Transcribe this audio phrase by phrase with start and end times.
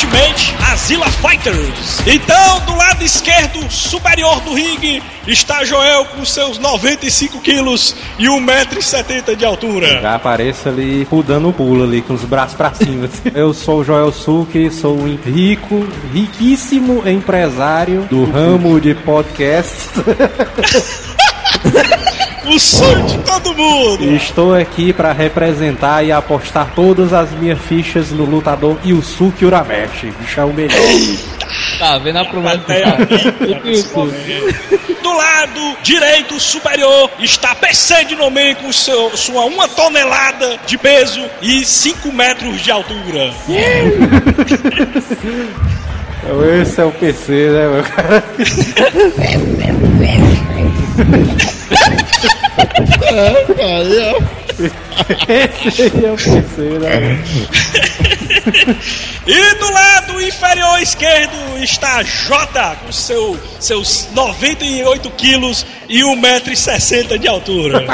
[0.00, 2.00] Ultimate Azila Fighters.
[2.06, 9.36] Então, do lado esquerdo superior do ringue está Joel com seus 95 quilos e 1,70m
[9.36, 10.00] de altura.
[10.00, 13.10] Já apareço ali dando o pulo ali, com os braços pra cima.
[13.34, 19.90] Eu sou o Joel Suki, sou um rico, riquíssimo empresário do ramo de podcast.
[22.46, 24.04] O sonho de todo mundo.
[24.14, 30.12] Estou aqui para representar e apostar todas as minhas fichas no lutador Yusuke Urameshi.
[30.18, 30.78] Bicho é o melhor.
[31.78, 32.64] Tá, vendo a promessa
[35.02, 41.22] Do lado direito superior está PC de Nomen com seu, sua uma tonelada de peso
[41.42, 43.34] e 5 metros de altura.
[46.62, 48.24] Esse é o PC, né, meu cara?
[55.28, 57.24] Esse aí o PC, né?
[59.26, 67.28] E do lado inferior esquerdo está J com seu, seus 98 quilos e 1,60m de
[67.28, 67.86] altura.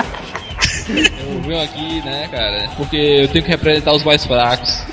[0.88, 4.84] Eu venho aqui, né, cara, porque eu tenho que representar os mais fracos.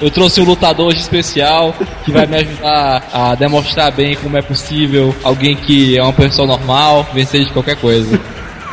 [0.00, 1.74] Eu trouxe um lutador hoje especial
[2.04, 6.46] que vai me ajudar a demonstrar bem como é possível alguém que é uma pessoa
[6.46, 8.20] normal vencer de qualquer coisa.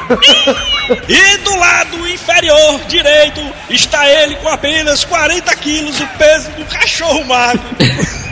[1.07, 7.23] E do lado inferior direito está ele com apenas 40 quilos, o peso do cachorro
[7.25, 7.63] magro.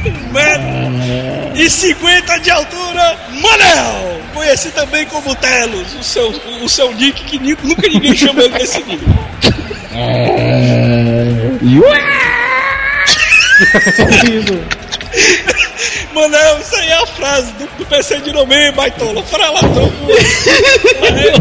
[0.05, 4.21] Um metro e 50 de altura, Manel!
[4.33, 6.29] Conhecido também como Telos, o seu,
[6.61, 9.03] o seu nick que nunca ninguém chamou ele desse nick.
[16.13, 19.21] Manel, isso aí é a frase do, do PC de nome, baitola.
[19.23, 19.59] Fala.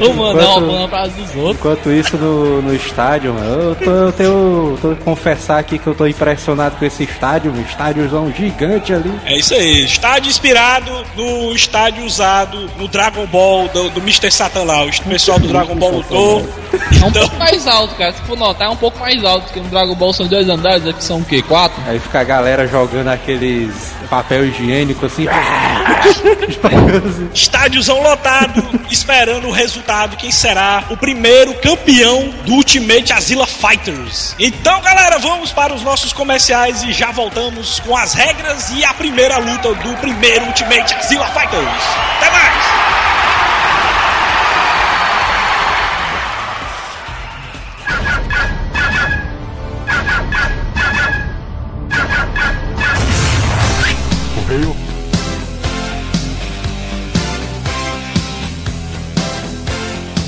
[0.00, 1.56] Eu mandar Enquanto- uma frase dos outros.
[1.56, 4.78] Enquanto isso no, no estádio, mano, eu, tô, eu tenho.
[4.80, 9.12] Tô confessar aqui que eu tô impressionado com esse estádio, um estádiozão gigante ali.
[9.26, 14.30] É isso aí, estádio inspirado no estádio usado no Dragon Ball do, do Mr.
[14.30, 14.84] Satan lá.
[14.84, 16.40] O pessoal do Dragon Ball lutou.
[16.72, 18.12] É um Então, pouco mais alto, cara.
[18.12, 20.86] Se for notar, é um pouco mais alto, porque no Dragon Ball são dois andares,
[20.86, 21.42] aqui são o quê?
[21.42, 21.80] Quatro?
[21.86, 25.26] Aí fica a galera jogando aqueles papel higiênico assim.
[27.34, 30.16] Estádiozão lotado, esperando o resultado.
[30.16, 34.34] Quem será o primeiro campeão do Ultimate Azila Fighters?
[34.38, 38.94] Então, galera, vamos para os nossos comerciais e já voltamos com as regras e a
[38.94, 41.82] primeira luta do primeiro Ultimate Azila Fighters.
[42.18, 43.11] Até mais!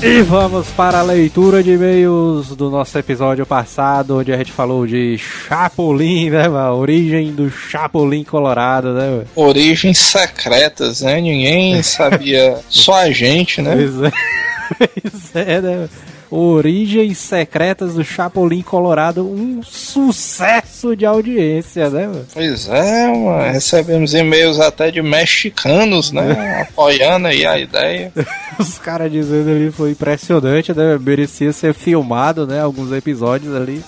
[0.07, 4.85] E vamos para a leitura de e-mails do nosso episódio passado, onde a gente falou
[4.85, 6.75] de Chapolin, né, mano?
[6.75, 9.27] Origem do Chapolin Colorado, né, mano?
[9.35, 11.19] Origens secretas, né?
[11.19, 13.73] Ninguém sabia, só a gente, né?
[13.75, 14.11] Pois é.
[14.77, 15.89] Pois é, né?
[16.29, 22.25] Origens secretas do Chapolin Colorado, um sucesso de audiência, né, mano?
[22.33, 23.51] Pois é, mano.
[23.51, 26.61] recebemos e-mails até de mexicanos, né?
[26.61, 28.11] Apoiando aí a ideia.
[28.59, 30.97] Os caras dizendo ali foi impressionante, né?
[30.99, 32.59] Merecia ser filmado, né?
[32.61, 33.83] Alguns episódios ali.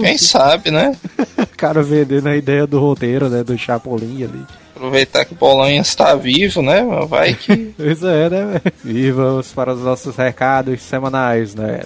[0.00, 0.96] Quem sabe, né?
[1.52, 3.44] O cara vendendo a ideia do roteiro, né?
[3.44, 4.44] Do Chapolin ali.
[4.82, 6.82] Aproveitar que o Bolanha está vivo, né?
[7.08, 7.72] Vai que.
[7.78, 8.60] Pois é, né?
[8.84, 11.82] E vamos para os nossos recados semanais, né?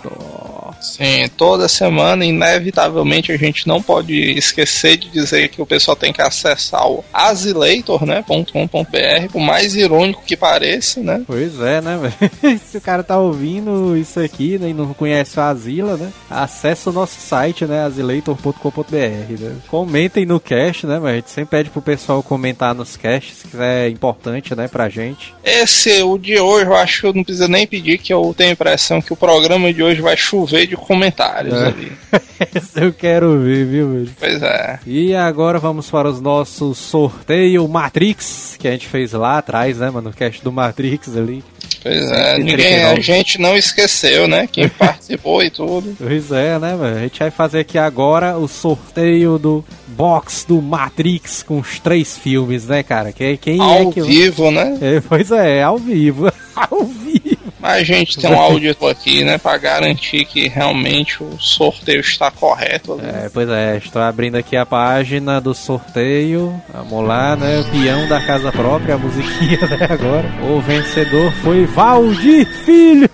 [0.81, 6.13] Sim, toda semana, inevitavelmente, a gente não pode esquecer de dizer que o pessoal tem
[6.13, 8.25] que acessar o azileitor, né?
[8.27, 11.23] .com.br, por mais irônico que pareça, né?
[11.27, 11.99] Pois é, né?
[12.43, 12.61] velho?
[12.61, 16.13] Se o cara tá ouvindo isso aqui né, e não conhece a Asila, né?
[16.31, 17.85] Acesse o nosso site, né?
[17.85, 19.57] azileitor.com.br, né?
[19.69, 20.99] Comentem no cast, né?
[20.99, 24.69] Mas a gente sempre pede pro pessoal comentar nos casts, que é importante, né?
[24.69, 25.35] Pra gente.
[25.45, 28.51] Esse, o de hoje, eu acho que eu não preciso nem pedir, que eu tenho
[28.51, 31.67] a impressão que o programa de hoje vai chover de comentários É.
[31.67, 31.93] ali.
[32.77, 34.11] Eu quero ver, viu, velho?
[34.19, 34.79] Pois é.
[34.87, 39.91] E agora vamos para os nossos sorteio Matrix, que a gente fez lá atrás, né,
[39.91, 40.11] mano?
[40.11, 41.43] O cast do Matrix ali.
[41.83, 44.49] Pois é, ninguém, a gente não esqueceu, né?
[44.51, 45.95] Quem participou e tudo.
[45.99, 46.97] Pois é, né, mano?
[46.97, 52.17] A gente vai fazer aqui agora o sorteio do box do Matrix com os três
[52.19, 53.13] filmes, né, cara?
[53.13, 54.01] Quem, quem Ao é que.
[54.03, 54.77] vivo, né?
[54.81, 56.31] É, pois é, ao vivo.
[56.55, 57.36] ao vivo.
[57.67, 59.39] A gente tem um auditor aqui, né?
[59.39, 62.93] Pra garantir que realmente o sorteio está correto.
[62.93, 63.03] ali.
[63.03, 66.55] É, pois é, estou abrindo aqui a página do sorteio.
[66.73, 67.61] Vamos lá, né?
[67.61, 69.89] O peão da casa própria, a musiquinha, né?
[69.91, 70.33] Agora.
[70.49, 73.11] O vencedor foi Valdir Filho!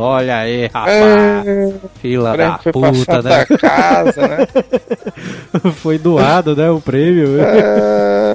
[0.00, 1.74] Olha aí, rapaz.
[2.00, 3.46] Fila Prêmio da puta, né?
[3.58, 4.46] Casa, né?
[5.76, 6.70] Foi doado, né?
[6.70, 7.40] O prêmio.
[7.40, 8.34] É,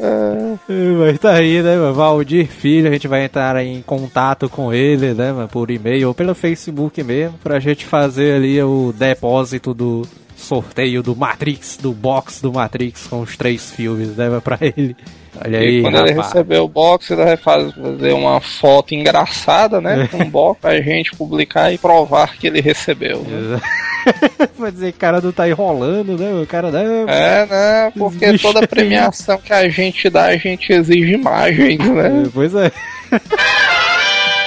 [1.00, 1.76] Mas tá aí, né?
[1.94, 5.34] Valdir Filho, a gente vai entrar em contato com ele, né?
[5.52, 10.04] Por e-mail ou pelo Facebook mesmo, pra gente fazer ali o depósito do
[10.36, 14.96] sorteio do Matrix, do box do Matrix com os três filmes, né, pra ele.
[15.44, 16.28] Olha aí, E quando ele rapaz.
[16.34, 20.08] receber o box, ele vai fazer uma foto engraçada, né?
[20.12, 23.20] Com o box pra gente publicar e provar que ele recebeu.
[23.24, 23.60] né?
[24.60, 26.34] Vai dizer que o cara não tá enrolando, né?
[26.42, 27.08] O cara não.
[27.10, 27.92] É, né?
[27.98, 32.24] Porque toda premiação que a gente dá, a gente exige imagens, né?
[32.26, 32.70] É, Pois é.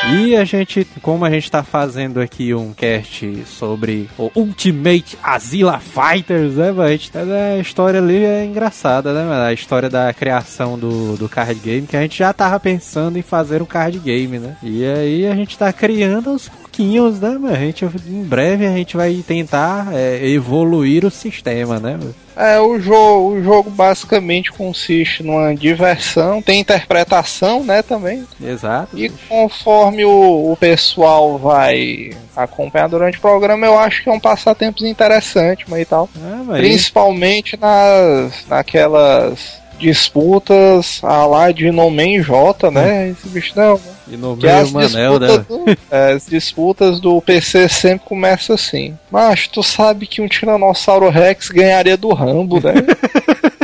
[0.09, 5.81] E a gente, como a gente tá fazendo aqui um cast sobre o Ultimate Azila
[5.81, 6.71] Fighters, né?
[6.71, 9.47] A, gente, a história ali é engraçada, né?
[9.47, 13.23] A história da criação do, do card game, que a gente já tava pensando em
[13.23, 14.57] fazer um card game, né?
[14.63, 17.39] E aí a gente tá criando aos pouquinhos, né?
[17.51, 21.99] A gente, em breve a gente vai tentar é, evoluir o sistema, né?
[22.37, 28.27] É, o jogo, o jogo basicamente consiste numa diversão, tem interpretação, né, também.
[28.43, 28.99] Exato.
[28.99, 34.21] E conforme o, o pessoal vai acompanhar durante o programa, eu acho que é um
[34.21, 36.11] passatempo interessante, mas e tal.
[36.19, 43.11] Ah, mas Principalmente nas, naquelas disputas a lá de No Man J, né?
[43.11, 43.81] Esse bicho não.
[44.09, 45.27] e no meio as Manel, né?
[45.29, 48.97] disputas, do, é, as disputas do PC sempre começam assim.
[49.11, 52.75] Mas tu sabe que um Tiranossauro Rex ganharia do Rambo, né?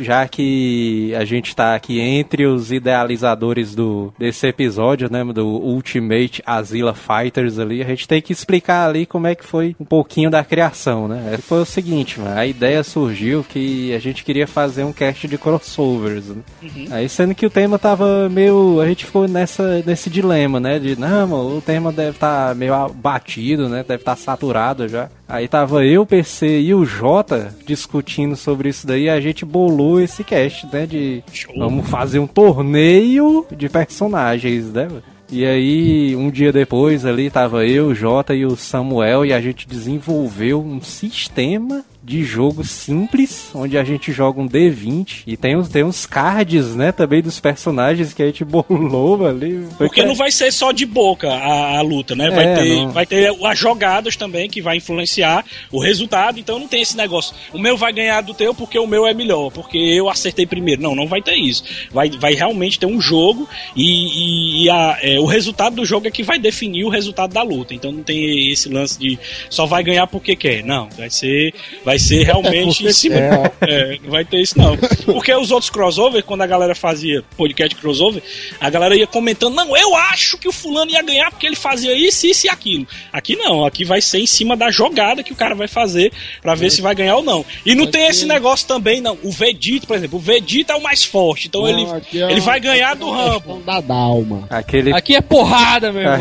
[0.00, 6.42] já que a gente tá aqui entre os idealizadores do desse episódio, né, do Ultimate
[6.44, 10.30] Azila Fighters ali, a gente tem que explicar ali como é que foi um pouquinho
[10.30, 11.38] da criação, né?
[11.42, 15.38] Foi o seguinte, mano, a ideia surgiu que a gente queria fazer um cast de
[15.38, 16.42] crossovers, né?
[16.90, 20.98] Aí sendo que o tema tava meio, a gente ficou nessa nesse dilema, né, de
[20.98, 23.84] não, mano, o tema deve estar meio batido, né?
[23.86, 25.08] Deve estar saturado já.
[25.28, 30.00] Aí tava eu, o PC e o Jota discutindo sobre isso daí, a gente bolou
[30.00, 30.86] esse cast, né?
[30.86, 31.22] De
[31.56, 34.88] vamos fazer um torneio de personagens, né?
[35.30, 39.40] E aí, um dia depois ali, tava eu, o Jota e o Samuel, e a
[39.42, 45.56] gente desenvolveu um sistema de jogo simples, onde a gente joga um D20 e tem
[45.56, 49.66] uns, tem uns cards, né, também dos personagens que a gente bolou ali.
[49.76, 52.30] Porque que- não vai ser só de boca a, a luta, né?
[52.30, 52.90] Vai, É, ter, não.
[52.90, 56.40] vai ter as jogadas também que vai influenciar o resultado.
[56.40, 57.34] Então não tem esse negócio.
[57.52, 60.80] O meu vai ganhar do teu porque o meu é melhor, porque eu acertei primeiro.
[60.80, 61.62] Não, não vai ter isso.
[61.92, 63.46] Vai, vai realmente ter um jogo
[63.76, 67.34] e, e- e a- é, o resultado do jogo é que vai definir o resultado
[67.34, 67.74] da luta.
[67.74, 69.18] Então não tem esse lance de
[69.50, 70.64] só vai ganhar porque quer.
[70.64, 71.52] Não, vai ser,
[71.84, 73.16] vai ser realmente em cima.
[73.60, 74.76] É, não vai ter isso não.
[75.04, 78.22] Porque os outros crossover, quando a galera fazia podcast crossover,
[78.60, 81.94] a galera ia comentando, não, eu acho que o fulano ia ganhar porque ele fazia
[81.94, 82.86] isso, isso e aquilo.
[83.12, 86.12] Aqui não, aqui vai ser em cima da jogada que o cara vai fazer
[86.42, 87.44] pra ver se vai ganhar ou não.
[87.64, 89.18] E não tem esse negócio também, não.
[89.22, 92.40] O Vegeta, por exemplo, o Vegeta é o mais forte, então ele, aqui é ele
[92.40, 93.62] vai ganhar do Rambo.
[93.64, 94.46] Da Dalma.
[94.50, 96.18] Aquele Aqui é porrada, meu irmão.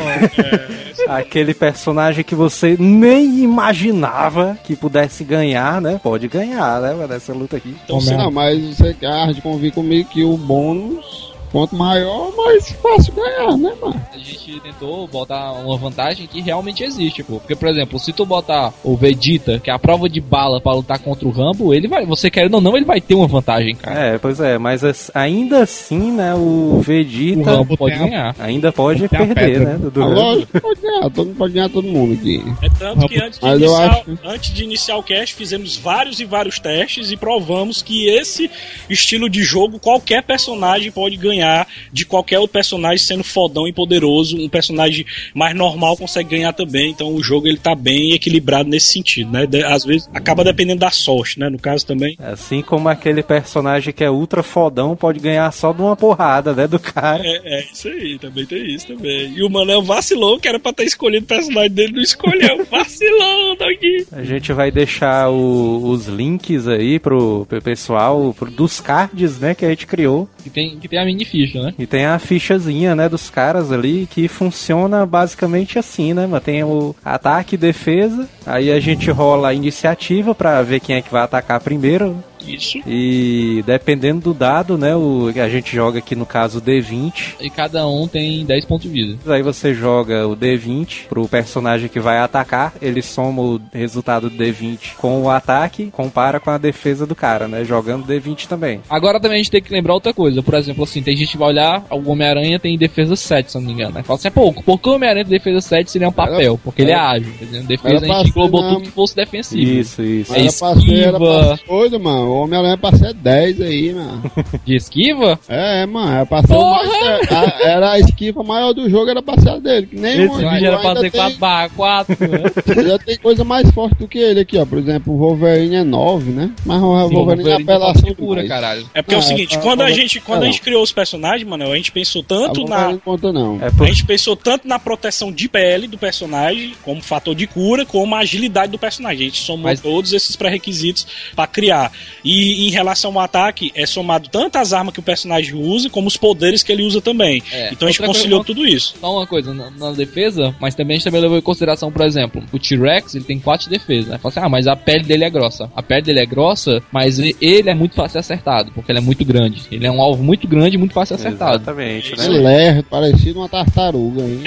[1.08, 6.00] Aquele personagem que você nem imaginava que pudesse ganhar, né?
[6.02, 7.08] Pode ganhar, né?
[7.08, 7.76] Nessa luta aqui.
[7.84, 13.14] Então, Não, mas você quer de convir comigo que o bônus, quanto maior, mais fácil
[13.14, 14.00] ganhar, né, mano?
[14.14, 17.40] A gente tentou botar uma vantagem que realmente existe, pô.
[17.40, 20.74] Porque, por exemplo, se tu botar o Vegeta, que é a prova de bala pra
[20.74, 23.76] lutar contra o Rambo, ele vai, você querendo ou não, ele vai ter uma vantagem,
[23.76, 24.00] cara.
[24.00, 26.36] É, pois é, mas as- ainda assim, né?
[26.36, 28.36] O O Vegeta Rambo pode a- ganhar.
[28.40, 29.78] ainda pode perder, né?
[29.80, 32.44] Do, do Ah, lógico que pode ganhar, todo mundo pode ganhar todo mundo aqui.
[32.62, 35.76] É tanto que antes de, Mas eu iniciar, acho- antes de iniciar o cast, fizemos
[35.76, 38.50] vários e vários testes e provamos que esse
[38.90, 41.47] estilo de jogo, qualquer personagem pode ganhar
[41.92, 44.38] de qualquer outro personagem sendo fodão e poderoso.
[44.38, 46.92] Um personagem mais normal consegue ganhar também.
[46.92, 49.46] Então o jogo ele tá bem equilibrado nesse sentido, né?
[49.46, 51.50] De- às vezes acaba dependendo da sorte, né?
[51.50, 52.16] No caso também.
[52.20, 56.68] Assim como aquele personagem que é ultra fodão pode ganhar só de uma porrada, né?
[56.68, 57.22] Do cara.
[57.26, 59.34] É, é isso aí, também tem isso também.
[59.36, 62.66] E o Manel vacilou, que era pra ter escolhido o personagem dele, não escolheu.
[62.70, 64.06] Vacilou, daqui.
[64.12, 69.54] A gente vai deixar o- os links aí pro, pro pessoal pro- dos cards, né,
[69.56, 71.74] que a gente criou, que tem, que tem a mini ficha, né?
[71.78, 76.42] E tem a fichazinha, né, dos caras ali que funciona basicamente assim, né, mano?
[76.42, 81.02] Tem o ataque e defesa, aí a gente rola a iniciativa pra ver quem é
[81.02, 82.24] que vai atacar primeiro.
[82.46, 82.80] Isso.
[82.88, 87.36] E dependendo do dado, né, o a gente joga aqui no caso o D20.
[87.40, 89.34] E cada um tem 10 pontos de vida.
[89.34, 94.38] Aí você joga o D20 pro personagem que vai atacar, ele soma o resultado do
[94.38, 98.82] D20 com o ataque, compara com a defesa do cara, né, jogando D20 também.
[98.90, 100.42] Agora também a gente tem que lembrar outra coisa.
[100.42, 103.62] Por exemplo, assim, tem gente que vai olhar, o Homem-Aranha tem defesa 7, se eu
[103.62, 103.96] não me engano.
[103.96, 104.04] Né?
[104.04, 106.96] Fala assim, pô, porque o Homem-Aranha tem defesa 7 seria um papel, porque ele é
[106.96, 107.32] ágil.
[107.68, 109.62] Defesa Era a gente ser, tudo que fosse defensivo.
[109.62, 110.34] Isso, isso.
[110.34, 111.58] É Era pra ser, era pra esquiva.
[111.58, 112.40] ser coisa, mano.
[112.40, 114.32] O Homem-Aranha é pra ser 10 aí, mano.
[114.66, 115.40] De esquiva?
[115.48, 116.90] É, mano, era pra ser mais,
[117.32, 119.88] a- Era a esquiva maior do jogo, era pra ser a dele.
[119.88, 122.84] Que nem Esse vídeo era pra ser 4 tem, barra 4, né?
[122.88, 124.66] Já tem coisa mais forte do que ele aqui, ó.
[124.66, 126.52] Por exemplo, o Wolverine é 9, né?
[126.66, 128.48] Mas o Sim, Wolverine é Wolverine tá apelação pura, demais.
[128.62, 128.90] caralho.
[128.94, 130.92] É porque é o Ah, seguinte, tá, quando a gente, quando a gente criou os
[130.92, 133.60] personagens, mano, a gente pensou A tanto Wolverine na não conta, não.
[133.62, 133.88] É a por...
[133.88, 138.20] gente pensou tanto na proteção de pele do personagem, como fator de cura, como a
[138.20, 139.28] agilidade do personagem.
[139.28, 141.06] A gente somou Mas- todos esses pré-requisitos
[141.36, 141.92] pra criar.
[142.24, 146.08] E em relação ao ataque, é somado tanto as armas que o personagem usa, como
[146.08, 147.42] os poderes que ele usa também.
[147.52, 147.70] É.
[147.72, 148.96] Então a gente Outra coisa- conciliou tudo isso.
[149.00, 152.06] Só uma coisa, na, na defesa, mas também a gente também levou em consideração, por
[152.06, 154.18] exemplo, o T-Rex, ele tem 4 de defesa, né?
[154.18, 155.70] Fala assim, ah, mas a pele dele é grossa.
[155.76, 159.00] A pele dele é grossa, mas ele é muito fácil de ser acertado, porque ele
[159.00, 159.62] é muito grande.
[159.72, 161.56] Ele é um alvo muito grande e muito fácil de ser acertado.
[161.58, 162.26] Exatamente, né?
[162.26, 164.22] Ele é parecido uma tartaruga.
[164.22, 164.42] Hein?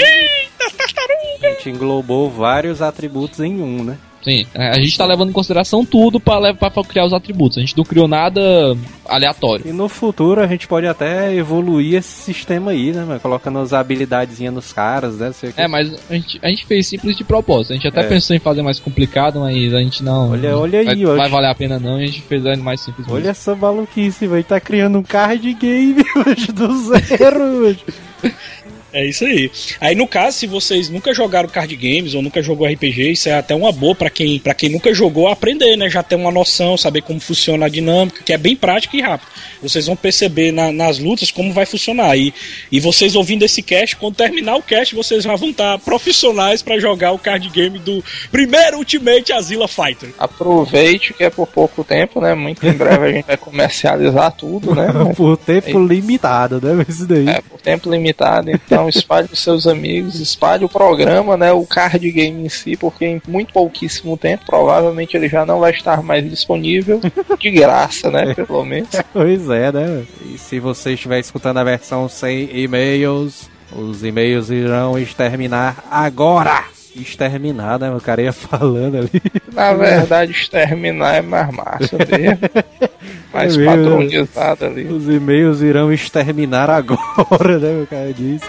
[1.43, 3.97] A gente englobou vários atributos em um, né?
[4.23, 6.39] Sim, a gente tá levando em consideração tudo pra
[6.87, 7.57] criar os atributos.
[7.57, 8.77] A gente não criou nada
[9.09, 9.67] aleatório.
[9.67, 13.05] E no futuro a gente pode até evoluir esse sistema aí, né?
[13.05, 13.19] mano?
[13.21, 15.33] Colocando as habilidadezinhas nos caras, né?
[15.33, 17.73] Sei que- É, mas a gente, a gente fez simples de propósito.
[17.73, 18.09] A gente até É.
[18.09, 20.33] pensou em fazer mais complicado, mas a gente não.
[20.33, 23.07] Olha- olha aí, vai, vai valer a pena não, a gente fez mais simples.
[23.07, 23.15] mesmo.
[23.21, 27.43] Olha essa maluquice, vai tá criando um card game hoje do zero.
[27.43, 27.85] hoje.
[28.93, 29.51] É isso aí.
[29.81, 33.35] Aí no caso, se vocês nunca jogaram card games ou nunca jogou RPG, isso é
[33.35, 35.89] até uma boa pra quem, para quem nunca jogou aprender, né?
[35.89, 39.29] Já ter uma noção, saber como funciona a dinâmica, que é bem prático e rápido.
[39.63, 42.17] Vocês vão perceber na- nas lutas como vai funcionar.
[42.17, 42.33] E,
[42.73, 46.79] e vocês ouvindo esse cast, quando terminar o cast, vocês já vão estar profissionais pra
[46.79, 50.11] jogar o card game do primeiro Ultimate Azila Fighter.
[50.19, 52.35] Aproveite que é por pouco tempo, né?
[52.35, 54.87] Muito em breve a gente vai comercializar tudo, né?
[55.17, 56.85] Por tempo limitado, né?
[56.89, 57.29] Isso daí.
[57.29, 62.11] É, por tempo limitado, então espalhe os seus amigos, espalhe o programa, né, o card
[62.11, 66.29] game em si, porque em muito pouquíssimo tempo, provavelmente ele já não vai estar mais
[66.29, 67.01] disponível,
[67.39, 68.91] de graça, né, pelo menos.
[69.13, 70.05] Pois é, né?
[70.27, 76.80] E se você estiver escutando a versão sem e-mails, os e-mails irão exterminar agora!
[76.97, 77.91] Exterminar, né?
[77.91, 79.23] O cara ia falando ali.
[79.53, 82.39] Na verdade, exterminar é mais massa mesmo,
[83.33, 84.87] mais É padronizado ali.
[84.87, 87.83] Os e-mails irão exterminar agora, né?
[87.83, 88.45] O cara disse.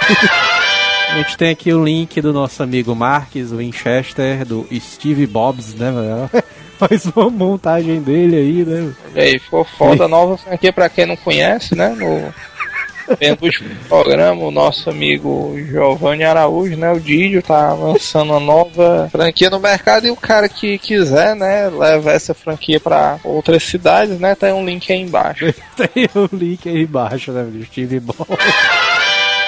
[1.10, 5.92] A gente tem aqui o link do nosso amigo Marques Winchester, do Steve Bobs, né,
[5.92, 6.30] mano?
[6.80, 8.94] Faz uma montagem dele aí, né?
[9.14, 12.34] E aí, ficou foda, nova franquia pra quem não conhece, né, no
[13.18, 19.50] penúltimo programa, o nosso amigo Giovanni Araújo, né, o Didio, tá lançando uma nova franquia
[19.50, 24.36] no mercado e o cara que quiser, né, leva essa franquia pra outras cidades, né,
[24.36, 25.54] tem um link aí embaixo.
[25.76, 27.48] Tem o link aí embaixo, né?
[27.66, 28.28] Steve Bobs.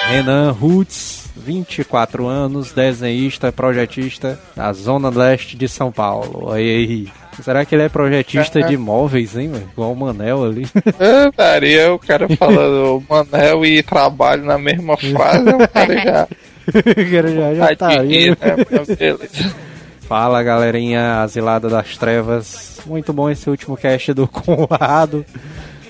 [0.08, 6.52] Renan Roots, 24 anos, desenhista, projetista da Zona Leste de São Paulo.
[6.52, 7.08] Aí, aí.
[7.42, 9.68] Será que ele é projetista de móveis, hein, mano?
[9.72, 10.66] Igual o Manel ali.
[10.98, 16.28] Ah, Daria o cara falando Manel e trabalho na mesma frase, o cara já
[16.66, 18.30] O cara já, já tá aí.
[18.30, 18.36] né.
[20.00, 22.80] Fala galerinha asilada das trevas.
[22.86, 25.24] Muito bom esse último cast do Conrado.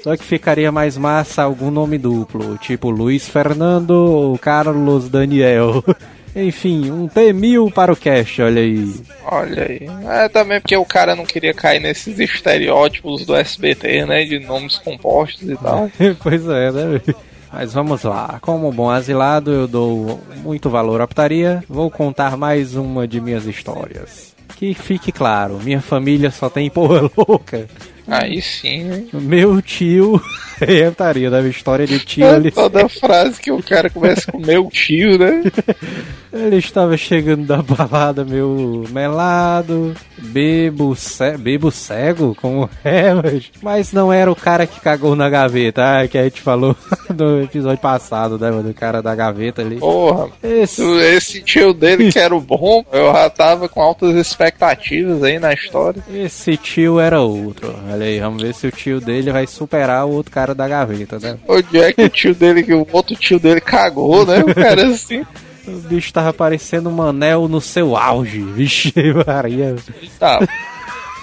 [0.03, 5.83] Só que ficaria mais massa algum nome duplo, tipo Luiz Fernando ou Carlos Daniel.
[6.37, 8.95] Enfim, um T1000 para o cast, olha aí.
[9.25, 9.89] Olha aí.
[10.09, 14.25] É também porque o cara não queria cair nesses estereótipos do SBT, né?
[14.25, 15.91] De nomes compostos e tal.
[16.23, 17.01] pois é, né?
[17.53, 18.39] Mas vamos lá.
[18.41, 21.63] Como bom asilado, eu dou muito valor à putaria.
[21.69, 24.35] Vou contar mais uma de minhas histórias.
[24.57, 27.69] Que fique claro, minha família só tem porra louca.
[28.07, 29.09] Aí sim, hein?
[29.13, 30.21] Meu tio.
[30.61, 31.49] É putaria, né?
[31.49, 32.51] História de tio ali.
[32.51, 35.43] Toda frase que o cara começa com meu tio, né?
[36.33, 41.37] Ele estava chegando da balada meio melado, bebo, ce...
[41.39, 43.51] bebo cego, como é, mas...
[43.63, 46.77] mas não era o cara que cagou na gaveta, ah, que a gente falou
[47.17, 49.77] no episódio passado, né, do cara da gaveta ali.
[49.77, 50.83] Porra, Esse...
[50.83, 55.53] esse tio dele que era o bom, eu já tava com altas expectativas aí na
[55.53, 56.03] história.
[56.13, 57.77] Esse tio era outro.
[57.95, 61.17] Olha aí, vamos ver se o tio dele vai superar o outro cara da gaveta,
[61.21, 61.39] né?
[61.47, 64.41] Onde é que o tio dele, que o outro tio dele cagou, né?
[64.41, 65.25] O cara assim.
[65.65, 68.41] O bicho tava parecendo um Manel no seu auge.
[68.41, 68.93] Vixe,
[69.25, 69.77] Maria.
[70.19, 70.41] Tá,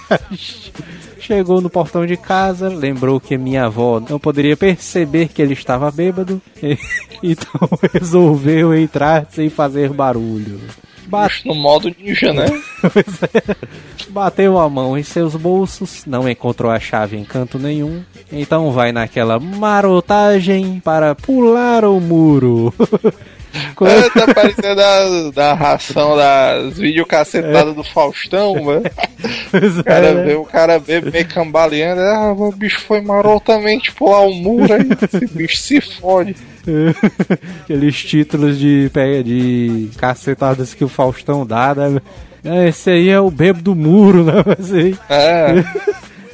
[1.20, 5.92] Chegou no portão de casa, lembrou que minha avó não poderia perceber que ele estava
[5.92, 6.42] bêbado,
[7.22, 10.62] então resolveu entrar sem fazer barulho.
[11.12, 12.46] Bate- no modo ninja, né?
[14.10, 18.92] Bateu a mão em seus bolsos, não encontrou a chave em canto nenhum, então vai
[18.92, 22.74] naquela marotagem para pular o muro.
[23.76, 28.84] Quando- É, tá parecendo a, da ração das videocacetadas do Faustão, mano.
[29.80, 34.34] O cara vê o cara vê meio cambaleando, ah, o bicho foi marotamente pular o
[34.34, 36.34] muro aí, esse bicho se fode.
[37.64, 38.90] Aqueles títulos de,
[39.24, 42.02] de cacetadas que o Faustão dá, né?
[42.44, 44.34] Ah, Esse aí é o bebo do muro, né?
[44.46, 45.64] Mas aí, É,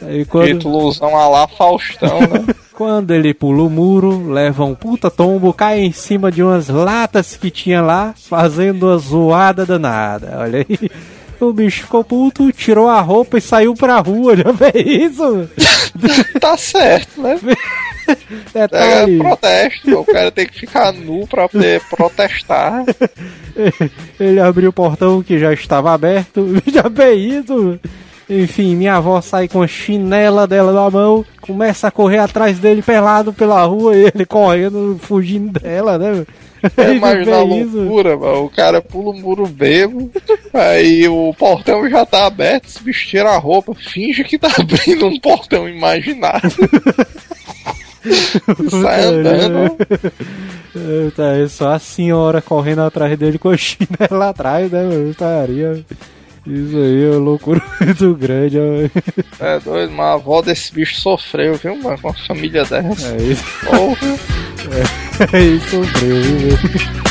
[0.02, 2.54] aí quando, títulozão a lá Faustão, né?
[2.74, 7.36] quando ele pula o muro, leva um puta tombo, cai em cima de umas latas
[7.36, 10.38] que tinha lá, fazendo uma zoada danada.
[10.40, 10.90] Olha aí.
[11.40, 14.36] O bicho ficou puto, tirou a roupa e saiu pra rua.
[14.36, 15.48] Já vê isso?
[16.40, 17.40] Tá certo, né?
[18.54, 19.18] É Detalhe.
[19.18, 22.84] protesto, o cara tem que ficar nu pra poder protestar.
[24.20, 26.46] Ele abriu o portão que já estava aberto.
[26.72, 27.80] Já bem isso.
[28.30, 32.82] Enfim, minha avó sai com a chinela dela na mão, começa a correr atrás dele
[32.82, 36.26] pelado pela rua e ele correndo, fugindo dela, né?
[36.76, 38.44] É, Imagina a loucura, mano.
[38.46, 40.12] O cara pula o muro bebo,
[40.54, 45.18] aí o portão já tá aberto, bicho tira a roupa, finge que tá abrindo um
[45.22, 46.52] portão imaginário.
[48.82, 49.76] Sai andando.
[50.76, 54.84] É, Tá, é só a senhora correndo atrás dele com a chinela atrás, né?
[54.84, 55.10] mano?
[55.10, 55.84] Estaria.
[56.46, 58.58] Isso aí é loucura muito grande.
[58.60, 59.44] ó.
[59.44, 61.98] É doido, mas a avó desse bicho sofreu, viu, mano?
[62.00, 63.08] Com a família dessa.
[63.16, 63.44] É isso.
[63.66, 64.18] Porra.
[65.34, 67.07] É isso, sofreu, viu?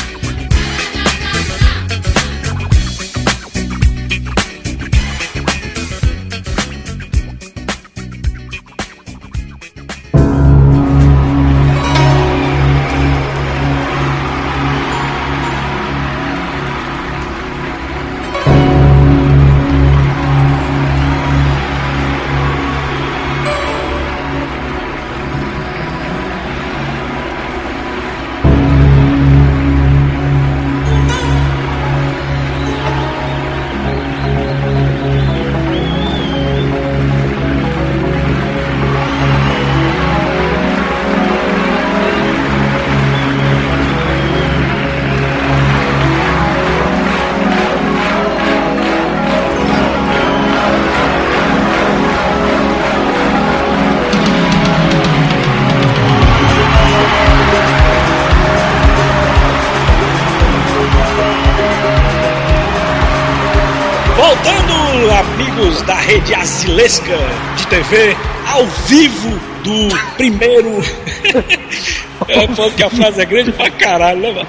[70.29, 70.69] Primeiro.
[72.27, 74.47] é, que a frase é grande pra caralho, né, mano?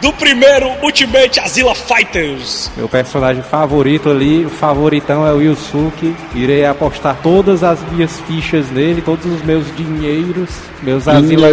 [0.00, 2.70] Do primeiro Ultimate Azila Fighters.
[2.76, 6.14] Meu personagem favorito ali, o favoritão é o Yusuke.
[6.36, 10.50] Irei apostar todas as minhas fichas nele, todos os meus dinheiros,
[10.84, 11.48] meus Azila,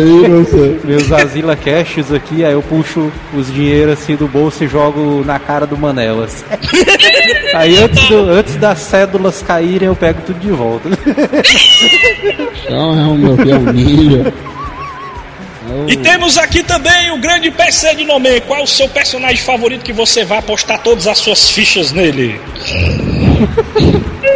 [0.86, 2.46] meus Azila Caches aqui.
[2.46, 6.24] Aí eu puxo os dinheiros assim do bolso e jogo na cara do Manel.
[6.24, 6.44] assim.
[7.56, 10.88] Aí antes, do- antes das cédulas caírem, eu pego tudo de volta.
[12.64, 14.55] Então é o meu filho, é
[15.88, 18.42] E temos aqui também o grande PC de nome.
[18.42, 22.40] Qual é o seu personagem favorito que você vai apostar todas as suas fichas nele?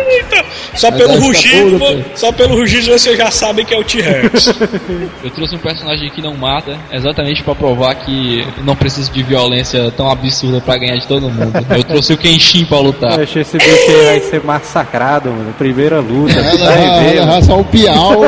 [0.10, 0.44] Eita,
[0.76, 1.80] só pelo rugido,
[2.16, 4.48] só pelo rugido você já sabe que é o T-Rex.
[5.24, 9.92] Eu trouxe um personagem que não mata, exatamente pra provar que não preciso de violência
[9.92, 11.54] tão absurda pra ganhar de todo mundo.
[11.70, 13.20] Eu trouxe o Kenshin pra lutar.
[13.20, 15.54] Acho que esse bicho aí vai ser massacrado, mano.
[15.58, 16.34] Primeira luta.
[16.42, 17.12] Mano.
[17.12, 18.22] levar só um piau.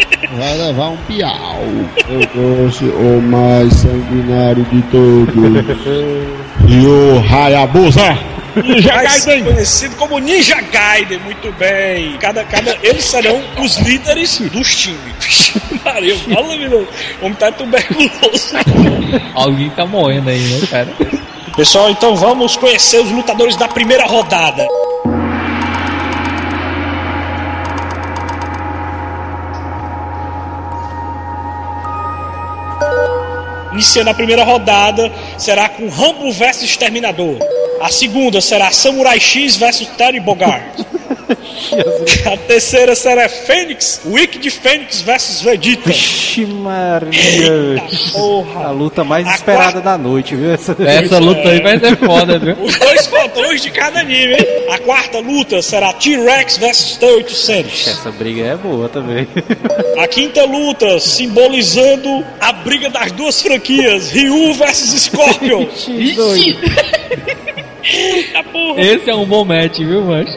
[0.32, 1.60] Vai levar um piau.
[2.08, 5.34] Eu trouxe o mais sanguinário de todos.
[6.68, 8.16] E o Hayabusa.
[8.54, 9.44] Ninja mais Gaiden.
[9.44, 12.16] conhecido como Ninja Gaiden, muito bem.
[12.18, 15.52] Cada, cada, eles serão os líderes dos times.
[15.84, 16.86] Maria, fala, meu.
[17.20, 18.54] O homem tá tuberculoso.
[19.34, 20.88] Alguém tá morrendo aí, né, cara?
[21.56, 24.64] Pessoal, então vamos conhecer os lutadores da primeira rodada.
[33.80, 37.38] Iniciando a primeira rodada, será com Rambo vs Exterminador.
[37.80, 40.84] A segunda será Samurai X vs Terry Bogard.
[42.32, 45.88] A terceira será Fênix, Wicked Fênix vs Vegeta.
[45.90, 47.10] Vixe Maria.
[47.12, 48.70] Eita A porra!
[48.70, 50.50] luta mais A esperada quarta- da noite, viu?
[50.52, 50.76] Essa...
[50.84, 52.56] Essa luta aí vai ser foda, viu?
[52.62, 54.46] Os dois fotões de cada anime, hein?
[54.70, 57.88] A quarta luta será T-Rex vs T-800.
[57.88, 59.26] Essa briga é boa também.
[59.98, 65.62] A quinta luta, simbolizando a briga das duas franquias, Ryu vs Scorpion.
[65.88, 66.58] Ixi!
[67.82, 68.80] Eita porra!
[68.80, 70.30] Esse é um bom match, viu, mancho?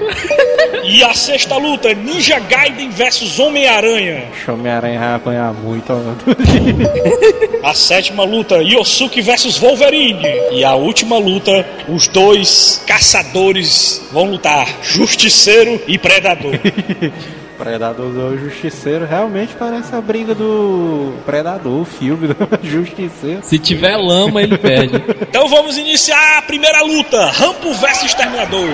[0.86, 4.26] E a sexta luta, Ninja Gaiden vs Homem-Aranha.
[4.48, 5.91] Homem-Aranha vai apanhar muito.
[5.93, 7.67] ó.
[7.69, 10.22] A sétima luta, Yosuke vs Wolverine.
[10.52, 16.54] E a última luta, os dois caçadores vão lutar, Justiceiro e Predador.
[17.58, 23.39] Predador do Justiceiro realmente parece a briga do Predador, o filme do Justiceiro.
[23.43, 25.02] Se tiver lama, ele perde.
[25.22, 28.67] Então vamos iniciar a primeira luta, Rampo vs Exterminador.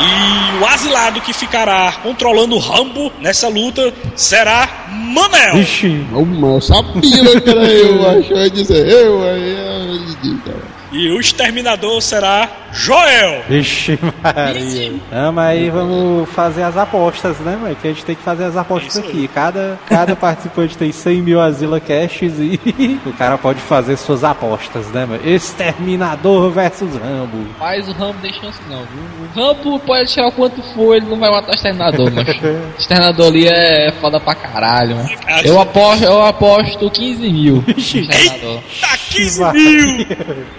[0.00, 5.58] E o asilado que ficará controlando o Rambo nessa luta será Manel.
[5.60, 10.69] Ixi, eu sabia que era eu, achou ia dizer eu, aí eu cara.
[10.92, 13.42] E o Exterminador será Joel.
[13.48, 14.92] Vixe Maria.
[15.10, 17.76] Não, mas aí vamos fazer as apostas, né, mãe?
[17.80, 19.04] Que a gente tem que fazer as apostas aí.
[19.08, 19.28] aqui.
[19.28, 22.60] Cada, cada participante tem 100 mil Asila Caches e
[23.06, 25.20] o cara pode fazer suas apostas, né, mãe?
[25.24, 27.46] Exterminador versus Rambo.
[27.58, 29.02] Mas o Rambo tem chance não, viu?
[29.22, 32.78] O Rambo pode tirar o quanto for, ele não vai matar o Exterminador, mas o
[32.78, 35.08] Exterminador ali é foda pra caralho, mano.
[35.44, 38.60] Eu aposto, eu aposto 15 mil no Exterminador.
[39.10, 40.06] 15 mil.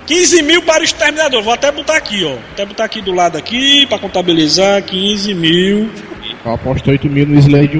[0.05, 1.41] 15 mil para o Exterminador.
[1.41, 2.29] Vou até botar aqui, ó.
[2.29, 5.89] Vou até botar aqui do lado aqui pra contabilizar 15 mil.
[6.45, 7.77] Eu aposto 8 mil no Slade.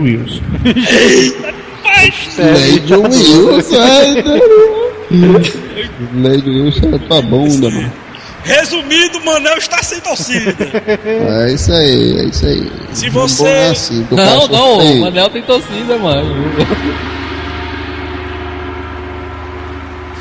[1.84, 2.07] É,
[2.41, 3.60] Slade Wilson,
[6.13, 7.91] Slade Wilson é tua bunda, mano.
[8.43, 10.55] Resumindo, Manel está sem torcida.
[10.97, 12.71] É isso aí, é isso aí.
[12.93, 16.34] Se você- é assim, Não, não, o Manel tem torcida, mano.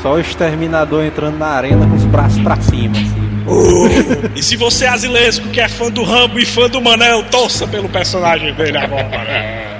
[0.01, 3.21] Só o Exterminador entrando na arena com os braços pra cima, assim.
[4.35, 7.67] E se você é asilesco que é fã do Rambo e fã do Manel, torça
[7.67, 9.71] pelo personagem dele agora.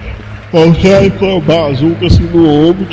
[0.52, 2.88] Você foi o bazuca assim no ombro.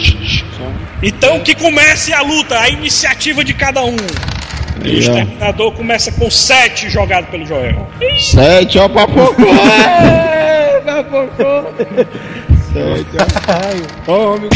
[1.02, 3.96] Então que comece a luta, a iniciativa de cada um.
[4.84, 7.88] E o Exterminador começa com 7 jogado pelo Joel.
[8.20, 9.42] Sete, ó, papocô!
[10.86, 11.64] Papocô!
[12.78, 14.12] Ó.
[14.12, 14.48] Homem,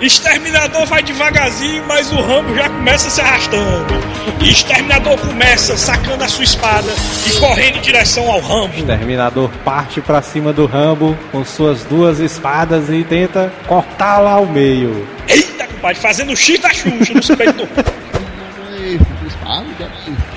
[0.00, 3.94] Exterminador vai devagarzinho, mas o Rambo já começa se arrastando.
[4.40, 6.88] E Exterminador começa sacando a sua espada
[7.26, 8.74] e correndo em direção ao Rambo.
[8.76, 15.06] Exterminador parte pra cima do Rambo com suas duas espadas e tenta cortá-la ao meio.
[15.26, 17.68] Eita, compadre, fazendo o X da Xuxa no peito.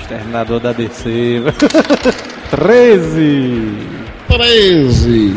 [0.06, 1.42] Exterminador da DC.
[2.50, 3.72] 13.
[4.28, 5.34] 13.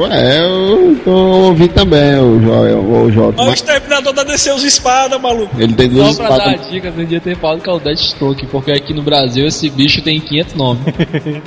[0.00, 3.34] Ué, eu tô ouvindo também o Joel, o Jota.
[3.36, 5.54] Mas o mas Exterminador dá descer os espadas, maluco.
[5.60, 6.66] Ele tem duas Só pra dar espadas.
[6.66, 9.68] a dica, você devia ter falado que é o Deathstroke, porque aqui no Brasil esse
[9.68, 10.82] bicho tem 500 nomes.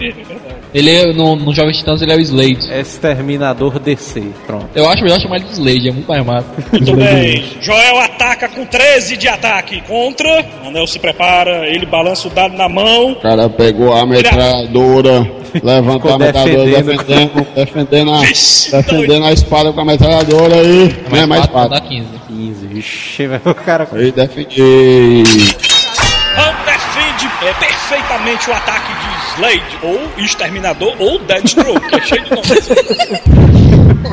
[0.72, 2.72] ele é, no, no Jovem Titãs ele é o Slade.
[2.72, 4.22] Exterminador DC.
[4.46, 4.70] Pronto.
[4.76, 6.48] Eu acho melhor chamar ele de Slade, é muito mais massa.
[6.72, 7.44] Muito bem.
[7.60, 10.46] Joel ataca com 13 de ataque contra.
[10.64, 13.14] Manel se prepara, ele balança o dado na mão.
[13.14, 16.98] O cara pegou a metralhadora, Ficou a metralhadora, defendendo.
[16.98, 21.04] defendendo, defendendo, a, defendendo a espada com a metralhadora aí.
[21.10, 21.82] Não é mais quatro, espada.
[21.82, 22.08] dá 15.
[22.28, 22.68] 15.
[22.68, 23.88] Vixe, velho, o cara.
[23.92, 25.24] Aí defendi.
[26.36, 32.24] Rambo defende é, perfeitamente o ataque de Slade, ou Exterminador, ou Deathstroke, que é cheio
[32.24, 32.70] de nomes.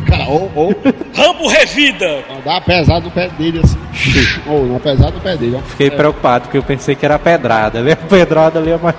[0.08, 0.74] Cara, ou, ou,
[1.14, 2.24] Rambo revida.
[2.44, 3.78] dá pesado no pé dele assim.
[4.46, 5.62] ou, não pesado no pé dele, ó.
[5.62, 7.80] Fiquei preocupado porque eu pensei que era pedrada.
[7.82, 7.92] né?
[7.92, 8.94] A pedrada ali é maior.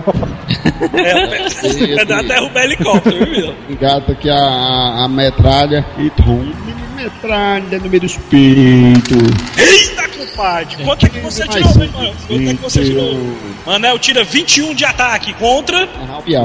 [1.98, 3.54] É, dá derrubar helicóptero, viu?
[3.70, 6.46] Engata aqui a, a, a metralha e tom.
[6.96, 9.18] Metralha no meio dos peitos.
[9.58, 10.84] Eita, compadre.
[10.84, 12.14] Quanto é que você tirou, meu irmão?
[12.28, 13.36] Quanto é que você tirou?
[13.66, 15.90] Manel tira 21 de ataque contra.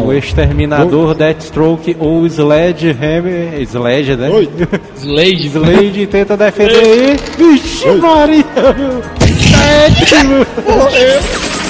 [0.02, 3.60] O exterminador Deathstroke ou Sledgehammer.
[3.62, 4.30] Sledge, né?
[4.30, 4.48] Oi.
[4.96, 5.46] Slade.
[5.48, 7.16] Slade tenta defender aí.
[7.36, 8.44] Vixe, Maria!
[9.36, 10.46] Sétimo!
[10.92, 11.65] E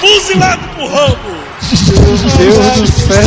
[0.00, 1.44] fuzilado por Rambo.
[1.98, 3.22] Deus do céu!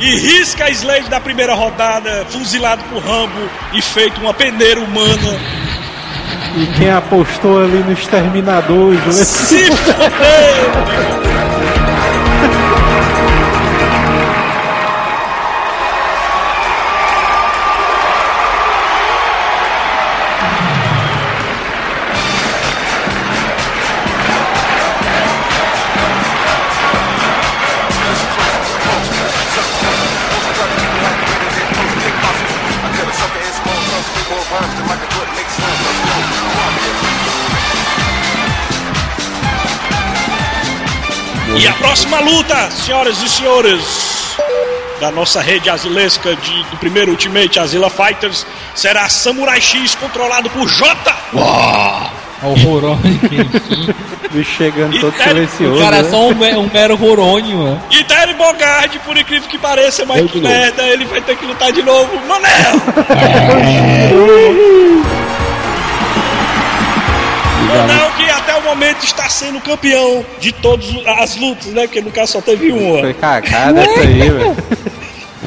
[0.00, 5.40] E risca a Slade da primeira rodada, fuzilado por Rambo e feito uma peneira humana.
[6.56, 9.24] E quem apostou ali no exterminador, Slade.
[9.24, 11.47] Se fudeu!
[41.98, 44.36] Próxima luta, senhoras e senhores,
[45.00, 50.68] da nossa rede azilesca de, do primeiro Ultimate Azila Fighters, será Samurai X controlado por
[50.68, 51.12] Jota.
[52.40, 53.00] Horrorônio.
[54.30, 55.74] Bicho chegando todo E cara, silencioso.
[55.76, 56.10] O cara é né?
[56.10, 57.82] só um, um mero horônio, mano.
[57.90, 60.54] E Terry Bogard, por incrível que pareça, mas Eu que novo.
[60.54, 62.12] merda, ele vai ter que lutar de novo.
[62.28, 62.74] Manel!
[67.66, 68.12] Manel o
[68.68, 71.82] momento está sendo campeão de todas as lutas, né?
[71.82, 73.00] Porque no caso só teve uma.
[73.00, 74.56] Foi cagada essa aí, velho.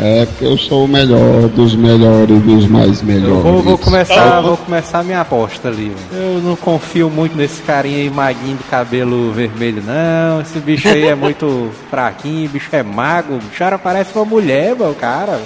[0.04, 3.36] É porque eu sou o melhor dos melhores dos mais melhores.
[3.36, 5.90] Eu vou, vou começar, vou começar a minha aposta ali.
[5.90, 6.24] velho.
[6.36, 10.42] Eu não confio muito nesse carinha aí maguinho de cabelo vermelho, não.
[10.42, 13.36] Esse bicho aí é muito fraquinho, bicho é mago.
[13.36, 15.42] O bicho parece uma mulher, meu cara.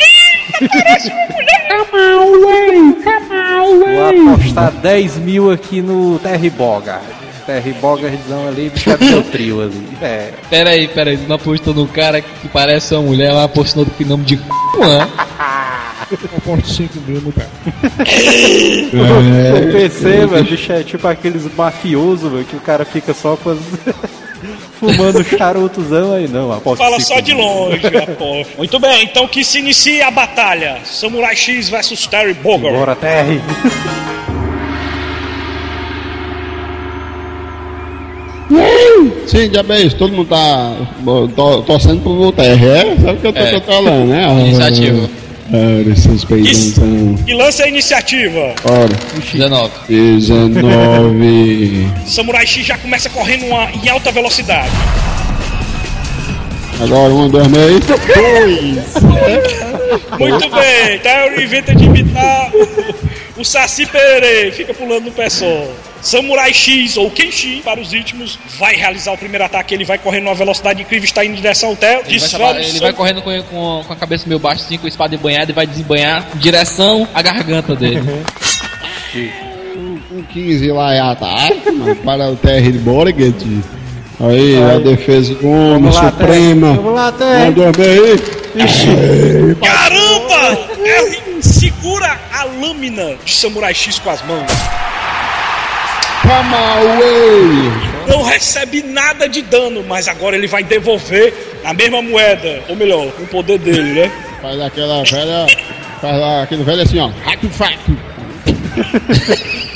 [3.83, 7.24] Vou apostar 10 mil aqui no Terry Bogard.
[7.45, 9.87] Terry Bogardzão ali, bicho é do meu trio ali.
[10.01, 10.33] É.
[10.49, 11.17] Pera aí, pera aí.
[11.17, 14.43] Tu não apostou no cara que parece uma mulher, mas apostou no nome de c,
[14.77, 15.11] mano.
[16.37, 17.45] Aporte 5 mil no pé.
[18.95, 23.51] O PC, velho, bicho é tipo aqueles mafiosos, velho, que o cara fica só com
[23.51, 23.59] as...
[24.79, 26.51] fumando charutozão aí, não.
[26.51, 28.57] Aposto Fala só de longe, aposto.
[28.57, 30.79] Muito bem, então que se inicie a batalha.
[30.83, 32.77] Samurai X versus Terry Bogard.
[32.77, 33.41] Bora, Terry.
[39.27, 40.75] Sim, já bem, todo mundo tá
[41.35, 42.95] to- torcendo pro TR, é?
[43.01, 43.51] Sabe o que eu tô É.
[43.53, 44.23] controlando, né?
[44.27, 45.09] Ah, Iniciativa.
[45.53, 47.15] Ora, esses E, peidãozão.
[47.27, 48.53] e lance a iniciativa.
[48.63, 48.89] Ora,
[49.31, 49.71] 19.
[49.87, 51.87] 19.
[52.07, 54.69] Samurai X já começa correndo uma- em alta velocidade.
[56.81, 57.79] Agora, um, dois, meio.
[60.19, 62.67] Muito bem, Terry inventa de imitar o,
[63.41, 65.45] o Saci Pererê, fica pulando no pé só.
[66.05, 69.73] Samurai X, ou Kenshin, para os íntimos, vai realizar o primeiro ataque.
[69.73, 72.01] Ele vai correndo numa velocidade incrível, está indo em direção ao Terry.
[72.07, 74.85] Ele vai, chamar- ele vai correndo com, com, com a cabeça meio baixa, assim, com
[74.85, 78.01] a espada embanhada e vai desembanhar em direção à garganta dele.
[80.11, 83.35] Um 15 lá é ataque, mano, para o TR de Borget.
[84.19, 86.33] Aí, a defesa do homem Vamos lá, Terry.
[86.33, 86.73] suprema.
[86.75, 87.51] Vamos lá, Um, Terry.
[87.51, 89.55] dois, meio.
[89.57, 90.55] Caramba!
[90.83, 94.49] Terry segura a lâmina de Samurai X com as mãos.
[96.25, 97.71] Come away.
[98.07, 101.33] Não recebe nada de dano, mas agora ele vai devolver
[101.63, 102.61] a mesma moeda.
[102.69, 104.11] Ou melhor, com o poder dele, né?
[104.41, 105.47] Faz aquela velha.
[106.01, 107.09] Faz lá aquele velho assim, ó.
[107.25, 107.77] Hack fac.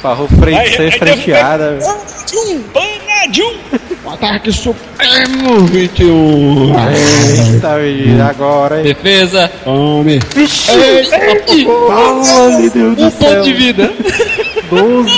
[0.02, 1.72] Farrou frente, ser frenteada.
[1.78, 1.82] velho.
[1.86, 2.64] Panadium!
[2.74, 3.54] Panadium!
[4.06, 6.74] Um ataque supremo 21.
[7.54, 8.84] Eita, menino, agora, hein?
[8.84, 10.20] Defesa, Tome.
[10.36, 10.72] Vixe!
[10.72, 11.18] Eita,
[11.68, 13.30] Oh, meu Deus do um céu.
[13.36, 13.92] ponto de vida.
[14.70, 15.12] 12.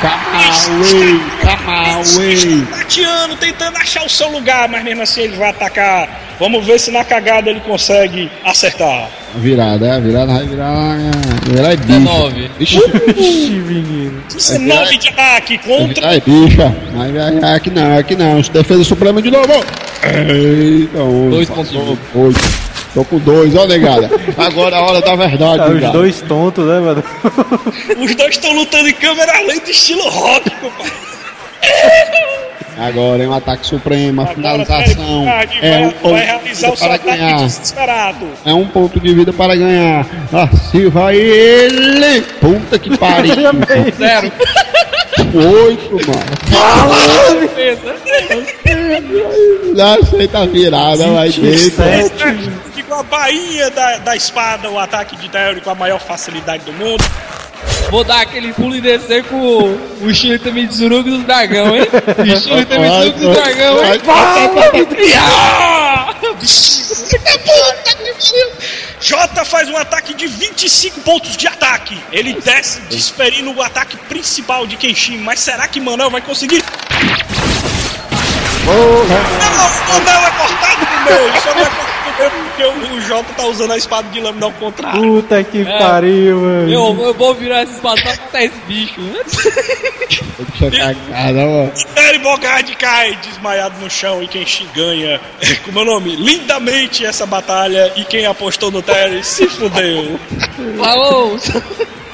[0.00, 2.66] Camauê, Camauê.
[2.70, 6.08] Tateando, tentando achar o seu lugar, mas mesmo assim ele vai atacar.
[6.40, 9.08] Vamos ver se na cagada ele consegue acertar.
[9.36, 10.96] Virada, é, virada vai virar.
[11.44, 11.92] Virar é bicha.
[11.92, 11.94] Uh!
[11.94, 12.50] É nove.
[12.58, 14.24] Vixe, menino.
[14.36, 16.08] Isso é nove de ataque contra.
[16.08, 16.76] Ai, é bicha.
[16.98, 18.40] Ai, ai, aqui não, aqui não.
[18.40, 19.52] Defesa suprema de novo.
[20.02, 22.71] Eita, 2,8.
[22.94, 24.10] Tô com dois, ó, negada.
[24.36, 25.92] Agora é a hora da verdade, Tá os negada.
[25.92, 27.02] dois tontos, né, mano?
[27.98, 30.92] Os dois estão lutando em câmera lenta, estilo rock, compadre.
[32.78, 35.26] Agora é um ataque supremo, a finalização.
[35.60, 37.36] É um vai, ponto vai realizar o seu para ataque ganhar.
[37.36, 38.26] desesperado.
[38.44, 40.06] É um ponto de vida para ganhar.
[40.32, 42.22] Assim vai ele.
[42.40, 43.34] Puta que pariu.
[43.96, 44.32] Zero.
[45.34, 46.32] Oito, mano.
[49.76, 51.82] Não aceita a virada, vai dentro.
[52.92, 56.74] Ficou a bainha da, da espada, o ataque de Terry com a maior facilidade do
[56.74, 57.02] mundo.
[57.90, 61.74] Vou dar aquele pulo e descer com o, o estilo também de Zurugo do dragão,
[61.74, 61.86] hein?
[62.26, 64.00] Estilo também de Zurugo do dragão, hein?
[65.18, 66.14] Ah!
[69.00, 71.98] Jota faz um ataque de 25 pontos de ataque.
[72.12, 75.16] Ele desce desferindo o ataque principal de Kenshin.
[75.16, 76.62] Mas será que Manel vai conseguir?
[78.66, 79.06] Não, o
[79.88, 81.40] Manel é cortado no meio.
[81.40, 84.52] Só não é cortado porque o, o Jota tá usando a espada de lâmina ao
[84.52, 85.00] contrário.
[85.02, 86.72] Puta que pariu, mano.
[86.72, 89.20] Eu, eu vou virar esse espada pra matar esse bicho, né?
[90.60, 91.72] Deixa cagada, mano.
[91.94, 95.20] Terry Bogard cai desmaiado no chão e Kenshin ganha,
[95.64, 97.92] como é o nome, lindamente essa batalha.
[97.96, 100.18] E quem apostou no Terry se fudeu.
[100.78, 101.36] Falou!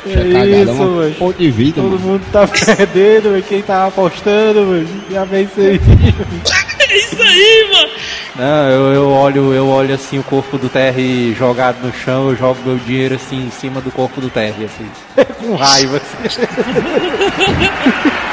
[0.06, 1.14] É Cagada, isso, mano.
[1.16, 2.00] Ponto de vida, Todo mano.
[2.00, 3.42] mundo tá perdendo, mano.
[3.42, 4.88] Quem tava apostando, mano.
[5.11, 5.80] Já vem isso aí.
[6.90, 7.90] É isso aí, mano.
[8.38, 12.37] Não, eu, eu olho, eu olho assim o corpo do Terry jogado no chão, eu
[12.37, 14.88] jogo meu dinheiro assim em cima do corpo do Terry, assim.
[15.40, 16.46] Com raiva, assim.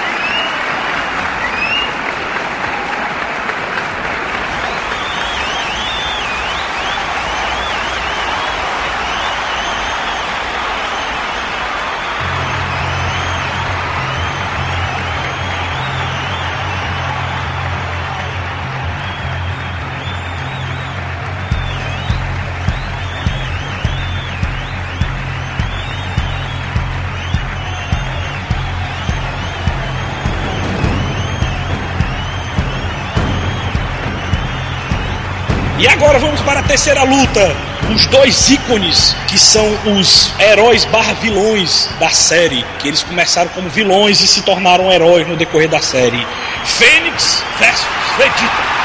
[36.16, 37.56] agora vamos para a terceira luta.
[37.94, 39.66] Os dois ícones que são
[39.98, 42.66] os heróis barra vilões da série.
[42.80, 46.26] Que eles começaram como vilões e se tornaram heróis no decorrer da série.
[46.64, 47.86] Fênix versus
[48.18, 48.76] Vegeta.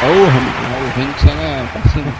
[0.00, 0.52] Porra, mano.
[0.88, 2.12] O Fênix era sendo,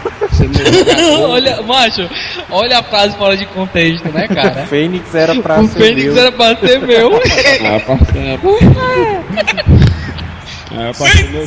[0.57, 1.21] sendo jogador.
[1.29, 2.09] olha, macho,
[2.49, 4.65] olha a frase fora de contexto, né, cara?
[4.65, 6.17] Fênix era pra O ser Fênix meu.
[6.21, 7.11] era pra ser meu.
[7.61, 8.41] Ah, parceiro.
[10.71, 10.93] É,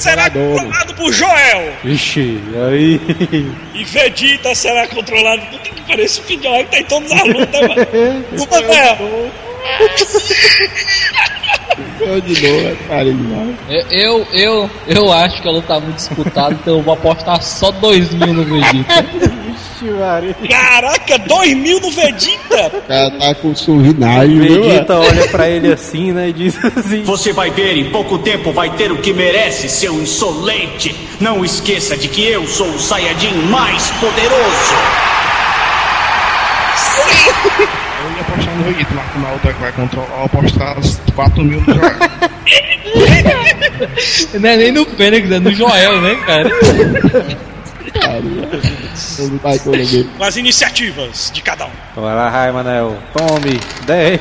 [0.01, 0.57] será jogador, mano.
[0.57, 1.73] controlado por Joel.
[1.85, 3.01] Ixi, aí.
[3.75, 5.43] E Vegeta será controlado.
[5.47, 7.87] Puta que parece o Joel que tá em todas as lutas, mano.
[8.33, 9.31] O Manel.
[12.01, 13.57] Eu de novo, é pariu demais.
[13.91, 17.71] Eu, eu, eu acho que a luta tá muito disputada, então eu vou apostar só
[17.71, 19.33] 2 mil no Vegeta.
[20.49, 22.73] Caraca, 2 mil no Vegeta.
[22.77, 24.63] O cara tá com surrinagem, viu?
[24.63, 28.53] Vegeta olha pra ele assim, né, e diz assim: Você vai ver, em pouco tempo
[28.53, 30.95] vai ter o que merece, seu insolente.
[31.21, 34.75] Não esqueça de que eu sou o Saiyajin mais poderoso.
[38.05, 41.01] Eu ia apostar no Vegeta, mas como a outra que vai controlar, eu apostar os
[41.15, 41.97] 4 mil no Joel.
[44.41, 46.51] Não é nem no Fênix, é no Joel, né, cara?
[48.17, 48.82] Ele
[50.17, 51.71] Com as iniciativas de cada um.
[51.97, 52.97] Vai lá, Rai, Manel.
[53.17, 54.21] Tome, 10.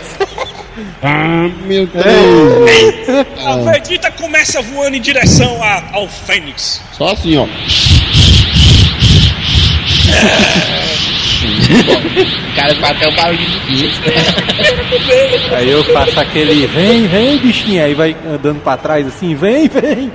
[1.03, 3.27] Ah, meu Deus.
[3.45, 6.81] A Vegeta começa voando em direção a- ao Fênix.
[6.97, 7.47] Só assim, ó.
[11.41, 14.01] O cara bateu o barulho de bicho.
[15.55, 17.84] Aí eu faço aquele: vem, vem, bichinho.
[17.84, 20.12] Aí vai andando pra trás assim: vem, vem.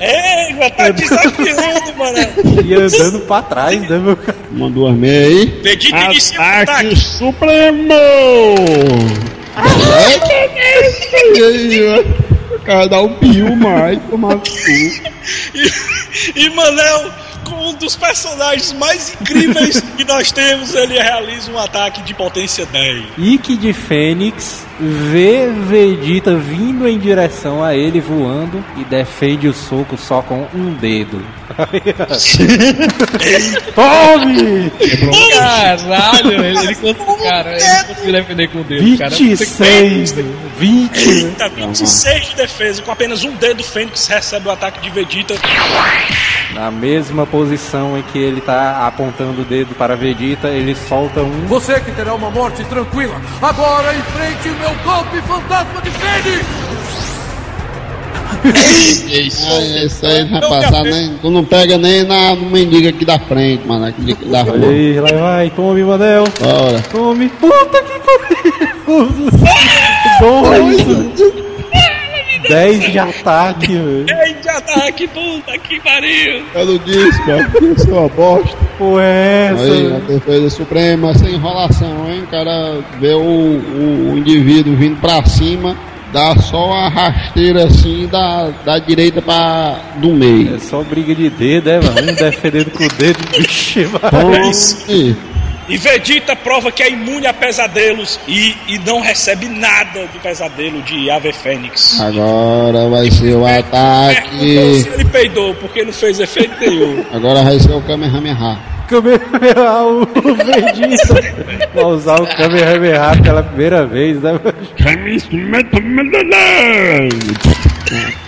[0.00, 2.18] Ei, já tá desafiando, mano.
[2.64, 4.38] E andando pra trás, né, meu cara?
[4.52, 5.60] Mandou as meias aí.
[5.62, 6.96] Vegeta inicia o Ataque.
[6.96, 7.94] Supremo!
[11.34, 12.30] E aí, ó.
[12.54, 14.44] O cara dá um pio mais, tomar cu.
[15.54, 17.12] E, e Manel,
[17.50, 23.04] um dos personagens mais incríveis que nós temos, ele realiza um ataque de potência 10.
[23.18, 29.98] Ike de Fênix vê Vegeta vindo em direção a ele voando e defende o soco
[29.98, 31.22] só com um dedo.
[33.74, 34.72] Tome!
[35.34, 39.10] Caralho, ele, ele conseguiu, cara, ele não conseguiu defender com o dedo, cara.
[39.14, 40.14] 26!
[40.58, 41.08] 20!
[41.08, 45.34] Eita, 26 de defesa, com apenas um dedo, Fênix recebe o ataque de Vegeta.
[46.54, 47.39] Na mesma posição
[47.98, 51.46] em que ele tá apontando o dedo para Vegeta, ele solta um.
[51.46, 53.14] Você que terá uma morte tranquila.
[53.40, 56.70] Agora enfrente o meu golpe fantasma de Fênix!
[58.42, 61.14] Ah, isso aí não vai passar nem.
[61.18, 63.86] Tu não pega nem na no mendigo aqui da frente, mano.
[63.86, 64.68] Aqui da Olha rua.
[64.68, 66.24] aí, lá vai, tome, Manel!
[66.40, 66.80] Bora.
[66.90, 67.28] Tome!
[67.28, 69.30] Puta que pariu!
[70.20, 71.40] Dois!
[72.48, 74.06] 10 de ataque, velho.
[74.08, 76.44] Ei, de ataque, puta que pariu.
[76.54, 78.56] Eu não disse, cara, que isso é uma bosta.
[78.78, 79.62] Pô, é essa?
[79.62, 82.22] Aí, a defesa suprema, sem enrolação, hein?
[82.22, 85.76] O cara vê o, o, o indivíduo vindo pra cima,
[86.12, 90.56] dá só uma rasteira assim da, da direita pra do meio.
[90.56, 92.12] É só briga de dedo, é, mano?
[92.12, 94.42] Um defendendo com o dedo, vixe, mano.
[95.70, 100.82] E, Vegeta prova que é imune a pesadelos e, e não recebe nada do pesadelo
[100.82, 102.00] de Ave Fênix.
[102.00, 104.38] agora vai ser o ataque.
[104.82, 107.04] se ele peidou, porque não fez efeito nenhum.
[107.12, 108.58] Agora vai ser o Kamehameha.
[108.88, 111.68] Kamehameha, o Vegeta.
[111.72, 114.32] Vai usar o Kamehameha pela primeira vez, né?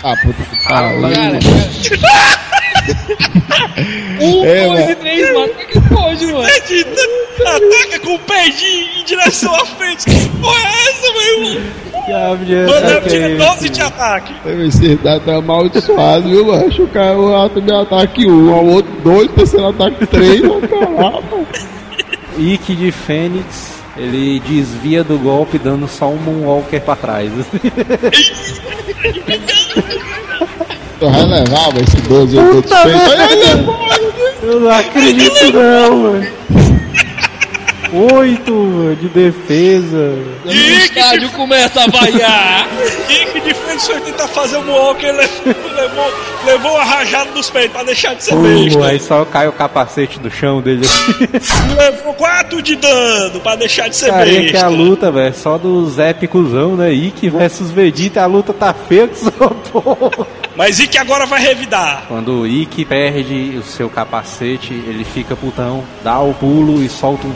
[0.05, 1.01] Ah, puta que pariu.
[4.21, 4.91] Um, É, dois mano.
[4.91, 5.49] e três, mano.
[5.49, 6.43] Como é que pode, mano?
[6.43, 7.01] Vegeta
[7.41, 10.05] ataca com o pedinho em direção à frente.
[10.05, 11.61] Que porra é essa, meu irmão?
[12.67, 13.37] Manel ataque é tira esse?
[13.37, 14.35] 12 de ataque.
[14.67, 16.83] Esse dado tá amaldiçoado, viu, macho?
[16.83, 20.61] O cara, o ato de ataque 1, um, ao outro 2, terceiro ataque 3, vai
[20.69, 21.47] caralho.
[22.39, 27.31] Ikki de Fênix, ele desvia do golpe dando só um Moonwalker pra trás.
[31.03, 33.77] Tu vai levar, vai, esse 12 eu tô desfeito.
[34.41, 36.27] Eu não acredito não, mano.
[38.15, 40.15] Oito mano, de defesa.
[40.45, 42.69] O estádio começa a vaiar.
[43.11, 45.19] Ike de frente foi tentar fazer o Walker, ele
[45.75, 46.13] levou,
[46.47, 48.87] levou uma rajada nos peitos pra deixar de ser Uh, besta.
[48.87, 50.87] aí só cai o capacete do chão dele.
[50.87, 51.75] assim.
[51.77, 54.67] Levou 4 de dano pra deixar de ser Carinha que besta.
[54.67, 56.93] a luta, velho, só dos épicosão, né?
[56.93, 60.27] Ikki versus Vegeta, a luta tá feia que só porra.
[60.55, 62.05] Mas Ike agora vai revidar.
[62.09, 67.27] Quando o Ikki perde o seu capacete, ele fica putão, dá o pulo e solta
[67.27, 67.33] um.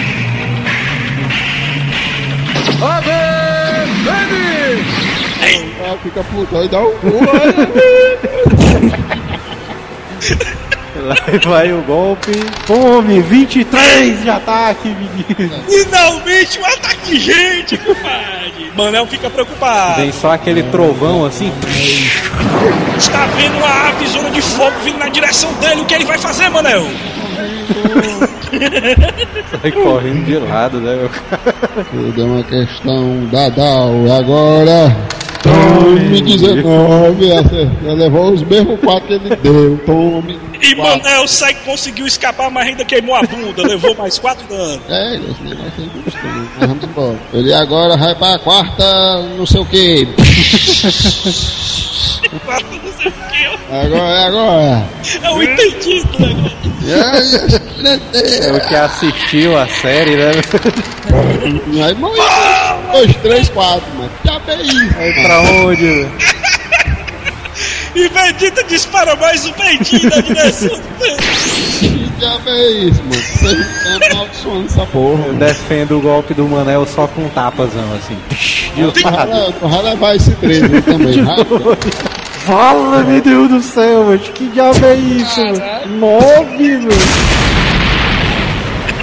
[2.84, 3.10] Ave
[4.04, 5.06] Fênix!
[5.88, 7.20] Ah, fica putão e dá um pulo.
[11.06, 12.32] Lá vai o golpe.
[12.66, 15.62] Tome, 23 de ataque, menino.
[15.68, 18.65] Finalmente um ataque de gente, compadre.
[18.76, 20.00] Manel fica preocupado.
[20.00, 21.50] Vem só aquele trovão assim.
[22.96, 25.80] Está vendo uma ave zona de fogo vindo na direção dele.
[25.80, 26.84] O que ele vai fazer, Manel?
[29.62, 31.86] Sai correndo de lado, né, meu cara?
[31.90, 34.12] Tudo é uma questão da Dow.
[34.12, 34.96] Agora,
[35.42, 37.32] tome 19.
[37.32, 37.94] Acertou.
[37.94, 39.80] Levou os mesmos 4 que ele deu.
[39.86, 40.38] Tome.
[40.60, 41.02] E quatro.
[41.02, 43.62] Manel sai, conseguiu escapar, mas ainda queimou a bunda.
[43.66, 44.80] levou mais 4 danos.
[44.88, 46.48] É, esse negócio costume.
[46.58, 47.18] Mas vamos embora.
[47.34, 48.65] Ele agora vai pra quarta,
[49.36, 50.08] não sei o que.
[52.44, 53.46] Quatro não sei o que.
[53.72, 54.88] Agora, é agora.
[55.24, 56.56] Eu entendi esse negócio.
[58.42, 60.32] É o que assistiu a série, né?
[61.84, 62.22] Aí morreu.
[62.92, 64.58] Dois, três, quatro, mas já bem.
[64.98, 66.08] Aí pra onde?
[67.94, 72.12] E Vegeta dispara mais um peitinho na direção dele.
[72.20, 73.22] Já bem isso, mano.
[73.22, 75.24] Vocês estão amaldiçoando essa porra.
[75.26, 78.18] Eu defendo o golpe do Manel só com um tapazão, assim.
[78.76, 79.54] De lado.
[79.58, 81.24] Tu vai levar esse 3 aí também.
[82.44, 84.18] Fala, meu Deus do céu, mano.
[84.18, 85.60] Que diabo é isso, mano?
[85.98, 86.90] Nove, mano.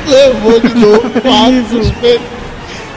[0.07, 1.93] Levou de novo quatro.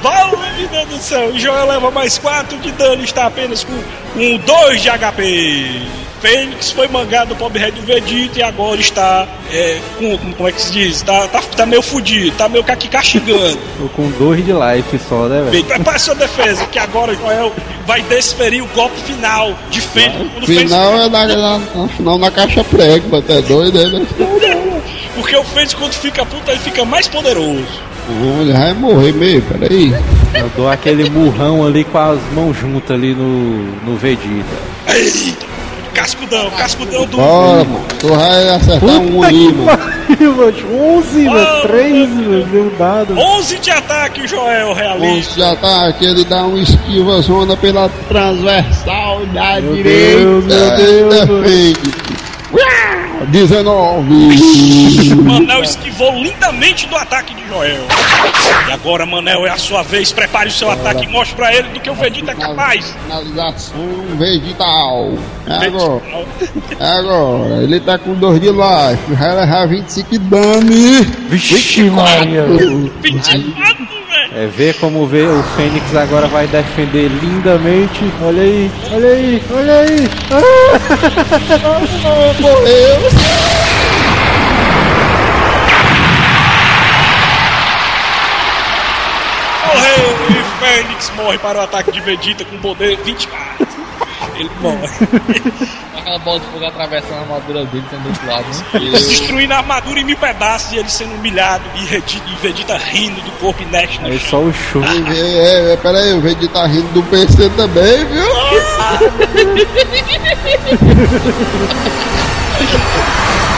[0.02, 1.30] Valve, meu Deus do céu.
[1.34, 3.02] E Joel leva mais 4 de dano.
[3.02, 3.72] Está apenas com
[4.20, 5.82] um 2 de HP.
[6.20, 10.48] Fênix foi mangado do Pobre Red do Vegeta e agora está é, com, com- como
[10.48, 11.02] é que se diz?
[11.02, 13.58] Tá, tá, tá meio fudido, tá meio aqui castigando.
[13.78, 15.50] Tô com dois de life só, né, velho?
[15.50, 17.52] Bem, prepare sua defesa, que agora Joel
[17.86, 20.46] vai desferir o golpe final de Fênix.
[20.46, 24.06] Fênix- Final é na, na, na, final na caixa prego, mas é doido, né?
[25.14, 27.64] Porque o Fênix, quando fica puto, ele fica mais poderoso.
[28.40, 29.92] Ele vai morrer mesmo, peraí.
[30.34, 34.44] Eu dou aquele murrão ali com as mãos juntas ali no, no Vegeta.
[34.94, 35.45] Eita,
[35.96, 37.16] cascudão, cascudão do.
[37.16, 37.84] Bora, mano.
[37.98, 39.64] Tu vai acertar um aí, mano.
[39.66, 40.96] pariu, mano.
[40.98, 41.38] 11, mano.
[41.40, 42.44] Ah, 3, mano.
[42.46, 43.18] Deu dado.
[43.18, 45.30] 11 de ataque, Joel, realista.
[45.32, 50.18] Onde já tá aqui, ele dá um esquiva zona pela transversal da Meu direita.
[50.18, 52.15] Deus, meu Deus, defende.
[52.52, 55.14] Uau, 19.
[55.22, 57.82] Manel esquivou lindamente do ataque de Joel.
[58.68, 60.12] E agora, Manel, é a sua vez.
[60.12, 62.94] Prepare o seu ataque e mostre pra ele do que o Vegeta é capaz.
[63.02, 65.14] Finalização vegetal.
[65.46, 66.02] É agora.
[66.78, 67.62] É agora.
[67.62, 69.14] Ele tá com 2 de life.
[69.14, 70.72] Vai levar 25 de dano.
[71.28, 72.44] Vixe, Maria.
[73.02, 73.85] 24, velho.
[74.38, 78.04] É ver como vê o Fênix agora vai defender lindamente.
[78.20, 80.10] Olha aí, olha aí, olha aí.
[80.30, 80.78] Ah!
[82.38, 83.00] Morreu.
[89.64, 93.65] Morreu e Fênix morre para o ataque de Vegeta com poder 24.
[94.38, 94.86] Ele morre.
[95.96, 98.90] Aquela bola de fogo atravessando a armadura dele também do outro lado, né?
[98.98, 103.20] Destruindo a armadura em mil pedaços e ele sendo humilhado e, Redi- e Vegeta rindo
[103.22, 104.30] do corpo inerte Aí chão.
[104.30, 104.82] só o show.
[104.84, 108.26] É, é, pera aí, o Vegeta tá rindo do PC também, viu?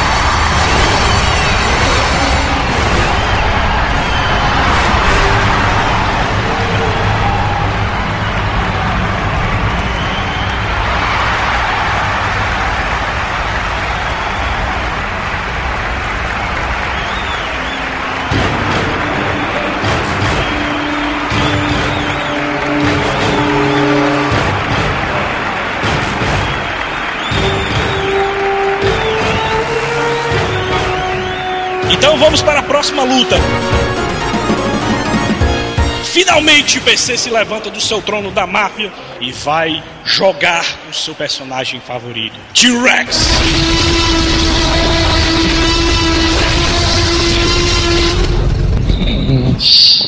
[32.19, 33.37] Então vamos para a próxima luta.
[36.03, 38.91] Finalmente o PC se levanta do seu trono da máfia
[39.21, 43.25] e vai jogar o seu personagem favorito, T-Rex.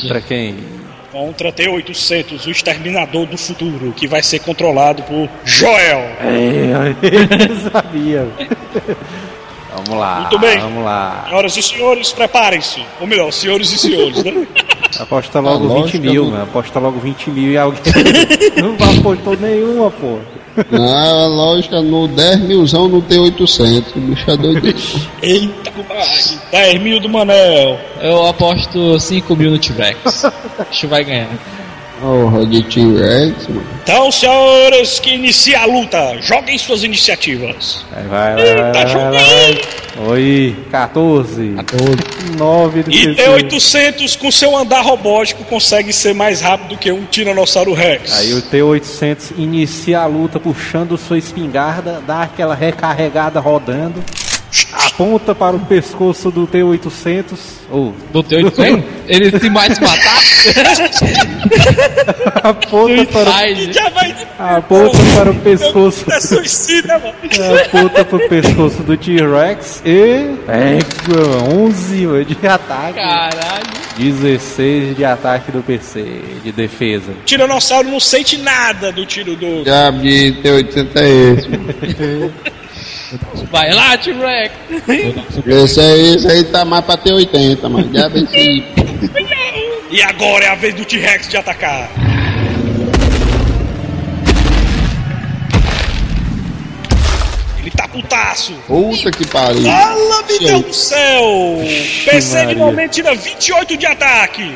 [0.01, 0.57] Contra quem?
[1.13, 5.99] Contra T-800, o exterminador do futuro, que vai ser controlado por Joel.
[6.19, 8.27] É, eu sabia.
[9.73, 10.19] Vamos lá.
[10.21, 10.59] Muito bem.
[10.59, 11.23] Vamos lá.
[11.27, 12.83] Senhoras e senhores, preparem-se.
[12.99, 14.45] Ou melhor, senhores e senhores, né?
[14.99, 16.43] Aposta logo Ah, 20 lógico, mil, eu- mano.
[16.43, 17.81] Aposta logo 20 mil e alguém.
[18.61, 20.19] não apostou nenhuma, pô.
[20.69, 23.83] Na lógica, no 10 milzão no T800.
[23.95, 24.75] O bicho é doido.
[25.23, 26.05] Eita, pai.
[26.51, 27.79] 10 mil do Manel.
[28.01, 30.25] Eu aposto 5 mil no T-Rex.
[30.25, 31.29] Acho que vai ganhar.
[32.01, 33.63] Porra de T-Rex, mano.
[33.83, 36.17] Então, senhores, que inicia a luta.
[36.19, 37.85] Joguem suas iniciativas.
[37.91, 39.61] Vai, vai, vai, vai, Tá vai, vai.
[40.07, 41.55] Oi, 14.
[42.37, 43.23] 9 do E PC.
[43.23, 48.11] T-800, com seu andar robótico, consegue ser mais rápido que um Tiranossauro Rex.
[48.13, 54.03] Aí o T-800 inicia a luta puxando sua espingarda, dá aquela recarregada rodando,
[54.73, 57.37] aponta para o pescoço do T-800.
[57.69, 58.83] Ou Do T-800?
[59.07, 60.21] Ele se mais matar?
[62.43, 63.73] aponta para, o-.
[63.73, 63.87] Já
[64.57, 66.05] aponta para o pescoço.
[66.11, 67.15] É suicida, mano.
[67.65, 70.35] Aponta para o pescoço do T-Rex e.
[70.45, 72.99] Pega 11 mano, de ataque.
[72.99, 73.81] Caralho.
[73.97, 76.03] 16 de ataque do PC,
[76.43, 77.13] de defesa.
[77.25, 79.63] Tiranossauro não sente nada do tiro do.
[79.63, 82.33] Diabo de T800 é esse, mano.
[83.51, 84.51] Vai lá, T-Rex.
[85.45, 87.87] Esse aí, esse aí tá mais pra T80, mano.
[87.89, 88.63] Diabo esse.
[89.89, 91.89] E agora é a vez do T-Rex de atacar.
[97.91, 98.53] Putaço.
[98.67, 99.63] Puta que pariu.
[99.63, 101.57] Fala, meu Deus do céu!
[102.05, 104.51] PC de momento tira 28 de ataque.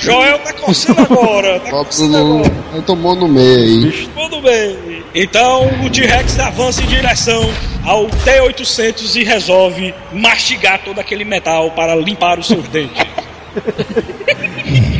[0.00, 1.60] Joel tá coçando agora.
[1.60, 2.82] Tá coçando agora.
[2.86, 4.08] Tomou no meio aí.
[4.14, 5.04] Tudo bem.
[5.14, 7.48] Então o T-Rex avança em direção
[7.84, 13.06] ao T-800 e resolve mastigar todo aquele metal para limpar os seus dentes.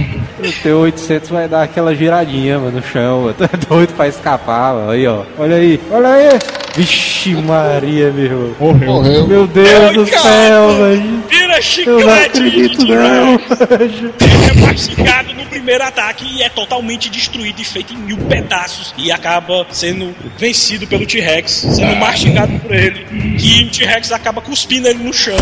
[0.49, 3.35] O T-800 vai dar aquela giradinha, mano, no chão.
[3.39, 4.91] Tá doido pra escapar, mano.
[4.91, 5.23] Aí, ó.
[5.39, 6.39] Olha aí, olha aí.
[6.75, 8.55] Vixe Maria, meu irmão.
[8.59, 9.27] Morreu.
[9.27, 11.23] Meu Deus do céu, velho.
[11.29, 13.35] Vira Eu não chiclete acredito, não.
[13.35, 18.95] Ele é mastigado no primeiro ataque e é totalmente destruído e feito em mil pedaços.
[18.97, 23.07] E acaba sendo vencido pelo T-Rex, sendo mastigado por ele.
[23.41, 25.37] E o T-Rex acaba cuspindo ele no chão.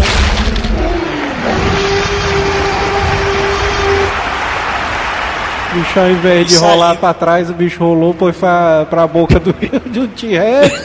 [5.77, 6.97] Bicho, ao invés de Isso rolar aí.
[6.99, 9.53] pra trás, o bicho rolou foi pra, pra boca do,
[9.91, 10.83] de um T-Rex.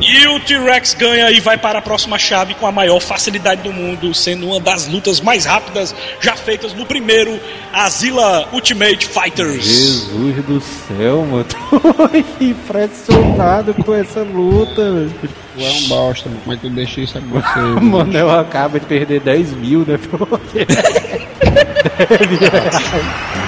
[0.00, 3.72] E o T-Rex ganha e vai para a próxima chave com a maior facilidade do
[3.72, 7.38] mundo, sendo uma das lutas mais rápidas já feitas no primeiro
[7.72, 9.62] Azila Ultimate Fighters.
[9.62, 11.44] Jesus do céu, mano.
[11.70, 15.12] Tô impressionado com essa luta, velho.
[15.60, 16.40] Tu é um bosta, mano.
[16.40, 17.60] Como é que tu deixa isso acontecer?
[17.76, 17.82] mano?
[17.82, 19.98] Mano, eu acabo de perder 10 mil, né?
[20.08, 20.66] Porque...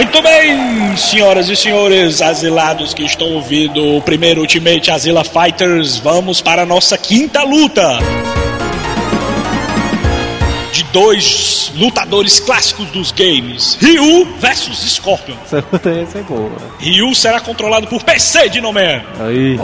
[0.00, 6.40] Muito bem, senhoras e senhores asilados que estão ouvindo o primeiro Ultimate Azila Fighters, vamos
[6.40, 7.98] para a nossa quinta luta.
[10.70, 15.36] De dois lutadores clássicos dos games: Ryu versus Scorpion.
[15.44, 15.62] Essa
[16.10, 16.50] ser boa.
[16.78, 18.80] Ryu será controlado por PC de nome.
[18.80, 19.58] Aí.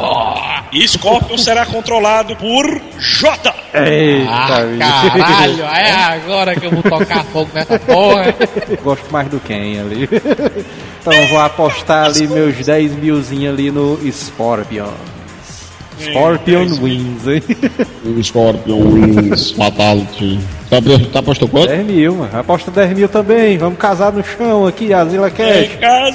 [0.73, 2.67] E Scorpion será controlado por
[2.99, 3.55] J.
[3.75, 4.47] Eita, Ah,
[5.19, 8.35] caralho, é agora que eu vou tocar fogo nessa porra.
[8.83, 10.09] Gosto mais do Ken ali.
[11.01, 14.89] Então vou apostar ali meus 10 milzinho ali no Scorpion.
[15.99, 17.43] Scorpion wins, hein?
[18.05, 20.39] O Scorpion Wings Fatality.
[20.69, 20.79] Tá,
[21.13, 21.69] tá apostou quanto?
[21.69, 22.39] 10 mil, mano.
[22.39, 23.57] Aposta 10 mil também.
[23.57, 25.71] Vamos casar no chão aqui, Azila Cash.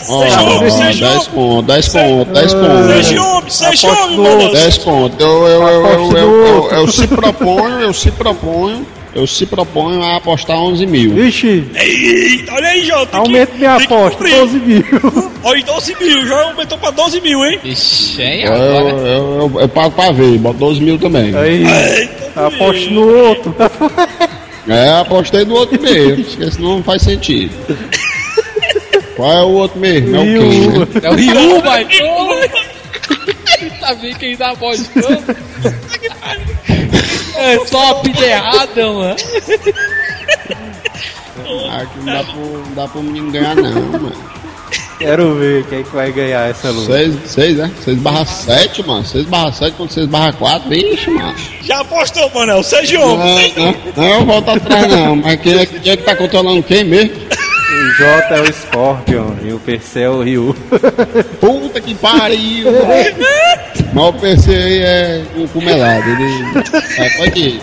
[0.09, 1.29] Ó, Seja homem, ó, seja 10 homem.
[1.33, 3.05] pontos, 10 pontos, 10 pontos.
[3.05, 4.41] Seja homem, seja homem, no mano.
[4.41, 4.57] outro.
[4.57, 5.19] 10 pontos.
[5.19, 6.75] Eu, eu, eu, Aposto eu, eu, no eu, outro.
[6.77, 11.13] eu se proponho, eu se proponho, eu se proponho a apostar 11 mil.
[11.13, 13.17] Vixe, Eita, olha aí, Jota.
[13.17, 14.35] aumenta minha aposta, cumprir.
[14.35, 14.83] 12 mil.
[15.43, 17.59] Olha, 12 mil, já aumentou pra 12 mil, hein?
[17.63, 18.89] Ixi, hein, Eu, agora.
[18.89, 21.35] eu, eu, eu pago pra ver, boto 12 mil também.
[21.35, 23.55] Aí, Eita, aposto no outro.
[24.67, 27.51] É, apostei no outro mesmo, porque senão não faz sentido.
[29.15, 30.15] Qual é o outro mesmo?
[30.15, 30.87] É o Ken, né?
[31.01, 31.87] É o Ryu, vai.
[33.79, 35.23] Tá vendo quem dá apostando?
[37.35, 39.15] É a pilha errada, mano.
[41.71, 44.31] Aqui não dá, pro, não dá pro menino ganhar não, mano.
[44.97, 46.93] Quero ver quem é que vai ganhar essa luta.
[46.93, 47.71] 6, 6, né?
[47.83, 49.03] 6 barra 7, mano.
[49.05, 50.69] 6 barra 7 contra 6 barra 4.
[50.69, 51.35] Vixe, mano.
[51.63, 52.61] Já apostou, Manel.
[52.61, 53.53] Seja Não, homem.
[53.57, 55.15] não, não, eu volto atrás não.
[55.15, 57.15] Mas quem é, quem é que tá controlando quem mesmo?
[57.71, 60.55] O J é o Scorpion e o PC é o Ryu.
[61.39, 62.67] Puta que pariu.
[63.93, 66.03] Mas o PC aí é o cumelado.
[66.09, 66.63] Ele.
[66.97, 67.61] É, pode ir.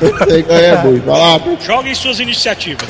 [0.00, 1.04] Você ganha muito.
[1.04, 1.40] Vai lá.
[1.60, 2.88] Joguem suas iniciativas.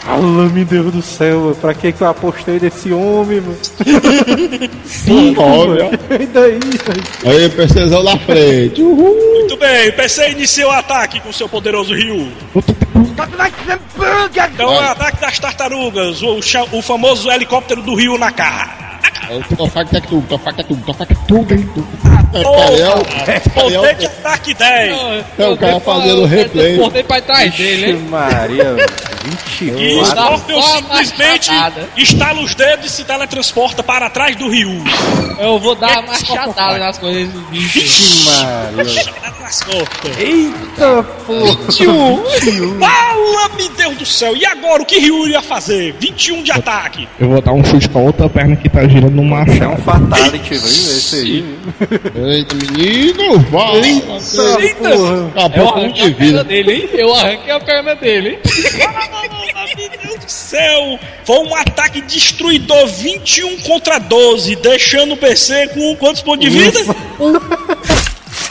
[0.00, 1.54] Fala, meu Deus do céu, mano.
[1.54, 3.56] pra que que eu apostei nesse homem, mano?
[4.84, 5.90] Cinco, Olha.
[6.20, 6.58] E daí?
[7.24, 8.82] Aí, PCzão na frente.
[8.82, 9.16] Uhul.
[9.34, 12.26] Muito bem, o PC inicia o ataque com seu poderoso Ryu.
[14.54, 16.40] Então é o ataque das tartarugas, o,
[16.72, 18.82] o famoso helicóptero do Ryu na cara.
[19.56, 21.68] Tofac tec tudo, tofac tec tudo, tofac tudo, hein?
[22.34, 23.04] É, Pariel,
[23.54, 24.10] Poder de Pariel.
[24.18, 25.24] ataque 10.
[25.38, 26.76] É o cara fazendo replay.
[26.76, 28.06] Botei pra trás dele, hein?
[28.08, 28.88] Maria, velho.
[29.24, 29.78] 21.
[29.78, 31.50] E Scorpion simplesmente
[31.96, 34.82] estala os dedos e se teletransporta para trás do Ryu.
[35.38, 37.78] Eu vou dar uma machadada nas coisas do bicho.
[37.78, 39.22] Ixi, Maria.
[40.18, 41.54] Eita, porra.
[41.66, 42.24] 21.
[42.78, 44.36] Fala, meu Deus do céu.
[44.36, 45.94] E agora, o que Ryu ia fazer?
[46.00, 47.08] 21 de ataque.
[47.20, 49.28] Eu vou dar um chute com a outra perna que tá girando no É um
[49.28, 49.82] machado.
[49.82, 50.66] fatality, viu?
[50.66, 51.58] Esse aí.
[52.16, 53.80] Eita, menino, vai.
[53.80, 55.28] Eita, porra.
[55.28, 56.44] Acabou Eu com arranquei a perna vida.
[56.44, 56.88] dele, hein?
[56.92, 58.38] Eu arranquei a perna dele, hein?
[59.76, 60.98] Meu Deus do céu.
[61.24, 66.78] Foi um ataque destruidor 21 contra 12, deixando o PC com quantos pontos de vida?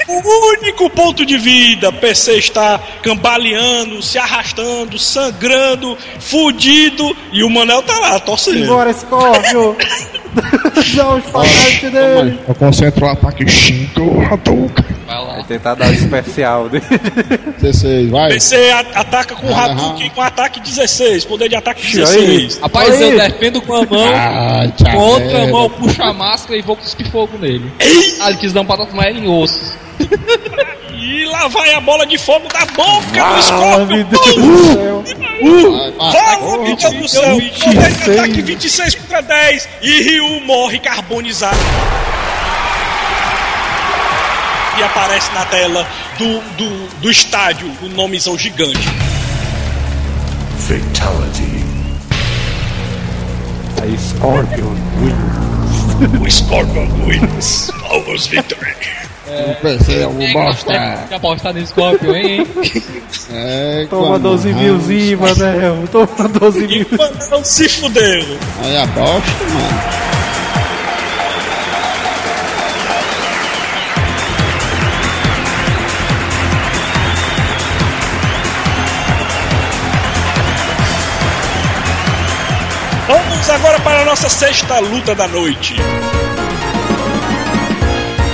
[0.07, 1.91] O único ponto de vida.
[1.91, 7.15] PC está cambaleando, se arrastando, sangrando, fudido.
[7.31, 8.65] E o Manel tá lá, torcendo.
[8.67, 9.75] Bora, Scorpion.
[10.95, 12.39] Dá os fatality dele.
[12.47, 14.85] Eu concentro o ataque Shinto Hadouken.
[15.05, 15.33] Vai lá.
[15.33, 16.85] Vai tentar dar o especial dele.
[17.59, 18.29] 16, vai.
[18.31, 19.71] PC ataca com Aham.
[19.71, 21.93] Hadouken com ataque 16, poder de ataque Aí.
[21.93, 22.59] 16.
[22.59, 23.01] Rapaz, Aí.
[23.11, 25.51] eu defendo com a mão, Ai, com a outra merda.
[25.51, 27.71] mão puxo a máscara e vou cuspir fogo nele.
[28.21, 29.73] Ah, ele quis dar um patatão ele em ossos.
[31.03, 33.85] E lá vai a bola de fogo da boca do Ah, Scorpion.
[33.87, 35.03] meu Deus do céu.
[36.11, 37.37] Fala, meu Deus do céu!
[37.37, 37.73] 26.
[37.73, 41.57] Poder de ataque 26 contra 10 e Ryu morre carbonizado.
[44.79, 45.87] E aparece na tela
[46.17, 48.87] do, do, do estádio o nomezão gigante.
[50.59, 51.61] Fatality.
[53.81, 54.75] Aí, Scorpion.
[56.23, 57.71] O Scorpion wins.
[57.89, 58.75] Almost victory.
[59.31, 61.05] O PC é um bosta.
[61.07, 62.47] Quer apostar no Scorpion, hein?
[63.33, 65.87] É, Toma quando- 12 milzinho, Manel.
[65.89, 66.87] Toma 12 E mil.
[67.29, 68.25] não se fudeu.
[68.61, 70.01] Aí a bosta, mano.
[83.07, 85.75] Vamos agora para a nossa sexta luta da noite.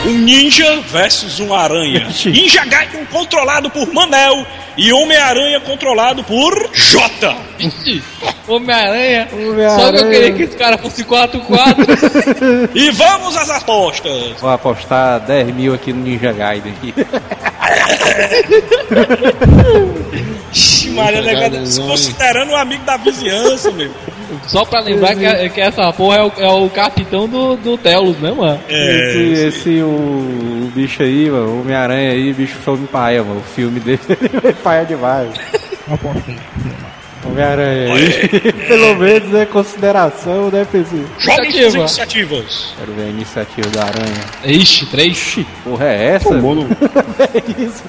[0.08, 2.08] Um ninja versus um aranha.
[2.26, 4.48] Ninja Gaiden controlado por Manel
[4.78, 7.36] e Homem-Aranha controlado por Jota.
[8.48, 9.28] Homem-Aranha.
[9.34, 9.70] Homem-Aranha.
[9.70, 12.70] Só que eu queria que esse cara fosse 4-4.
[12.74, 14.40] E vamos às apostas.
[14.40, 16.74] Vou apostar 10 mil aqui no Ninja Gaiden.
[20.54, 21.90] Ixi, Maria Gaiden, se olha.
[21.90, 23.92] considerando um amigo da vizinhança, meu.
[24.48, 28.18] Só pra lembrar que, que essa porra é o, é o capitão do, do Telos,
[28.18, 28.60] né, mano?
[28.68, 33.40] Esse, esse o, o bicho aí, mano, o Homem-Aranha aí, bicho foi paia, mano.
[33.40, 34.00] O filme dele
[34.44, 35.34] é paia demais.
[35.92, 36.87] Aposto.
[37.28, 38.52] Homem-Aranha aí.
[38.68, 40.96] Pelo menos é consideração, né, PC?
[41.20, 41.78] Jovens Iniciativa.
[41.80, 42.74] iniciativas.
[42.78, 44.26] Quero ver a iniciativa da aranha.
[44.46, 45.18] Ixi, três.
[45.18, 46.30] Ixi, porra é essa?
[46.30, 46.64] Tomou no...
[47.20, 47.84] É isso.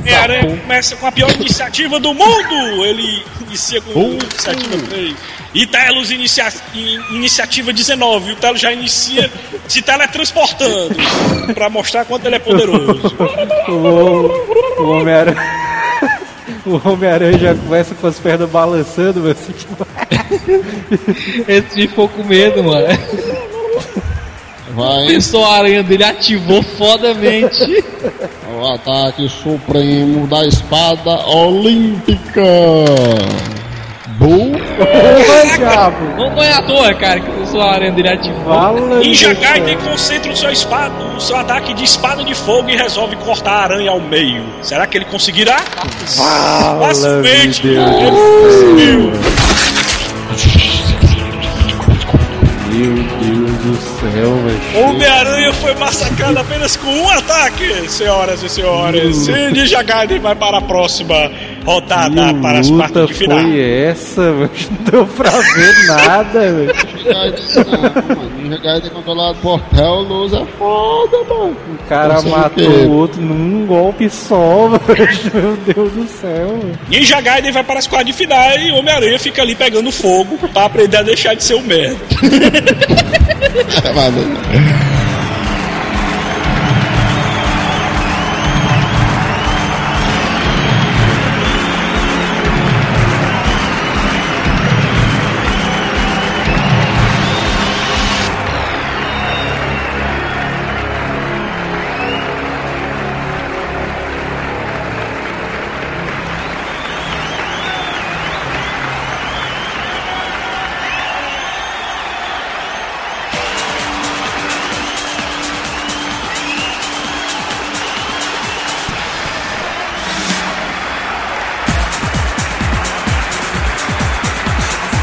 [0.00, 2.84] Homem-Aranha começa com a pior iniciativa do mundo.
[2.84, 5.14] Ele inicia com iniciativa 3.
[5.52, 8.32] E Telos inicia in- iniciativa 19.
[8.32, 9.30] O Telos já inicia
[9.68, 10.94] se teletransportando.
[11.54, 13.00] pra mostrar quanto ele é poderoso.
[13.68, 15.59] O, o Homem-Aranha.
[16.70, 19.86] O Homem-Aranha já começa com as pernas balançando, mas assim, tipo,
[21.48, 22.86] Esse bicho ficou com medo, mano.
[24.74, 27.84] Vai Pensou a aranha dele, ativou fodamente.
[28.56, 32.42] o ataque supremo da espada olímpica.
[34.20, 34.52] Bum.
[34.52, 35.96] porra, diabo!
[36.18, 38.54] Não é à toa, cara, que pensou a aranha dele ativou.
[38.54, 39.32] Fala, Ninja.
[39.32, 43.52] Gaiden concentra o seu, espada, o seu ataque de espada de fogo e resolve cortar
[43.52, 44.44] a aranha ao meio.
[44.60, 45.56] Será que ele conseguirá?
[46.78, 47.66] Facilmente.
[47.66, 49.10] meu.
[52.70, 54.86] Meu Deus do céu, velho.
[54.86, 59.26] Homem-Aranha foi massacrado apenas com um ataque, senhoras e senhores.
[59.26, 61.32] E Ninja Gaiden vai para a próxima
[61.64, 63.38] rodada, Que para as quartas de final.
[63.40, 64.50] foi essa, velho?
[64.70, 66.72] Não deu pra ver nada, velho.
[68.38, 71.56] Ninja Gaiden controlado por Telos é foda, mano.
[71.74, 75.08] O cara Não o matou o outro num golpe só, velho.
[75.34, 76.78] Meu Deus do céu, velho.
[76.88, 80.64] Ninja Gaiden vai para as quartas de final e Homem-Aranha fica ali pegando fogo para
[80.66, 81.96] aprender a deixar de ser um merda.
[83.84, 84.89] É, mano.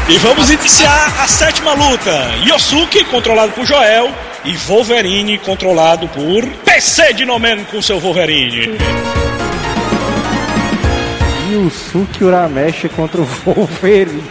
[0.08, 2.30] E vamos iniciar a sétima luta.
[2.46, 4.10] Yosuke, controlado por Joel,
[4.42, 8.78] e Wolverine, controlado por PC Dinoman com seu Wolverine.
[11.50, 14.22] E o Suki Urameshi contra o Wolverine.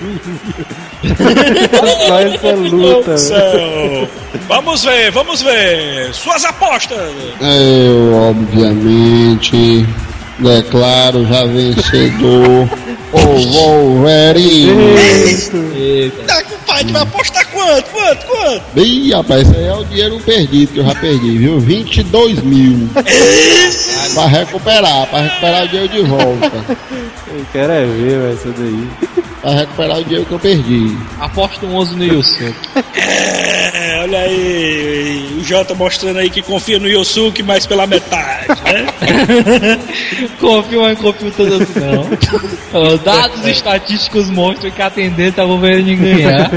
[2.07, 3.17] Só essa luta, velho.
[3.19, 4.09] Céu.
[4.47, 6.11] Vamos ver, vamos ver.
[6.11, 7.11] Suas apostas.
[7.39, 9.85] Eu, obviamente,
[10.39, 12.69] declaro já vencedor
[13.11, 13.17] o
[13.53, 14.71] Wolverine.
[16.25, 17.89] Tá, pai, tu vai apostar quanto?
[17.91, 18.25] Quanto?
[18.25, 18.79] Quanto?
[18.79, 21.59] Ih, rapaz, isso aí é o dinheiro perdido que eu já perdi, viu?
[21.59, 22.89] 22 mil.
[24.13, 26.51] pra recuperar, pra recuperar o dinheiro de volta.
[27.27, 28.87] Eu quero é ver, velho, isso daí.
[29.41, 30.97] Pra recuperar o dinheiro que eu perdi.
[31.19, 32.55] Aposta um 11 no Yusuke.
[33.73, 35.37] É, olha aí.
[35.39, 39.79] O Jota mostrando aí que confia no Yosuke, mas pela metade, né?
[40.39, 42.97] confio, mas não confio todo assim, não.
[42.97, 46.51] Dados estatísticos mostram que a tendência é o Wolverine ganhar.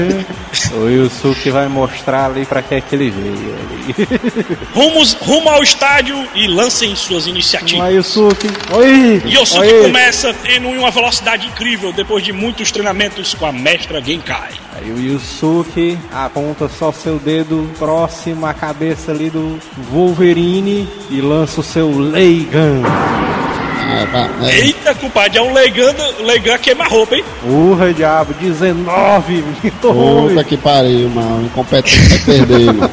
[0.73, 3.55] O Yusuke vai mostrar ali pra que é que ele veio.
[3.55, 4.57] ali.
[4.73, 7.83] Rumos, rumo ao estádio e lancem suas iniciativas.
[7.83, 8.47] Vai, Yusuke.
[8.71, 9.21] Oi!
[9.25, 9.83] Yosuke Oi.
[9.83, 14.51] começa tendo uma velocidade incrível depois de muitos treinamentos com a mestra Genkai.
[14.75, 19.59] Aí o Yusuke aponta só seu dedo próximo à cabeça ali do
[19.91, 22.81] Wolverine e lança o seu Leigan.
[22.85, 24.27] Ah,
[24.91, 27.23] é, Eita, compadre, é um legando, legan queima-roupa, hein?
[27.45, 29.43] Urra, diabo, 19!
[29.81, 31.45] puta que pariu, mano.
[31.45, 32.91] Incompetente é perder, mano.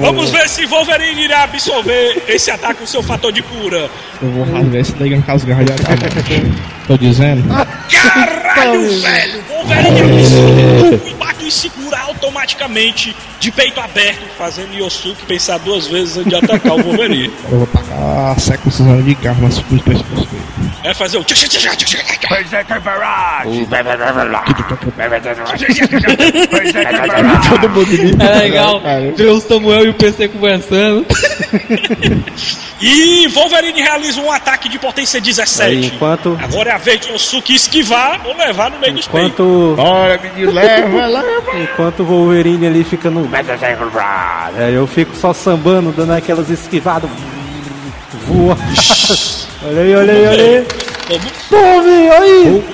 [0.00, 3.90] Vamos ver se Wolverine irá absorver esse ataque com seu fator de cura.
[4.22, 6.62] Eu vou rasgar esse legal com as garras de adamante.
[6.86, 7.42] Tô dizendo.
[7.90, 9.44] Caralho, velho!
[9.48, 11.98] Wolverine absorve o impacto e segura
[12.36, 17.32] automaticamente de peito aberto, fazendo Yosuke pensar duas vezes antes de atacar o Wolverine.
[17.50, 18.34] Eu de.
[20.86, 21.24] É fazer o.
[21.24, 21.36] Todo
[27.70, 28.80] mundo me É legal
[29.16, 31.04] ver o Samuel e o PC conversando.
[32.80, 35.86] E Wolverine realiza um ataque de potência Aí, 17.
[35.86, 36.38] enquanto.
[36.40, 39.32] Agora é a vez de Yosuke esquivar ou levar no meio dos peitos.
[39.32, 39.74] Enquanto.
[39.76, 41.58] Bora, menino, leva, leva.
[41.58, 43.28] Enquanto o Wolverine ali fica no.
[44.56, 47.10] Aí eu fico só sambando, dando aquelas esquivadas.
[48.26, 48.56] Voa.
[49.64, 50.66] olha aí, olha aí, olha aí.
[51.48, 52.64] Tome, aí!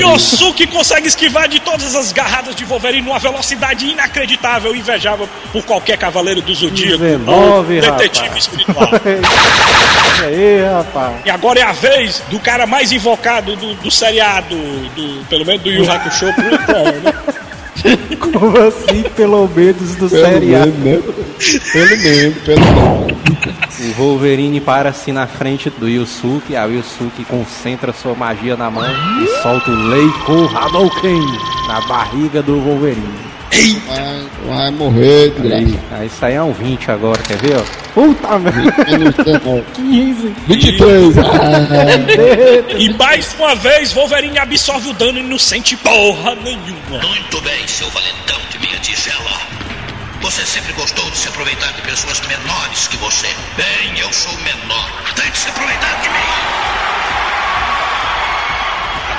[0.00, 5.96] Yosuke consegue esquivar de todas as garradas de Wolverine numa velocidade inacreditável, invejável por qualquer
[5.96, 8.36] cavaleiro do Zodíaco 19, ou detetive rapaz.
[8.44, 8.88] espiritual.
[10.14, 11.16] Isso aí, rapaz.
[11.24, 15.62] E agora é a vez do cara mais invocado do, do seriado, do, pelo menos
[15.62, 16.26] do Yu Hakusho.
[16.26, 17.14] né?
[18.20, 20.72] Como assim, pelo menos do Pelo seriado?
[20.72, 21.60] menos, né?
[21.72, 23.09] Pelo menos, pelo menos.
[23.80, 28.84] O Wolverine para assim na frente do Yusuke, o Yusuke concentra sua magia na mão
[29.22, 31.20] e solta o Leiko Hadouken
[31.68, 33.30] na barriga do Wolverine.
[33.86, 35.32] Vai, vai morrer.
[35.42, 37.56] Aí, aí isso aí é um 20 agora, quer ver?
[37.56, 37.62] Ó?
[37.92, 39.64] Puta merda, Menos 19.
[39.74, 40.34] 15.
[40.46, 41.18] 23.
[41.18, 47.04] Ah, E mais uma vez, Wolverine absorve o dano e não sente porra nenhuma.
[47.06, 49.30] Muito bem, seu valentão de minha tigela.
[50.20, 53.28] Você sempre gostou de se aproveitar de pessoas menores que você.
[53.56, 55.02] Bem, eu sou menor.
[55.16, 56.79] Tente se aproveitar de mim.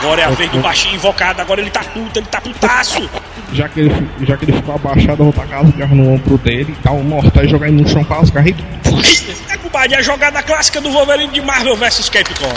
[0.02, 3.08] Agora é a vez do baixinho invocado, agora ele tá puto, ele tá putaço.
[3.54, 6.40] Já que, ele, já que ele ficou abaixado, eu vou tacar as garras no ombro
[6.40, 9.94] dele, dar um mortal e jogar ele no chão para as garras e É culpado,
[9.94, 12.52] é a jogada clássica do Wolverine de Marvel vs Capcom.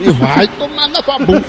[0.00, 1.46] e vai tomar na tua bunda.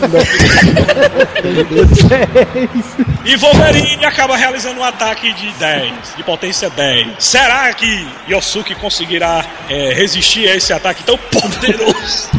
[3.25, 7.07] E Wolverine acaba realizando um ataque de 10, de potência 10.
[7.17, 12.29] Será que Yosuke conseguirá é, resistir a esse ataque tão poderoso?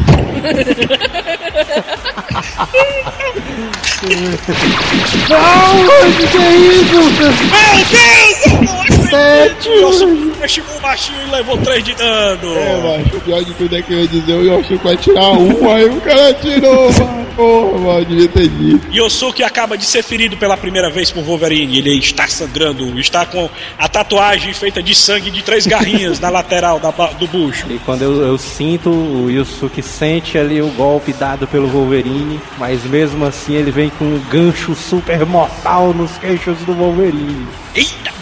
[5.29, 5.87] Não,
[6.27, 6.93] que é isso?
[6.93, 8.86] Meu Deus!
[9.11, 9.63] Eu não acredito!
[9.63, 12.57] Sete, Yosuke estimou o baixinho e levou 3 de dano.
[12.57, 15.31] É, macho, o pior de tudo é que eu ia dizer, o Yoshi vai tirar
[15.31, 17.27] um, aí o cara tirou, mano.
[17.37, 18.87] Porra, mano, devia ter dito.
[18.91, 21.77] Yosuke acaba de ser ferido pela primeira vez por Wolverine.
[21.77, 23.47] Ele está sangrando, está com
[23.77, 26.89] a tatuagem feita de sangue de três garrinhas na lateral da
[27.19, 27.67] do bucho.
[27.69, 32.83] E quando eu, eu sinto, o Yusuke sente ali o golpe dado pelo Wolverine, mas
[32.85, 37.47] mesmo assim ele vem com um gancho super mortal nos queixos do Wolverine.
[37.75, 38.16] Eita!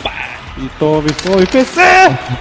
[0.58, 1.82] E tome, tome, PC!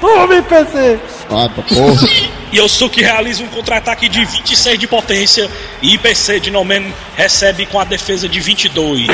[0.01, 1.01] Tome, PC!
[1.29, 2.09] Ah, porra.
[2.53, 5.51] Yosuke realiza um contra-ataque de 26 de potência
[5.83, 9.09] e IPC de Nomen recebe com a defesa de 22.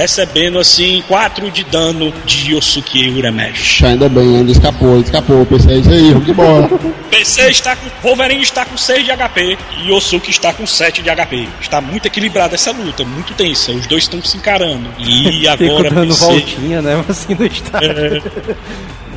[0.00, 3.82] Recebendo assim 4 de dano de Yosuke Uramesh.
[3.84, 5.44] Ainda bem, ainda escapou, ele escapou.
[5.44, 6.70] Pensei, é isso aí, vamos embora.
[7.10, 7.86] PC está com.
[8.02, 11.46] Wolverine está com 6 de HP e Yosuke está com 7 de HP.
[11.60, 13.72] Está muito equilibrada essa luta, muito tensa.
[13.72, 14.88] Os dois estão se encarando.
[14.98, 16.24] E agora dando PC.
[16.24, 16.96] voltinha, né?
[16.96, 17.78] Mas assim não está.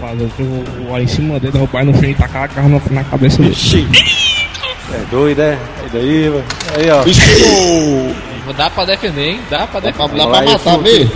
[0.02, 3.04] fazer o olhar em cima dele, derrubar ele no chão e tacar a garra na,
[3.06, 3.56] cabeça dele.
[4.94, 5.54] É doido, é?
[5.54, 6.44] É daí, mano.
[6.76, 8.33] Aí, ó.
[8.58, 9.41] Dá pra defender, hein?
[9.50, 10.18] Dá pra defender.
[10.18, 11.12] dá pra matar, Yusuke.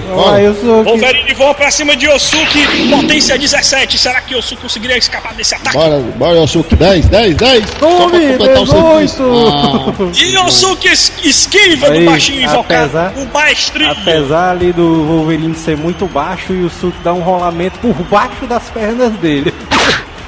[0.85, 3.97] Wolverine voa pra cima de Yosuke, potência 17.
[3.97, 5.75] Será que Yosuke conseguiria escapar desse ataque?
[5.77, 6.75] Bora, bora, Yosuke.
[6.75, 7.63] 10, 10, 10.
[7.69, 9.09] Só pra Tome, completar o 18!
[9.09, 9.23] serviço.
[9.47, 13.91] Ah, E Yosuke es- esquiva Aí, do baixinho invocado apesar- com maestria.
[13.91, 18.63] Apesar ali do Wolverine ser muito baixo, o Yusuke dá um rolamento por baixo das
[18.69, 19.53] pernas dele.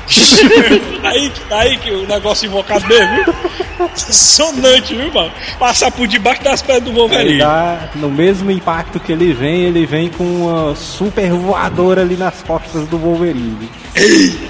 [1.03, 3.33] aí, aí que o negócio invocado mesmo,
[3.87, 3.89] viu?
[3.95, 5.31] Sonante, viu, mano?
[5.57, 7.39] Passar por debaixo das pernas do Wolverine.
[7.39, 12.41] dá, no mesmo impacto que ele vem, ele vem com uma super voadora ali nas
[12.43, 13.69] costas do Wolverine.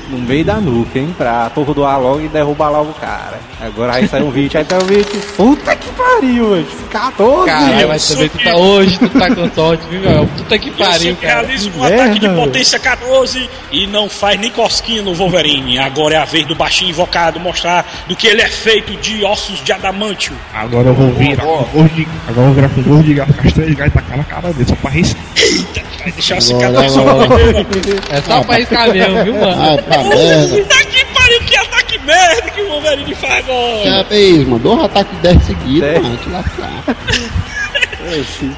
[0.10, 1.14] No meio da nuca, hein?
[1.18, 3.40] Pra atordoar logo e derrubar logo o cara.
[3.60, 5.08] Agora aí sai um 20, aí tá um 20.
[5.36, 6.68] Puta que pariu, velho.
[6.90, 7.46] 14!
[7.46, 10.28] Caralho, mas também tu tá hoje, tu tá com sorte, viu, meu?
[10.28, 11.48] Puta que pariu, cara.
[11.48, 15.80] realiza um Que ataque de potência 14 e não faz nem cosquinha no Wolverine.
[15.80, 19.64] Agora é a vez do baixinho invocado mostrar do que ele é feito de ossos
[19.64, 20.34] de adamantio.
[20.54, 22.08] Agora eu vou virar com gosto de.
[22.28, 24.24] Agora eu vou virar com gosto de gato, com as três garras e tacar na
[24.24, 25.24] cara dele, só pra riscar.
[26.00, 27.28] Vai deixar a Agora, cicatriz agora.
[27.38, 28.02] verdadeira.
[28.10, 29.62] É só pra riscar mesmo, viu, mano?
[29.62, 30.56] ah, pra merda.
[30.58, 33.84] Puta que pariu, que ataque merda que o Wolverine faz agora.
[33.84, 34.60] Já fez, mano.
[34.60, 36.18] Dois ataques de 10 seguidos, mano.
[36.18, 36.84] Te lascar.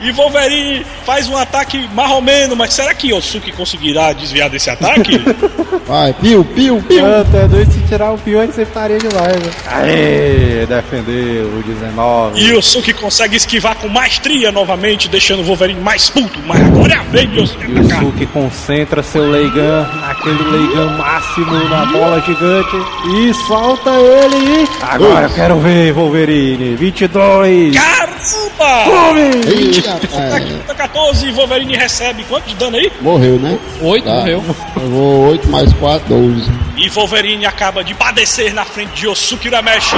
[0.01, 5.19] E Wolverine faz um ataque marromeno, mas será que Yosuke conseguirá desviar desse ataque?
[5.87, 7.05] Vai, piu, piu, piu.
[7.05, 9.51] Ah, tá doido se tirar o pior você estaria demais, velho.
[9.67, 12.39] Aê, defendeu o 19.
[12.39, 16.39] e Yosuke consegue esquivar com maestria novamente, deixando o Wolverine mais puto.
[16.45, 18.03] Mas agora é a vez de Yosuke o atacar.
[18.03, 22.75] Suki concentra seu Leigan naquele Leigan máximo na bola gigante
[23.15, 24.63] e solta ele.
[24.63, 26.75] e- Agora eu quero ver, Wolverine.
[26.75, 27.75] 22.
[27.75, 28.00] Caramba!
[28.21, 30.67] Ataque rapaz.
[30.67, 32.91] de 14, Wolverine recebe quanto de dano aí?
[33.01, 33.57] Morreu, né?
[33.81, 34.11] Oito, Tá.
[34.15, 34.43] morreu.
[34.75, 36.49] Eu vou 8 mais 4, 12.
[36.77, 39.95] E Wolverine acaba de padecer na frente de Yosuke Urameshi.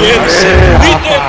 [0.00, 1.20] E ele se líder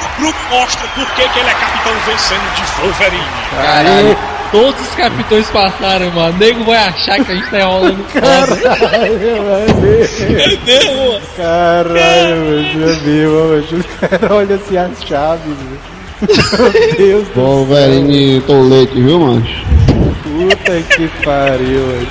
[0.00, 3.24] do grupo mostra por que que ele é capitão vencendo de Wolverine.
[3.56, 4.18] Caralho.
[4.50, 6.34] Todos os capitões passaram, mano.
[6.34, 8.04] O nego vai achar que a gente tá enrolando.
[8.12, 10.40] Caralho, velho.
[10.40, 11.20] É mesmo?
[11.36, 13.84] Caralho, meu Deus, mano.
[14.02, 15.90] O cara olha assim as chaves, velho.
[16.20, 19.64] Meu Deus do Wolverine tolete, viu, mancho?
[20.22, 22.08] Puta que pariu, velho.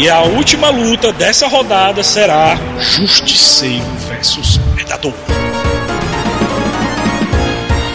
[0.00, 5.12] E a última luta dessa rodada será Justiceiro versus Predador.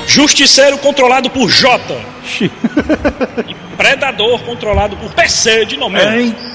[0.06, 2.00] Justiceiro controlado por Jota.
[3.50, 5.98] e Predador controlado por PC de nome.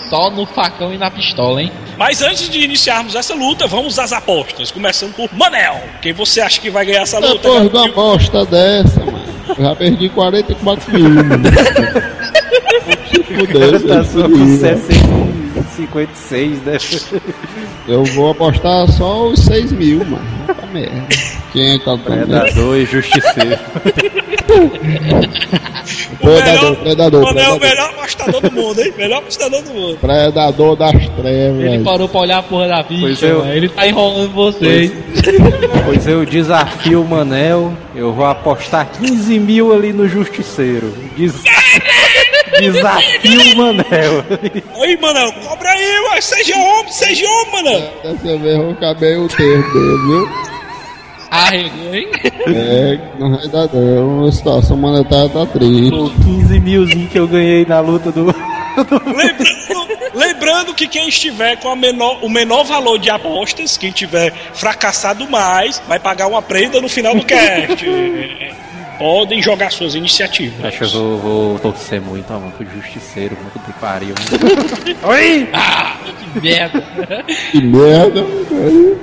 [0.09, 1.73] Só no facão e na pistola, hein?
[1.99, 4.71] Mas antes de iniciarmos essa luta, vamos às apostas.
[4.71, 5.83] Começando por Manel.
[6.01, 7.35] Quem você acha que vai ganhar essa luta?
[7.35, 9.25] Depois da aposta dessa, mano.
[9.49, 11.11] Eu já perdi 44 mil.
[11.11, 11.43] Mano.
[13.37, 15.30] Fudeu, tá só com
[15.81, 16.77] 56, né?
[17.89, 20.25] Eu vou apostar só os 6 mil, mano.
[20.47, 21.09] Tá merda.
[21.53, 23.59] Quem é que tá Predador e Justiceiro.
[26.21, 28.93] predador, predador, Manel é o melhor apostador do mundo, hein?
[28.97, 29.99] Melhor apostador do mundo.
[29.99, 31.65] Predador das trevas.
[31.65, 33.45] Ele parou pra olhar a porra da ficha, eu...
[33.47, 34.93] ele tá enrolando vocês.
[34.93, 40.93] Pois, pois eu desafio o Manel, eu vou apostar 15 mil ali no Justiceiro.
[41.17, 41.60] Desafio.
[42.61, 44.25] Desafio Manel.
[44.83, 46.21] Aí, Manel, cobra aí, ué.
[46.21, 47.93] Seja homem, seja homem, Manel.
[48.03, 50.51] Dessa vez eu acabei o termo dele, viu?
[51.31, 52.09] Arregou, hein?
[52.49, 54.27] É, não vai dar não.
[54.27, 55.95] A situação monetária tá triste.
[55.95, 58.27] O 15 milzinho que eu ganhei na luta do.
[58.27, 64.33] Lembrando, lembrando que quem estiver com a menor, o menor valor de apostas, quem tiver
[64.55, 67.85] fracassado mais, vai pagar uma prenda no final do cast.
[69.01, 70.63] Podem jogar suas iniciativas.
[70.63, 74.15] Acho que eu vou, vou torcer muito, mano, pro Justiceiro, muito que pariu.
[75.03, 75.49] Oi!
[76.35, 76.85] Que merda.
[77.51, 78.23] Que merda.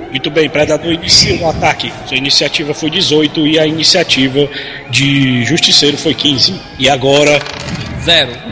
[0.08, 1.92] Muito bem, Predador inicia o ataque.
[2.06, 4.48] Sua iniciativa foi 18 e a iniciativa
[4.88, 6.60] de Justiceiro foi 15.
[6.78, 7.40] E agora,
[8.04, 8.30] Zero.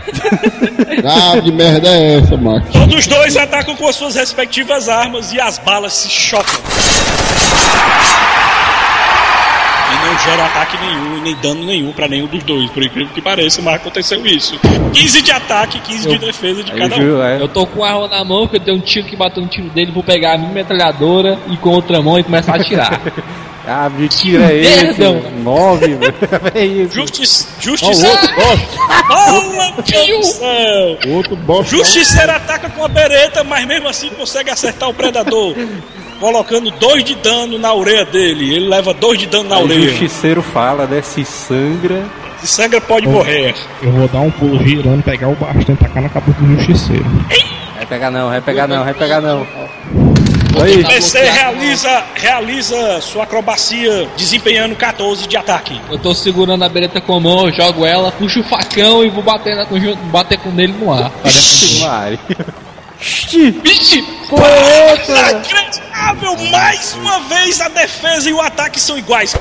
[1.04, 2.68] Ah, que merda é essa, Max?
[2.72, 6.60] todos os dois atacam com as suas respectivas armas e as balas se chocam.
[10.06, 13.20] Não gera ataque nenhum e nem dano nenhum pra nenhum dos dois, por incrível que
[13.20, 14.56] pareça, mas aconteceu isso.
[14.92, 17.22] 15 de ataque, 15 de defesa de Aí, cada um.
[17.22, 19.42] É, Eu tô com a arma na mão, que eu dei um tiro que bateu
[19.42, 22.56] no tiro dele, vou pegar a minha metralhadora e com outra mão e começar a
[22.56, 23.00] atirar.
[23.68, 24.94] Ah, mentira é esse?
[24.94, 25.20] Perdão.
[25.42, 26.14] Nove, velho.
[26.54, 26.94] É isso.
[26.94, 27.48] Justiça.
[27.58, 28.06] Justiça.
[28.08, 30.98] outro Deus do céu!
[31.08, 31.64] Outro.
[31.64, 35.56] Justiceiro ataca com a bereta, mas mesmo assim consegue acertar o predador.
[36.18, 38.54] Colocando dois de dano na orelha dele.
[38.54, 39.88] Ele leva dois de dano na Aí o orelha.
[39.90, 41.02] Justiceiro fala, né?
[41.02, 42.04] Se sangra.
[42.40, 43.54] Se sangra, pode morrer.
[43.82, 47.04] Eu vou dar um pulo girando, pegar o bastão e tacar na cabeça do justiceiro.
[47.76, 49.46] Vai pegar não, vai pegar não, vai pegar não.
[50.60, 55.78] Aí, PC realiza, realiza sua acrobacia desempenhando 14 de ataque.
[55.90, 59.10] Eu tô segurando a bereta com a mão, eu jogo ela, puxo o facão e
[59.10, 59.66] vou bater, na,
[60.10, 61.10] bater com ele no ar.
[61.10, 61.86] Pra Ixi, defender.
[61.86, 62.18] Mari.
[62.30, 62.65] Ixi,
[63.00, 64.04] Vixe!
[64.92, 65.30] essa?
[65.30, 66.36] Inacreditável!
[66.50, 69.34] Mais uma vez a defesa e o ataque são iguais.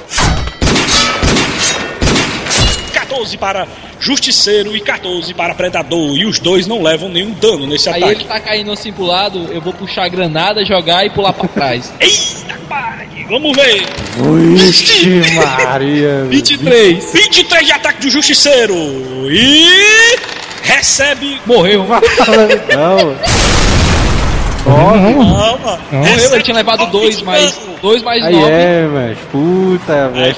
[2.94, 3.68] 14 para
[4.00, 6.18] Justiceiro e 14 para Predador.
[6.18, 8.22] E os dois não levam nenhum dano nesse Aí ataque.
[8.22, 11.48] ele tá caindo assim pro lado, eu vou puxar a granada, jogar e pular pra
[11.48, 11.94] trás.
[12.00, 13.26] Eita, pai!
[13.30, 13.84] Vamos ver!
[14.70, 16.26] Ixi, Maria.
[16.30, 17.14] 23!
[17.14, 18.76] 23 de ataque do Justiceiro!
[19.32, 20.36] E.
[20.66, 21.40] recebe.
[21.46, 21.86] Morreu!
[22.74, 23.75] Não.
[24.66, 25.14] Nove.
[25.14, 25.80] Calma!
[25.92, 27.60] Morreu, ele tinha levado dois, mais.
[27.82, 28.52] Dois mais Aí nove.
[28.52, 30.36] é, mas puta, velho.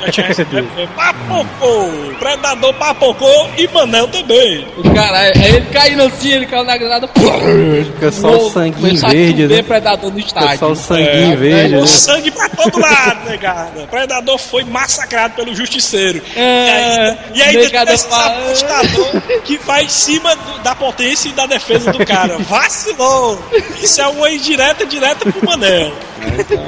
[0.95, 1.91] Papocou!
[2.19, 4.67] Predador papocou e Manel também.
[4.77, 7.07] O cara, aí ele caindo assim, ele caiu na granada.
[7.07, 9.61] Fica só o sanguinho verde, né?
[9.61, 10.59] predador no Fica estádio.
[10.59, 11.81] só o sanguinho verde, né?
[11.81, 13.87] O sangue pra todo lado, negada.
[13.89, 16.21] Predador foi massacrado pelo justiceiro.
[16.35, 21.45] É, e aí, e aí apostador que vai em cima do- da potência e da
[21.45, 22.37] defesa do cara.
[22.39, 23.39] Vacilou!
[23.81, 25.93] Isso é uma indireta direta pro Manel.
[26.39, 26.63] Então,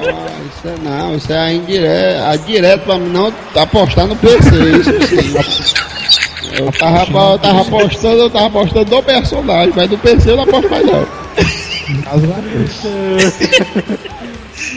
[0.48, 2.30] isso é não, isso é a indireta.
[2.30, 4.40] A direta pra mim não apostar no PC.
[4.80, 5.74] Isso sim.
[6.58, 10.44] Eu tava, eu tava apostando, eu tava apostando do personagem, mas do PC eu não
[10.44, 11.08] aposto mais não.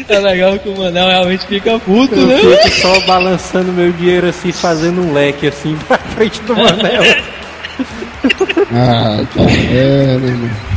[0.08, 2.38] É legal que o Manel realmente fica puto, Eu né?
[2.38, 7.02] fico só balançando meu dinheiro assim, fazendo um leque assim pra frente do Manel.
[8.74, 9.42] Ah, tá.
[9.42, 10.71] É, né, irmão?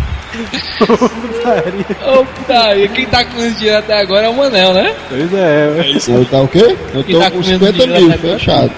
[2.06, 4.96] Ô, putaria, quem tá com esse dinheiro até agora é o Manel, né?
[5.10, 6.02] Pois é, velho.
[6.08, 6.76] Eu tá o quê?
[6.94, 8.72] Eu Quem tô tá com comendo 50 dinheiro mil, fechado.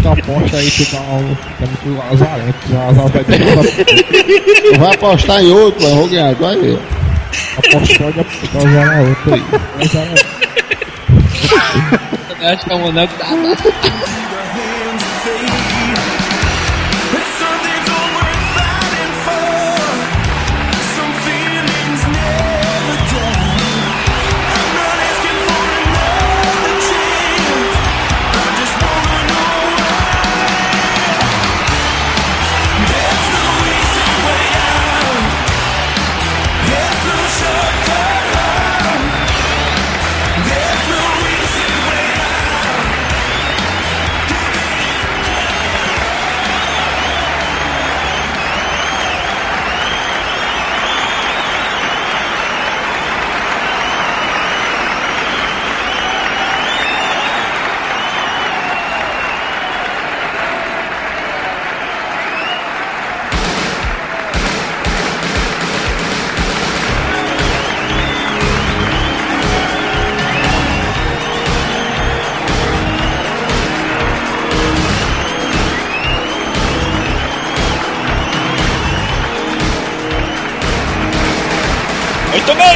[0.00, 2.56] Tu aposta aí, tu tá, tá muito azarento.
[2.70, 3.24] já Azar vai
[4.78, 6.78] Vai apostar em outro, eu vou ganhar, vai ver.
[7.58, 9.42] Aposta pode apostar azar outro aí.
[9.84, 10.06] Azar
[12.40, 13.26] Eu acho que é o Manel que tá.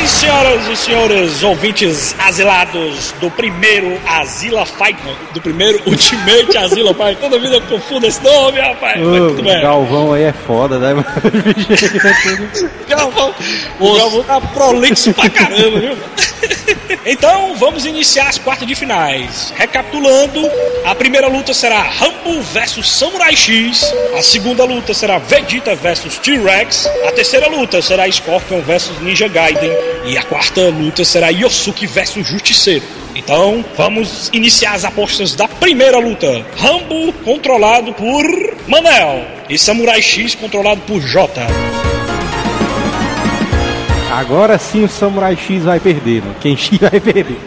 [0.04, 4.98] Bem, senhoras e senhores ouvintes asilados do primeiro Asila Fight,
[5.32, 7.16] do primeiro Ultimate Asila Fight.
[7.20, 9.00] Toda vida eu confundo esse nome, rapaz.
[9.00, 9.60] Mas Ô, tudo bem.
[9.62, 10.94] Galvão aí é foda, né?
[12.88, 13.34] Galvão,
[13.80, 15.96] o Galvão tá prolixo pra caramba, viu?
[17.06, 19.52] Então, vamos iniciar as quartas de finais.
[19.56, 20.40] Recapitulando,
[20.84, 23.92] a primeira luta será Rambo versus Samurai X.
[24.16, 26.86] A segunda luta será Vegeta versus T-Rex.
[27.06, 29.93] A terceira luta será Scorpion versus Ninja Gaiden.
[30.06, 32.84] E a quarta luta será Yosuke versus Justiceiro.
[33.14, 36.44] Então, vamos iniciar as apostas da primeira luta.
[36.56, 38.24] Rambo controlado por
[38.68, 41.46] Manel e Samurai X controlado por Jota.
[44.12, 46.36] Agora sim o Samurai X vai perder, mano.
[46.42, 47.38] X vai perder.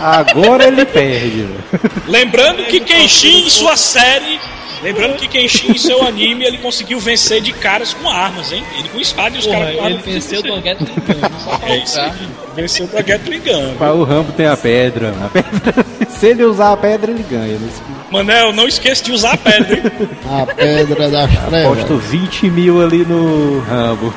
[0.00, 1.64] Agora ele perde, mano.
[2.06, 4.40] Lembrando que Kenshin em sua série.
[4.86, 8.62] Lembrando que Kenshin em seu anime ele conseguiu vencer de caras com armas, hein?
[8.78, 10.04] Ele com espada e os caras com ele armas.
[10.04, 12.12] venceu o Dongueto Ligando, só pra É isso aí.
[12.54, 13.76] Venceu o Baguete Ligando.
[13.78, 15.12] Mas o Rambo tem a pedra.
[15.24, 16.05] A pedra.
[16.18, 17.58] Se ele usar a pedra, ele ganha.
[17.58, 19.82] Nesse- Manel, não esqueça de usar a pedra, hein?
[20.30, 21.64] A pedra das trevas.
[21.64, 24.14] Aposto 20 mil ali no Rambo.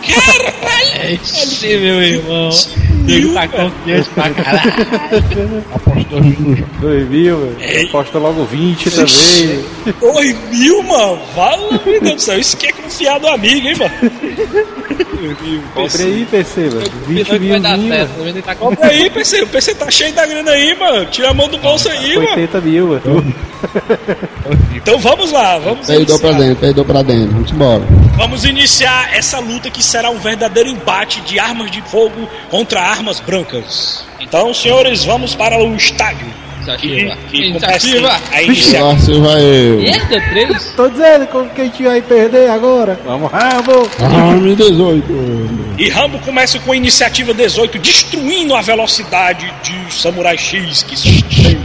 [0.95, 2.49] É isso, meu irmão.
[3.05, 4.73] Nego tá confiante pra caralho.
[5.73, 6.65] Aposta dois mil já.
[6.79, 7.55] 2 mil, mano.
[7.89, 9.65] Aposta logo 20 também.
[9.99, 11.19] Dois mil, mano.
[11.35, 12.39] Fala, meu Deus do céu.
[12.39, 13.93] Isso que é confiar do amigo, hein, mano?
[15.73, 16.81] Compre aí, PC, mano.
[17.07, 18.41] 20 Não que mil.
[18.43, 19.41] tá com Compra aí, PC.
[19.43, 21.05] O PC tá cheio da grana aí, mano.
[21.07, 22.29] Tira a mão do bolso aí, mano.
[22.29, 23.33] 80 mil, mano.
[24.75, 26.47] Então vamos lá, vamos Perdeu pra iniciar.
[26.47, 27.33] dentro, perdeu pra dentro.
[27.33, 27.83] Vamos embora.
[28.15, 33.19] Vamos iniciar essa luta que será um verdadeiro embate de armas de fogo contra armas
[33.19, 34.03] brancas.
[34.19, 36.27] Então, senhores, vamos para o estádio.
[36.59, 37.17] Iniciativa.
[37.31, 37.87] Que comece
[38.43, 38.91] Iniciativa.
[38.91, 39.79] a se vai eu.
[39.79, 40.73] Eita, três?
[40.75, 42.99] Tô dizendo como que a gente vai perder agora.
[43.05, 43.89] Vamos, Rambo.
[43.99, 45.05] Arme 18.
[45.79, 51.57] E Rambo começa com a iniciativa 18, destruindo a velocidade de Samurai X, que fez.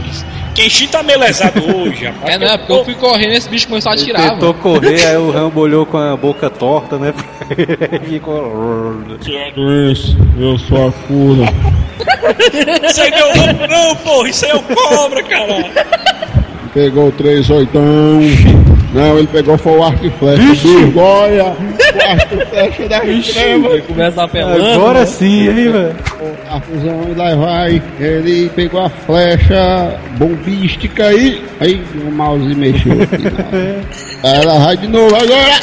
[0.55, 2.33] Kenshin tá meio lesado hoje, rapaz.
[2.33, 4.49] É, não, é porque eu fui correndo e esse bicho começou a Ele atirar, tentou
[4.53, 4.61] mano.
[4.61, 7.13] correr, aí o Rambo olhou com a boca torta, né?
[8.07, 8.95] Ficou.
[9.91, 11.43] Isso, eu sou a cura.
[12.87, 14.29] Isso aí não é o Rambo, não, porra.
[14.29, 15.65] Isso aí é o cobra, caralho.
[16.73, 18.21] Pegou três oitão.
[18.95, 20.41] Não, ele pegou foi o arco e flecha.
[20.41, 21.43] Birgoia.
[21.43, 23.05] O arco e flecha da.
[23.05, 24.65] Ele começa apelando.
[24.65, 25.05] Agora né?
[25.05, 25.95] sim, hein, velho?
[26.49, 27.81] A fusão e lá vai.
[27.99, 31.43] Ele pegou a flecha bombística aí.
[31.59, 33.23] Aí o mouse mexeu aqui.
[33.23, 34.31] Não.
[34.31, 35.59] Aí ela vai de novo agora.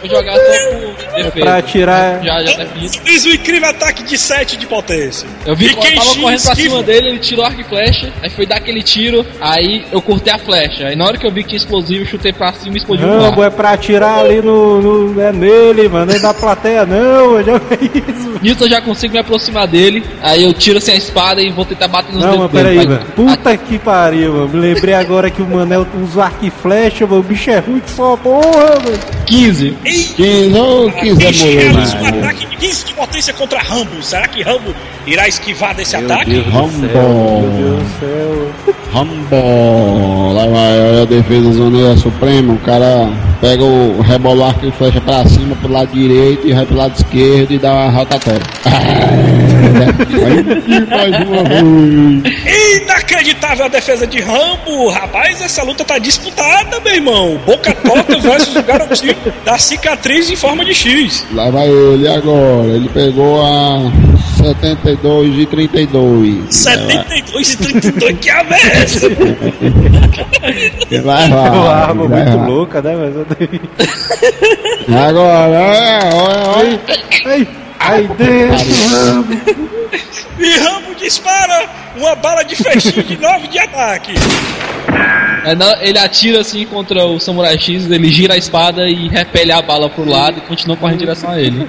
[0.00, 1.30] Vou jogar só por defesa.
[1.32, 2.64] pra atirar- Já, já tá.
[3.04, 5.26] Diz o incrível ataque de 7 de potência.
[5.46, 6.54] Eu vi que eu tava correndo pra esquiva.
[6.56, 10.32] cima dele, ele tirou arco e flecha, aí foi dar aquele tiro, aí eu cortei
[10.32, 10.86] a flecha.
[10.86, 13.06] Aí na hora que eu vi que tinha explosivo, eu chutei pra cima e explodiu
[13.08, 13.48] o Rambo ar.
[13.48, 14.80] é pra atirar ali no,
[15.14, 15.20] no.
[15.20, 16.06] É nele, mano.
[16.12, 17.32] Nem da plateia, não.
[17.32, 17.44] mano.
[17.44, 18.38] Joga isso.
[18.42, 21.64] Nisso eu já consigo me aproximar dele, aí eu tiro assim a espada e vou
[21.64, 23.06] tentar bater nos Não, mas dedos peraí, mano.
[23.16, 24.48] Puta que pariu, mano.
[24.48, 27.20] Me lembrei agora que o Manel usa arco e flecha, mano.
[27.20, 28.98] O bicho é ruim que só porra, mano.
[29.26, 29.76] Que 15.
[30.16, 32.18] 15 ou 15 é Kenshin realiza um moleque.
[32.18, 34.02] ataque de 15 de potência contra Rambo.
[34.02, 34.74] Será que Rambo
[35.06, 36.40] irá esquivar desse ataque?
[36.40, 36.78] Rambo.
[36.78, 38.74] Meu Deus do céu.
[38.92, 40.32] Rambo.
[40.32, 42.54] Lá vai a defesa zoneira suprema.
[42.54, 43.10] O cara
[43.40, 46.76] pega o rebola o arco e flecha pra cima pro lado direito e vai pro
[46.76, 48.40] lado esquerdo e dá uma rotatória.
[49.74, 51.44] Aí, mais uma.
[52.82, 54.88] Inacreditável a defesa de Rambo.
[54.90, 57.40] Rapaz, essa luta tá disputada, meu irmão.
[57.44, 61.26] Boca Torta versus o garotinho da cicatriz em forma de X.
[61.32, 62.68] Lá vai ele agora.
[62.68, 63.90] Ele pegou a
[64.36, 66.54] 72 e 32.
[66.54, 69.10] 72 e 32, que a merda!
[71.02, 71.50] Vai lá.
[71.50, 72.46] Uma arma vai muito lá.
[72.46, 72.96] louca, né?
[72.96, 73.60] Mas eu tenho...
[74.88, 76.80] Agora, olha, olha, olha.
[77.26, 77.48] Ai,
[77.84, 78.66] ai, dentro.
[80.38, 84.12] E Rambo dispara uma bala de fechinho de 9 de ataque.
[85.44, 89.52] É, não, ele atira assim contra o Samurai X, ele gira a espada e repele
[89.52, 91.68] a bala pro lado e continua correndo em direção a ele.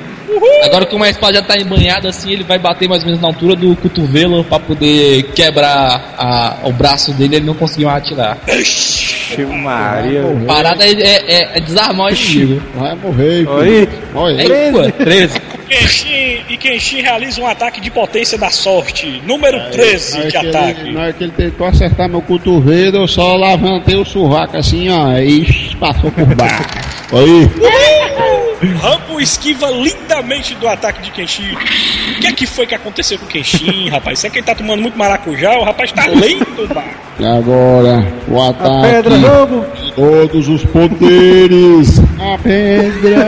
[0.63, 3.27] Agora, como a espada já tá embanhada assim, ele vai bater mais ou menos na
[3.27, 8.37] altura do cotovelo pra poder quebrar a- o braço dele e ele não conseguiu atirar.
[8.47, 10.23] Ixi, Maria.
[10.23, 12.61] A parada é, é- é desarmar o inimigo.
[12.75, 13.47] Vai morrer.
[13.47, 13.89] Oi.
[14.13, 14.41] Olha.
[14.53, 15.41] É, pô, 13.
[15.79, 20.31] Kenshin, e Kenshin realiza um ataque de potência da sorte, número 13 Na hora de
[20.39, 20.81] que ataque.
[20.81, 24.89] Ele, na hora que ele tentou acertar meu cotovelo, eu só levantei o sovaco assim,
[24.89, 26.63] ó, e passou por baixo.
[27.13, 31.51] Aí, Rambo esquiva lindamente do ataque de Kenshin.
[31.53, 34.19] O que é que foi que aconteceu com o Kenshin, rapaz?
[34.19, 35.57] Será que ele tá tomando muito maracujá?
[35.59, 36.83] O rapaz tá lento, pá.
[37.19, 38.87] e agora o A ataque.
[38.87, 39.65] pedra, Rambo.
[39.95, 41.99] Todos os poderes.
[42.19, 43.27] A pedra.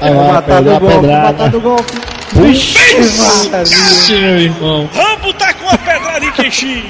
[0.00, 1.92] Vai a matar pedra, do golpe, matar do golpe.
[2.32, 4.88] Vixe, meu irmão.
[4.94, 6.84] Rambo tá com a pedrada em Kenshin.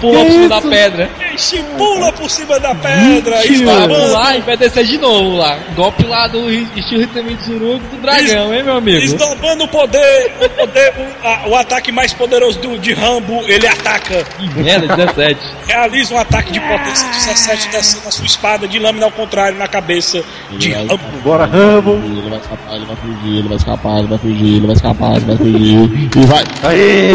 [0.00, 1.10] Pula por cima da pedra.
[1.36, 3.94] Kenshin pula por cima da pedra, Vai esbarrando.
[3.94, 5.58] pular e vai descer de novo lá.
[5.74, 9.00] Golpe lá do estilo Ritami Tsurugi do dragão, hein, meu amigo?
[9.00, 13.66] Desdobrando o poder, o, poder o, a- o ataque mais poderoso do, de Rambo, ele
[13.66, 14.24] ataca.
[14.24, 15.40] Que merda, 17.
[15.66, 19.68] Realiza um ataque de potência 17 descendo a sua espada de lâmina ao contrário na
[19.68, 20.22] cabeça
[20.52, 21.02] de Vai- Rambo.
[21.22, 21.92] Bora, Rambo.
[22.02, 25.16] Ele vai escapar, ele vai fugir, ele vai escapar, ele vai fugir, ele vai escapar,
[25.16, 26.10] ele vai fugir.
[26.16, 26.44] E vai.
[26.62, 27.12] Aí,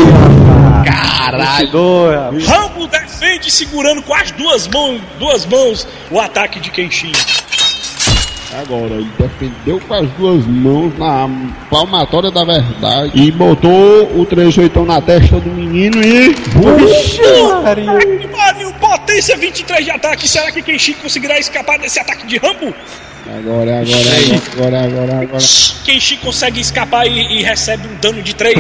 [0.86, 2.40] Caralho.
[2.46, 7.14] Rambo defende segurando com as duas mãos, duas mãos o ataque de Kenshin.
[8.62, 11.30] Agora, ele defendeu com as duas mãos na
[11.70, 16.36] palmatória da verdade e botou o 38 na testa do menino e.
[17.64, 18.18] Maria.
[18.18, 20.28] Que pariu, potência 23 de ataque.
[20.28, 22.76] Será que Kenshin conseguirá escapar desse ataque de Rambo?
[23.38, 25.44] Agora, agora, agora, agora, agora.
[25.86, 28.58] Kenshin consegue escapar e, e recebe um dano de 3.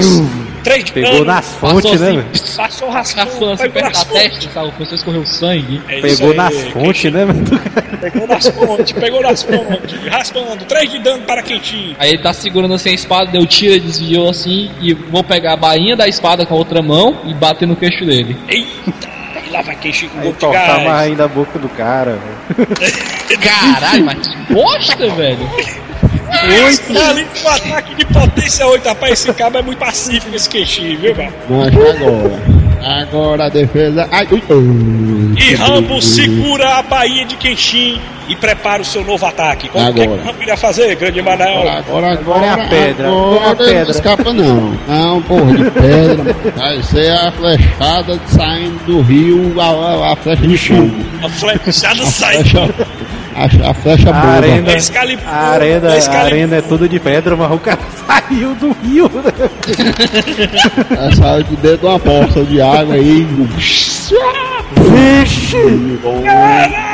[0.63, 1.25] 3 de Pegou dano.
[1.25, 2.25] nas fontes, né, velho?
[2.55, 4.47] Passou Raspando raspando, assim pegou perto nas fontes.
[4.53, 5.81] Começou a escorrer o sangue.
[5.89, 7.99] É Pegou aí, nas fontes, né, velho?
[7.99, 10.07] Pegou nas fontes, pegou nas fontes.
[10.07, 11.95] Raspando, 3 de dano para Kenshin.
[11.99, 15.53] Aí ele tá segurando assim a espada, deu tiro, ele desviou assim, e vou pegar
[15.53, 18.37] a bainha da espada com a outra mão e bater no queixo dele.
[18.47, 19.10] Eita,
[19.51, 20.87] lá vai Kenshin com Aí gás.
[21.01, 22.17] ainda a boca do cara,
[22.57, 22.67] velho.
[23.41, 25.49] Caralho, mas que bosta, velho.
[26.65, 26.97] Oito.
[26.97, 29.13] Ali com ataque de potência 8, rapaz.
[29.13, 31.33] Esse cabo é muito pacífico, esse Kenshin, viu, mano?
[31.49, 32.60] Mas agora.
[32.83, 34.07] Agora a defesa.
[34.11, 35.35] Ai, ui, ui.
[35.37, 39.67] E Rambo segura a bainha de Kenshin e prepara o seu novo ataque.
[39.69, 40.23] Como que, é que Agora.
[40.23, 41.59] Rambo irá fazer, grande Manel?
[41.59, 43.91] Agora, agora, Agora é a pedra, Agora agora é a não pedra.
[43.91, 44.77] escapa não.
[44.87, 46.35] Não, porra de pedra.
[46.55, 50.91] Vai ser a flechada saindo do rio, a, a, a flecha de fogo.
[51.23, 52.37] A flechada sai.
[53.35, 54.17] A, a flecha boa.
[54.17, 58.53] arena, Da Excalibur, a arena, a arena é tudo de pedra, mas o cara saiu
[58.55, 59.31] do rio, né?
[60.97, 63.27] Ela saiu de dentro de uma poça de água aí.
[64.75, 65.55] Vixe!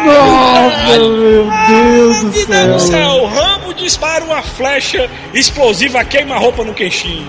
[0.05, 2.89] Nossa, meu Deus do Vida do céu!
[2.89, 7.26] céu, Rambo dispara uma flecha explosiva, queima a roupa no Kenshin.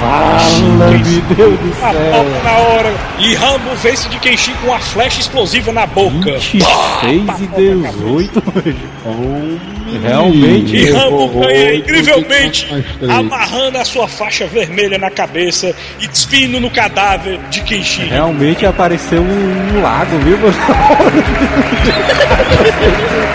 [0.00, 0.40] Fala,
[0.88, 0.98] meu
[1.36, 2.24] Deus do A céu!
[2.42, 2.94] na hora.
[3.18, 6.38] E Rambo vence de Kenshin com uma flecha explosiva na boca.
[6.38, 8.42] 26 e 18,
[10.02, 10.74] Realmente.
[10.76, 12.66] E Rambo ganha incrivelmente,
[13.08, 18.06] amarrando a sua faixa vermelha na cabeça e despindo no cadáver de Kenshin.
[18.06, 20.38] Realmente apareceu um, um lago, viu,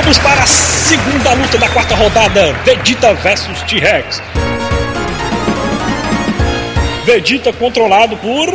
[0.00, 4.22] Vamos para a segunda luta da quarta rodada: Vegeta versus T-Rex.
[7.04, 8.48] Vegeta controlado por.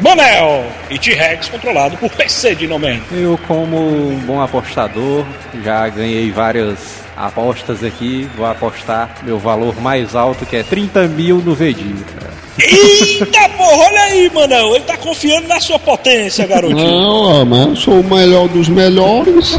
[0.00, 0.64] Manel!
[0.88, 3.02] E T-Rex controlado por PC de Nomen.
[3.12, 5.26] Eu, como um bom apostador,
[5.62, 8.28] já ganhei várias apostas aqui.
[8.36, 12.28] Vou apostar meu valor mais alto, que é 30 mil no Vegeta.
[12.58, 14.74] Eita porra, olha aí, Manel.
[14.74, 16.76] Ele tá confiando na sua potência, garotinho.
[16.76, 19.56] Não, eu sou o melhor dos melhores.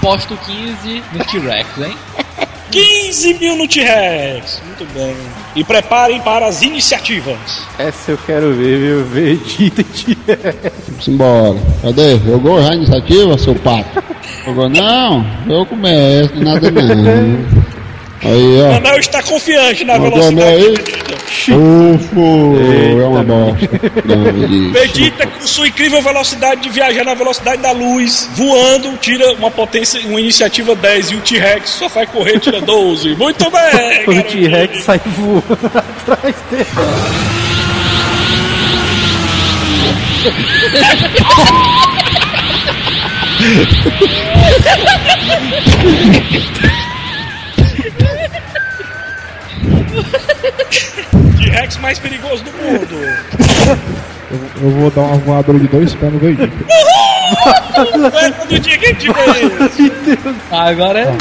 [0.00, 1.96] Posto 15 no T-Rex, hein?
[2.70, 4.60] 15 mil no T-Rex.
[4.66, 5.16] Muito bem.
[5.56, 7.36] E preparem para as iniciativas.
[7.78, 9.04] Essa eu quero ver, viu?
[9.04, 10.72] Vegeta e T-Rex.
[10.88, 11.58] Vamos embora.
[11.82, 12.18] Cadê?
[12.18, 14.13] Jogou já a iniciativa, seu pato?
[14.44, 15.24] Jogou não?
[15.48, 17.64] Eu começo, nada não.
[18.22, 18.72] Aí, ó.
[18.72, 20.74] Manel está confiante na Mandou velocidade.
[21.50, 22.56] Ufo,
[22.98, 23.68] é uma bosta.
[24.72, 30.00] Vegeta, com sua incrível velocidade de viajar na velocidade da luz, voando, tira uma potência,
[30.06, 33.14] uma iniciativa 10 e o T-Rex só faz correr, tira 12.
[33.16, 34.04] Muito bem!
[34.14, 34.22] O.
[34.22, 35.44] T-Rex sai voando
[35.74, 36.66] atrás dele.
[51.36, 52.96] T-Rex mais perigoso do mundo.
[54.62, 56.50] Eu vou dar uma voadora de dois pés no Vegeta.
[57.86, 60.18] Lembra do dia que a gente fez?
[60.50, 61.16] Agora é.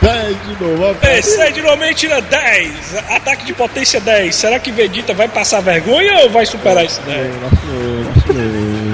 [0.00, 0.94] Vai de novo, ó.
[0.94, 2.96] PC geralmente tira 10.
[3.10, 4.34] Ataque de potência 10.
[4.34, 7.26] Será que Vegeta vai passar vergonha ou vai superar esse 10?
[7.36, 8.89] Vacilou, vacilou, vacilou.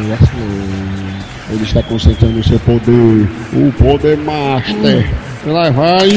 [1.56, 3.26] Ele está concentrando o seu poder.
[3.52, 5.10] O poder master.
[5.46, 6.08] Lá vai.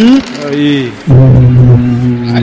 [0.52, 0.92] Aí.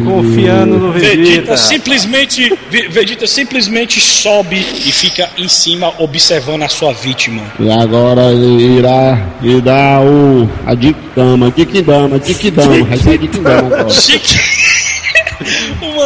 [0.04, 1.56] Confiando no Vegeta Vegeta.
[1.56, 7.42] simplesmente, Ve- Vegeta simplesmente sobe e fica em cima observando a sua vítima.
[7.58, 10.48] E agora ele irá e dar o.
[10.64, 12.84] a Dikdama, Dikdama, Dikdama.
[12.84, 13.88] Vai ser Dikdama agora.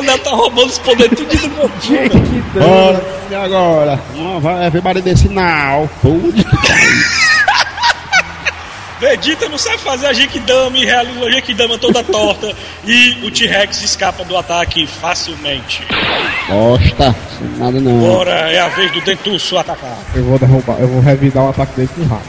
[0.01, 1.71] O Manel tá roubando os poderes tudo do Goku.
[2.59, 4.01] Bora, e agora?
[4.17, 5.89] Vamos, vai, everybody desse now.
[6.01, 6.43] Putz.
[8.99, 12.55] Vegeta não sabe fazer a Genkidama e realiza a Genkidama toda torta.
[12.85, 15.87] e o T-Rex escapa do ataque facilmente.
[16.49, 17.15] Bosta,
[17.59, 17.99] nada não.
[17.99, 19.99] Agora é a vez do Dentuço atacar.
[20.15, 22.25] Eu vou derrubar, eu vou revidar o ataque dele com rato.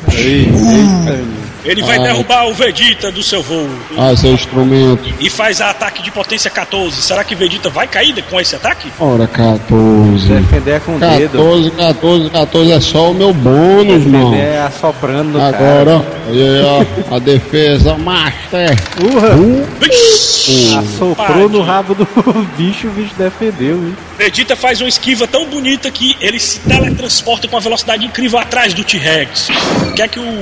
[1.64, 2.04] Ele vai Ai.
[2.04, 3.70] derrubar o Vegeta do seu voo.
[3.98, 5.04] Ah, seu instrumento.
[5.20, 7.02] E faz a ataque de potência 14.
[7.02, 8.92] Será que Vegeta vai cair com esse ataque?
[9.00, 10.28] Ora, 14.
[10.28, 11.38] Defender é com o dedo.
[11.38, 14.36] 14, 14, 14 é só o meu bônus, mano.
[14.36, 16.62] É assoprando Agora, aí,
[17.10, 18.76] ó, a defesa master.
[19.02, 19.36] Urra!
[19.36, 20.76] Uh, Vixe!
[20.76, 22.08] Assoprou no rabo do
[22.58, 23.96] bicho, o bicho defendeu, hein?
[24.18, 28.74] Vegeta faz uma esquiva tão bonita que ele se teletransporta com uma velocidade incrível atrás
[28.74, 29.50] do T-Rex.
[29.88, 30.42] O que é que o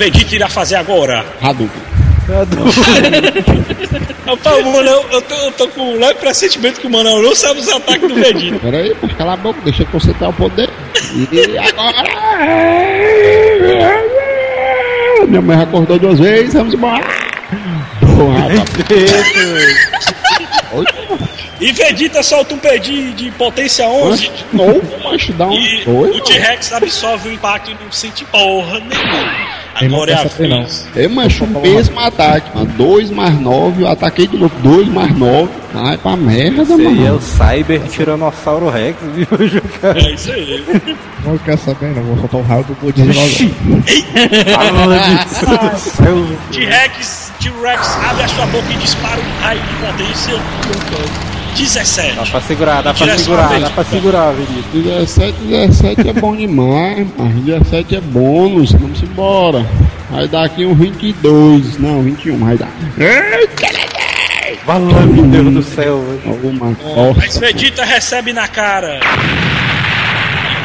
[0.00, 1.22] Vegeta irá fazer agora?
[1.42, 1.82] Hadouken.
[4.26, 4.70] Rapaz, o
[5.12, 8.08] eu tô, eu tô com um leve pressentimento que o Manel não sabe os ataques
[8.08, 8.58] do Vegeta.
[8.60, 10.70] Pera aí, mas cala a boca, deixa eu concentrar o poder.
[11.30, 12.04] E agora.
[15.28, 17.04] Minha mãe já acordou duas vezes, vamos embora.
[18.00, 18.48] Porra,
[21.60, 24.30] E Vegeta solta um pedi de potência 11.
[24.30, 26.16] de novo, macho, dá um E dois.
[26.16, 29.49] o T-Rex absorve o impacto e não sente porra nenhuma.
[29.74, 30.58] Agora é a pensa não.
[30.62, 30.88] vez.
[30.96, 32.70] É, macho, o mesmo ataque, mano.
[32.76, 34.54] 2 mais 9, eu ataquei de novo.
[34.62, 35.48] 2 mais 9.
[35.72, 37.16] Ai, pra merda, Esse aí é mano.
[37.16, 39.26] o Cyber Tiranossauro Rex, viu,
[39.80, 39.98] cara?
[40.00, 40.96] É isso aí.
[41.24, 42.02] Não quer saber, não.
[42.02, 42.76] Vou soltar o raio do.
[42.82, 43.06] Meu Deus
[45.60, 46.26] do céu.
[46.50, 50.34] T-Rex, T-Rex abre a sua boca e dispara um raio de potência.
[51.50, 52.16] 17.
[52.16, 54.68] Dá pra segurar, dá pra Direção segurar, dá pra segurar, Vegeta.
[54.72, 58.72] 17, 17 é bom demais, mas 17 é bônus.
[58.72, 59.66] Vamos embora.
[60.10, 61.78] Vai dar aqui um 22.
[61.78, 62.70] Não, 21 vai dar.
[64.66, 66.20] Valeu, meu Deus do céu, velho.
[66.26, 67.40] Alguma Mas costa.
[67.40, 69.00] Vegeta recebe na cara.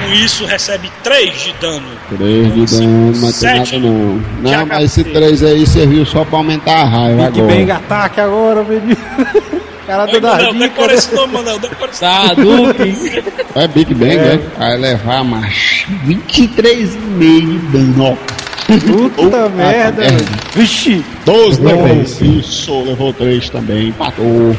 [0.04, 1.88] E com isso recebe 3 de dano.
[2.18, 4.22] 3 de dano, mas tem nada Sete não.
[4.42, 5.12] Não, mas esse HP.
[5.12, 7.76] 3 aí serviu só pra aumentar a raiva Big Bang agora.
[7.76, 9.65] ataque agora, Vegeta.
[9.86, 11.60] Cara Oi, dando a Manel, dica, decora esse nome, Manel.
[11.60, 13.24] Decora esse Tá, Duque.
[13.56, 14.34] É Big Bang, É.
[14.34, 14.38] é?
[14.58, 15.88] Vai levar, macho.
[16.06, 18.18] 23,5 de dano, ó.
[18.66, 20.26] Puta Ah, merda, merda.
[20.56, 21.04] Vixe.
[21.24, 22.40] 12 Levou também.
[22.40, 23.88] Isso, levou 3 também.
[23.90, 24.56] Empatou.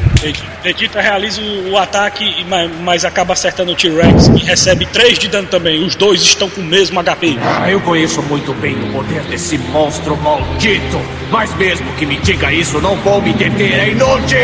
[0.63, 5.47] Vegeta realiza o, ataque, ma- mas acaba acertando o T-Rex e recebe 3 de dano
[5.47, 5.83] também.
[5.85, 7.37] Os dois estão com o mesmo HP.
[7.69, 11.01] Eu conheço muito bem o poder desse monstro maldito.
[11.29, 14.37] Mas mesmo que me diga isso, não vou me deter, é inútil!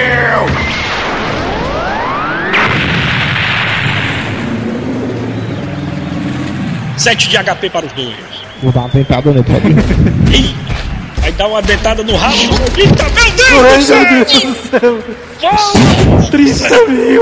[6.97, 8.42] 7 de HP para os dois.
[8.63, 10.53] Vou dar uma dentada nele, pode
[11.23, 12.37] vai dar uma dentada no rabo.
[12.77, 14.01] Eita, meu Deus Ai, do céu!
[14.11, 14.99] meu Deus do céu.
[15.39, 16.23] Fala!
[16.31, 17.21] 30 mil,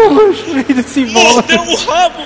[0.97, 1.33] embora.
[1.33, 2.19] Mordeu o rabo!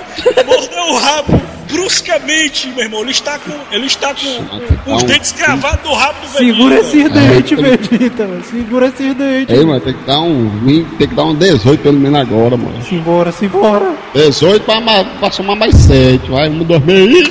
[0.46, 1.40] Mordeu o rabo
[1.70, 3.00] bruscamente, meu irmão.
[3.02, 7.18] Ele está com, ele está com, com os dentes cravados no rabo do Segura Vegeta.
[7.18, 8.44] esses dentes, Vegeta, mano.
[8.44, 9.58] Segura esses dentes.
[9.58, 12.56] Ei, mano, tem que dar um 20, tem que dar um 18 pelo menos agora,
[12.56, 12.82] mano.
[12.82, 13.94] Simbora, simbora.
[14.14, 17.30] 18 pra, pra somar mais 7, vai, um dormir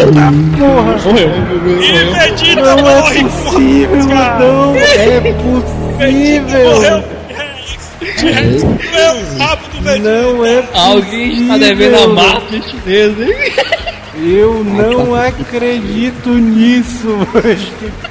[0.00, 0.06] aí.
[0.58, 0.94] Porra.
[1.80, 5.34] E Vegeta Não é morre possível, com não é morreu.
[5.42, 6.62] possível.
[8.22, 9.98] Meu o rabo do Vegeta.
[10.08, 10.80] Não é possível.
[10.80, 13.52] Alguém está devendo a máfia chinesa, hein?
[14.16, 17.58] Eu não acredito nisso, mano.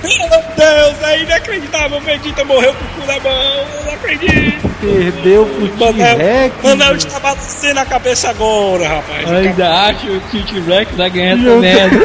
[0.04, 1.98] Meu Deus, é inacreditável.
[1.98, 3.66] O Vegeta morreu com o cu na mão.
[3.80, 4.70] Eu não acredito.
[4.82, 6.56] Perdeu pro Manel, T-Rex.
[6.62, 9.32] Manel está balançando a cabeça agora, rapaz.
[9.32, 11.96] Ainda acho que o T-Rex vai ganhar essa Meu merda.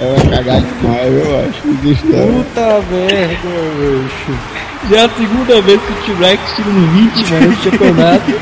[0.00, 1.60] Eu vou cagar demais, eu acho.
[1.60, 2.42] que Existe não.
[2.42, 4.38] Puta merda, bicho.
[4.90, 8.32] Já é a segunda vez que o T-Rex tira no 20, mano, nesse campeonato.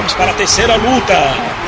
[0.00, 1.14] Vamos para a terceira luta.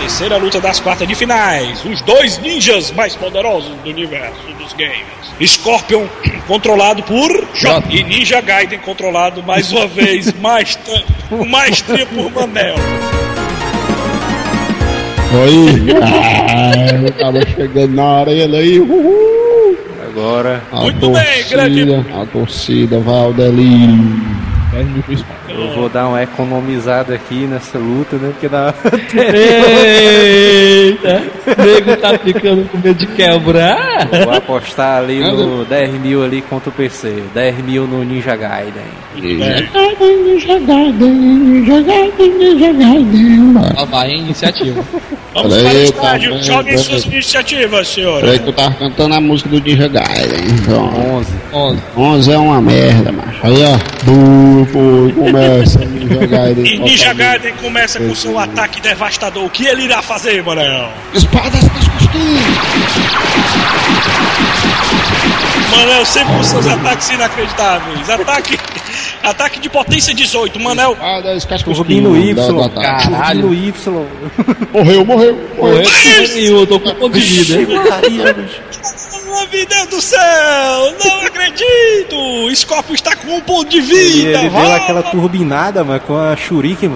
[0.00, 1.84] Terceira luta das quartas de finais.
[1.84, 5.04] Os dois ninjas mais poderosos do universo dos games.
[5.52, 6.06] Scorpion
[6.46, 7.82] controlado por J.
[7.90, 10.78] E Ninja Gaiden controlado mais uma vez, mais
[11.28, 12.74] com maestria por Manel.
[15.44, 15.92] Oi.
[16.02, 18.80] Ah, eu tava chegando na arena aí.
[18.80, 19.76] Uhul.
[20.08, 20.62] Agora.
[20.72, 24.32] A Muito bem, torcida, grande- A torcida vai ao delírio.
[24.72, 25.41] 10 mil pro espaço.
[25.54, 28.32] Eu vou dar uma economizada aqui nessa luta, né?
[28.32, 28.72] Porque na
[29.84, 31.22] Eita!
[31.46, 34.08] O nego tá ficando com medo de quebrar.
[34.24, 37.22] Vou apostar ali no 10 mil ali contra o PC.
[37.34, 38.82] 10 mil no Ninja Gaiden.
[43.76, 44.82] Ó, vai em iniciativa.
[45.34, 45.82] Vamos Peraí, para o tá
[46.18, 46.34] estádio.
[46.34, 48.20] bem, Joguem suas iniciativas, senhora.
[48.20, 50.44] Peraí que eu tava cantando a música do Ninja Gaiden.
[50.60, 50.84] Então,
[51.16, 51.28] 11.
[51.52, 51.82] 11.
[51.96, 53.38] 11 é uma merda, macho.
[53.42, 53.78] Aí, ó.
[54.04, 56.66] Bu, bu, começa Ninja Gaiden.
[56.66, 59.44] E Ninja Gaiden começa com seu ataque devastador.
[59.44, 60.90] O que ele irá fazer, Manel?
[61.14, 62.42] Espadas nas costuras.
[65.76, 68.10] Manel sempre com seus ataques inacreditáveis.
[68.10, 68.58] Ataque,
[69.22, 70.60] ataque de potência 18.
[70.60, 72.28] Manel Espadas com as Turbino costuras.
[72.30, 72.34] Y.
[72.34, 73.74] da- da- da- Turbino Y.
[74.72, 75.38] Morreu, morreu.
[75.56, 75.82] Morreu
[76.36, 78.48] e eu tô com ponto de vida.
[79.32, 80.94] Meu Deus do céu!
[81.04, 82.54] Não acredito!
[82.54, 84.28] Scorpio está com um ponto de Ele, vida!
[84.40, 84.76] ele deu vai!
[84.76, 86.90] aquela turbinada, mas com a Shuriken.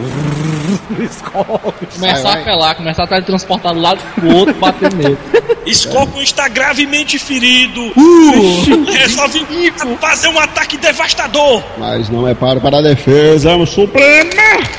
[1.11, 1.73] Scorpion.
[1.95, 2.43] Começar a vai.
[2.43, 5.19] apelar, começar a teletransportar do lado pro outro, bater nele.
[5.73, 7.93] Scorpion está gravemente ferido.
[8.93, 11.63] Resolve fazer um ataque devastador.
[11.79, 14.31] Mas não é para para a defesa, é um supremo.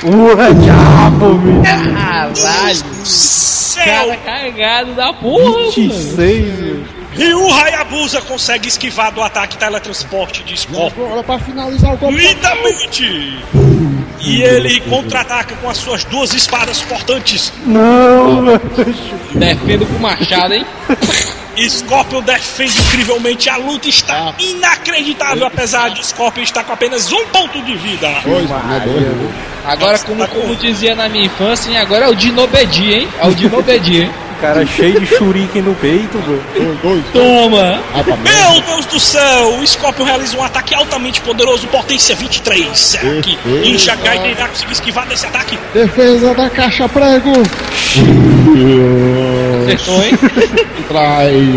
[0.04, 1.64] Ua, diabo, bicho.
[1.64, 2.84] Caralho!
[3.04, 3.84] Céu!
[3.86, 5.72] Cara carregado da porra, mano.
[5.72, 6.97] 26, bicho.
[7.14, 11.06] Ryu Hayabusa consegue esquivar do ataque teletransporte de Scorpion.
[11.06, 12.28] Agora para finalizar o combate.
[12.28, 13.44] Lindamente!
[14.20, 17.54] E ele contra-ataca com as suas duas espadas portantes.
[17.66, 18.46] Não.
[19.34, 20.66] Defendo com machado, hein?
[21.70, 23.50] Scorpion defende incrivelmente.
[23.50, 28.08] A luta está inacreditável, apesar de Scorpion estar com apenas um ponto de vida.
[28.10, 28.22] Né?
[29.66, 31.78] Agora, como, como dizia na minha infância, hein?
[31.78, 33.08] agora é o Dinobedi, hein?
[33.20, 34.12] É o Dinobedi, hein?
[34.42, 36.40] Cara cheio de Shuriken no peito, bro.
[36.54, 37.04] Dois, dois.
[37.12, 37.82] Toma!
[37.92, 39.58] Vai pra Meu Deus do céu!
[39.60, 42.78] O Scorpion realiza um ataque altamente poderoso, potência 23.
[42.78, 45.58] Será que Ninja Gaiden irá conseguir esquivar desse ataque?
[45.74, 47.34] Defesa da caixa prego.
[49.66, 50.12] Acertou, hein?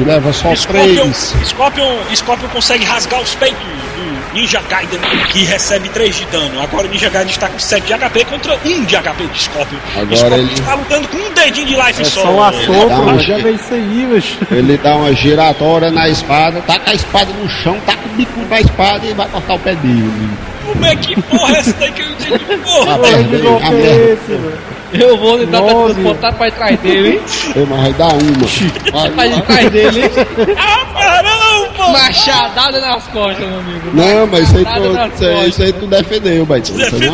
[0.06, 1.34] Leva só Scorpion, três.
[1.46, 5.00] Scorpion, Scorpion consegue rasgar os peitos do Ninja Gaiden,
[5.32, 6.60] que recebe 3 de dano.
[6.62, 9.78] Agora o Ninja Gaiden está com 7 de HP contra 1 de HP de Scorpion.
[9.96, 12.22] Agora Scorpion ele- está lutando com um dedinho de life É só.
[12.22, 14.38] só um assopro, Dá uma mas já vê isso aí, bicho.
[14.50, 18.60] Ele dá uma giratória na espada, taca a espada no chão, taca o bico na
[18.60, 20.30] espada e vai cortar o pé dele.
[20.66, 22.34] Como é que porra é essa daí que eu não entendi?
[22.52, 22.96] Ah, Porra!
[22.98, 24.58] Porra, que perdeu, golpe a é merda.
[24.92, 25.92] Eu vou tentar Nove.
[25.94, 27.20] transportar pra trás dele, hein?
[27.56, 29.10] Ei, mas vai dar uma.
[29.16, 30.10] Vai, Pra trás dele, hein?
[30.58, 31.90] Ah, caramba!
[31.92, 33.90] Machadada nas costas, meu amigo.
[33.94, 34.94] Não, mas isso aí, tu, isso aí,
[35.34, 35.46] costas.
[35.48, 36.46] isso aí tu defendeu.
[36.46, 36.58] Não não?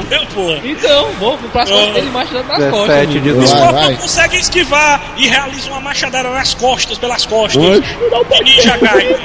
[0.02, 0.60] Defendeu, porra.
[0.64, 1.92] Então, vou pro próximo Ah.
[1.92, 2.96] dele machadada nas costas.
[2.96, 3.36] 17 de amigo.
[3.36, 3.94] O Vai, Scorpion vai.
[3.96, 7.62] consegue esquivar e realiza uma machadada nas costas, pelas costas.
[7.62, 7.96] Oxe.
[8.10, 9.16] O Ninja Gaiden.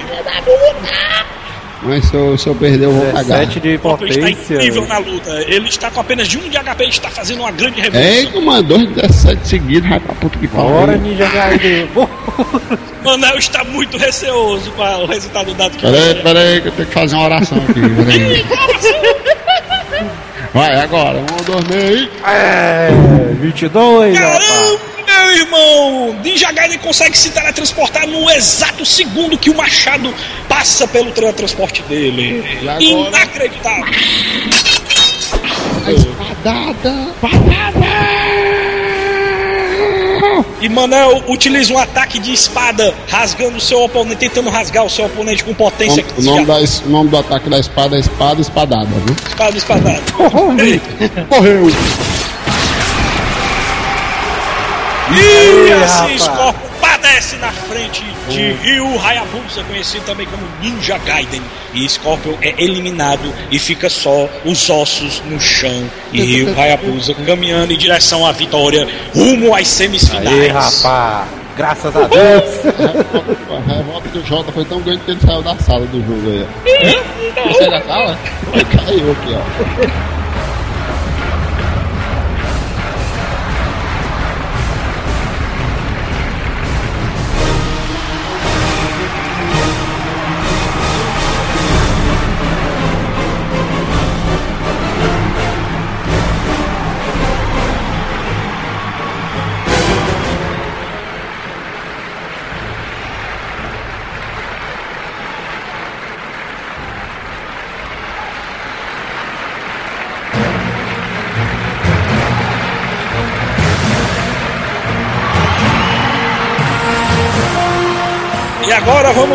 [1.84, 3.46] Mas se eu, se eu perder, eu vou cagar.
[3.46, 4.54] 17 de O Scorpion está potência.
[4.56, 5.32] incrível na luta.
[5.48, 8.12] Ele está com apenas de um de HP e está fazendo uma grande revolução.
[8.14, 11.02] Ei, tu mandou 17 seguidos, vai pra puta que Bora, pariu.
[11.02, 11.88] Ninja Gaiden.
[11.88, 12.08] Pô,
[13.04, 16.94] Manel está muito receoso para o resultado dado que Peraí, peraí, que eu tenho que
[16.94, 17.82] fazer uma oração aqui.
[17.82, 18.46] Peraí.
[20.54, 22.10] Vai, agora, um, dois, meio.
[22.28, 22.90] É,
[23.40, 24.80] 22, rapaz.
[25.32, 26.20] Meu irmão!
[26.22, 30.14] Ninja Gaiden consegue se teletransportar no exato segundo que o machado
[30.50, 32.44] passa pelo teletransporte dele.
[32.62, 32.84] E agora?
[32.84, 33.94] Inacreditável!
[35.88, 37.16] Espadada.
[40.60, 45.06] E Manel utiliza um ataque de espada, rasgando o seu oponente, tentando rasgar o seu
[45.06, 46.56] oponente com O potência nome, o nome da
[46.86, 49.16] o nome do ataque da espada é espada espadada, viu?
[49.30, 50.02] espada espadada.
[51.30, 51.72] Morreu.
[55.14, 56.18] E assim.
[56.18, 61.42] Scorpion padece na frente de Ryu Hayabusa, conhecido também como Ninja Gaiden.
[61.74, 65.90] E Scorpion é eliminado e fica só os ossos no chão.
[66.12, 70.52] E Ryu Hayabusa caminhando em direção à vitória, rumo às semifinais.
[70.52, 71.42] rapaz.
[71.58, 72.44] Graças a Deus.
[73.72, 77.54] A revolta do Jota foi tão grande que ele saiu da sala do jogo aí.
[77.54, 78.18] Você da sala?
[78.52, 80.21] caiu aqui, ó.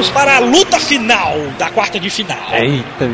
[0.07, 2.53] Vamos para a luta final da quarta de final.
[2.53, 3.11] Eita,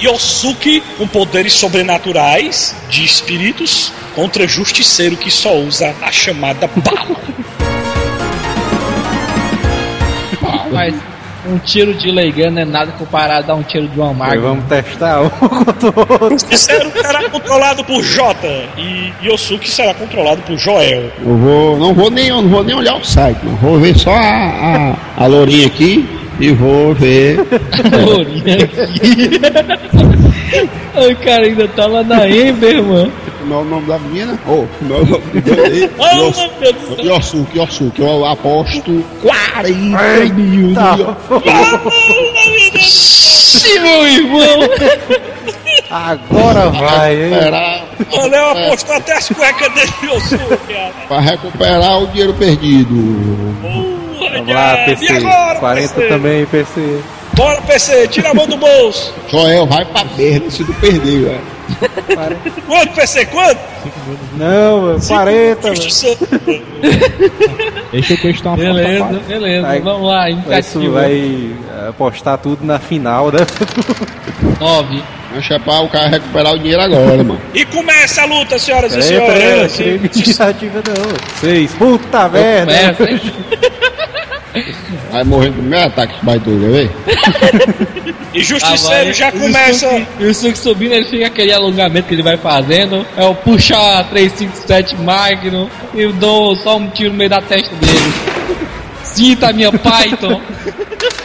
[0.00, 7.16] Yosuke, com poderes sobrenaturais de espíritos, contra Justiceiro que só usa a chamada bala.
[10.72, 10.94] Mas
[11.46, 14.42] um tiro de Leigan não é nada comparado a um tiro de uma Magnum.
[14.42, 15.28] vamos testar um
[15.64, 16.30] contra o outro.
[16.30, 21.10] Justiceiro será controlado por Jota e Yosuke será controlado por Joel.
[21.20, 23.56] Eu vou, não vou nem, não vou nem olhar o site, não.
[23.56, 27.36] Vou ver só a, a, a lourinha aqui e vou ver.
[28.06, 29.40] Lourinha aqui.
[30.96, 33.12] o cara ainda tá lá na Ember, mano.
[33.38, 34.38] Como é o nome da menina?
[34.46, 35.90] Oh, como é o nome dele?
[35.98, 37.16] Oh, meu Deus do céu.
[37.16, 40.74] Yosuke, Yosuke, eu aposto 40 mil.
[40.74, 40.96] Tá,
[42.80, 44.68] Sim, meu irmão.
[45.90, 47.32] Agora vai, hein?
[48.12, 50.72] O Léo apostou até as cuecas dele, Yosuke.
[50.72, 50.92] cara.
[51.08, 52.94] pra recuperar o dinheiro perdido.
[53.62, 53.89] Porra,
[54.40, 54.76] Vamos lá.
[54.84, 55.04] PC.
[55.04, 56.08] E agora, 40 PC?
[56.08, 57.00] também, PC.
[57.34, 59.14] Bora, PC, tira a mão do bolso.
[59.28, 61.40] Joel, vai pra merda se tu perder, velho.
[62.66, 63.24] Quanto, PC?
[63.26, 63.58] Quanto?
[64.36, 65.80] Não, mano, 40, mano.
[67.92, 69.66] Deixa eu testar uma Beleza, foto beleza.
[69.66, 71.50] Vai- Vamos lá, Isso vai
[71.88, 73.38] apostar tudo na final, né?
[74.60, 75.02] 9.
[75.32, 77.40] Deixa pra o cara recuperar o dinheiro agora, mano.
[77.54, 79.76] E começa a luta, senhoras e senhores.
[79.76, 81.16] tirei iniciativa não.
[81.40, 81.72] Seis.
[81.74, 82.94] Puta merda.
[82.94, 83.20] Começa, hein?
[85.12, 86.90] Vai morrer no primeiro ataque esse baitola, ver?
[88.34, 89.12] E Ah, Justiceiro vai.
[89.14, 90.06] já o começa.
[90.18, 93.06] E o Suki subindo, ele fica aquele alongamento que ele vai fazendo.
[93.16, 97.74] É o puxar 357 Magnum e eu dou só um tiro no meio da testa
[97.76, 98.12] dele.
[99.04, 100.40] Sinta minha Python.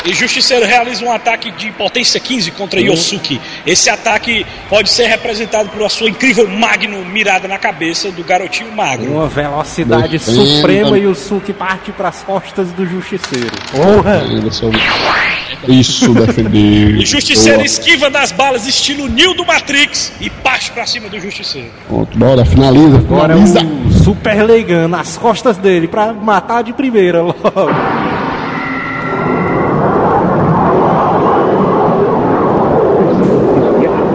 [0.05, 3.41] E Justiceiro realiza um ataque de potência 15 contra Yosuke.
[3.65, 8.71] Esse ataque pode ser representado por a sua incrível Magno mirada na cabeça do garotinho
[8.71, 9.11] magro.
[9.11, 10.45] Uma velocidade Defenda.
[10.45, 13.49] suprema e o Suki parte pras costas do Justiceiro.
[13.71, 14.21] Porra!
[15.67, 16.97] Isso, defender.
[17.01, 17.65] E Justiceiro Boa.
[17.65, 21.71] esquiva das balas estilo Neo do Matrix e parte pra cima do Justiceiro.
[21.87, 23.61] Pronto, bora, finaliza, Agora é finaliza.
[23.61, 27.41] um Super Leigan nas costas dele pra matar de primeira logo.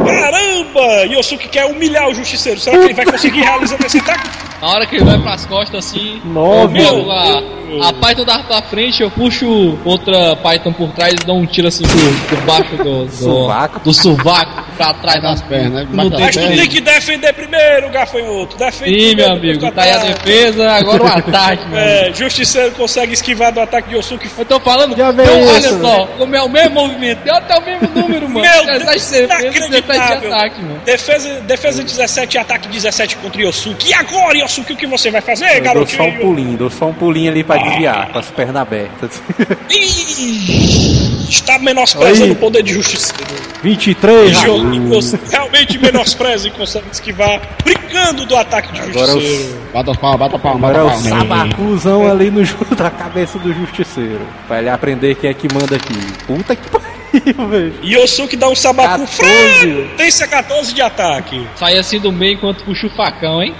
[0.06, 0.78] Caramba!
[1.04, 2.60] Yosuke quer humilhar o Justiceiro.
[2.60, 4.49] Será que ele vai conseguir realizar esse ataque?
[4.60, 6.78] Na hora que ele vai pras costas assim, Nove.
[6.80, 7.42] eu lá.
[7.82, 11.68] A Python dá pra frente, eu puxo outra Python por trás e dou um tiro
[11.68, 13.80] assim por, por baixo do, do, Sovaco.
[13.80, 15.88] do sovaco pra trás das pernas, né?
[15.92, 18.56] Não Bate tem Mas tu tem que defender primeiro, gafanhoto.
[18.56, 21.76] Defende Sim, primeiro, meu amigo, tá aí a defesa, agora o ataque, mano.
[21.76, 24.28] É, Justiceiro consegue esquivar do ataque de Yosuke.
[24.36, 27.56] Eu tô falando, Já então, olha isso, só, como é o mesmo movimento, tem até
[27.56, 28.40] o mesmo número, mano.
[28.40, 30.80] Meu 17 Deus, de defesa 17 de ataque, mano.
[30.84, 33.88] Defesa, defesa 17 e ataque 17 contra Yosuke.
[33.90, 36.20] E agora, Yosuke, o que você vai fazer, Eu dou só um garotinho?
[36.20, 39.22] pulinho, dou só um pulinho ali pra desviar, com as pernas abertas.
[39.70, 42.30] Ih, está menosprezando Oi.
[42.32, 43.24] o poder de justiceiro.
[43.62, 44.46] 23, E.
[44.94, 49.60] Yosuke realmente menospreza e consegue esquivar, brincando do ataque de Agora justiceiro.
[49.72, 51.36] Bata as palmas, bata a palma, Agora é bata o palma.
[51.48, 52.42] sabacuzão ali no
[52.76, 54.26] da cabeça do justiceiro.
[54.48, 55.94] Pra ele aprender quem é que manda aqui.
[56.26, 56.88] Puta que pariu,
[57.82, 59.12] E Yosuke dá um sabacu 14.
[59.16, 59.88] frango.
[59.96, 61.46] Tem C14 de ataque.
[61.56, 63.54] Sai assim do meio enquanto puxa o facão, hein?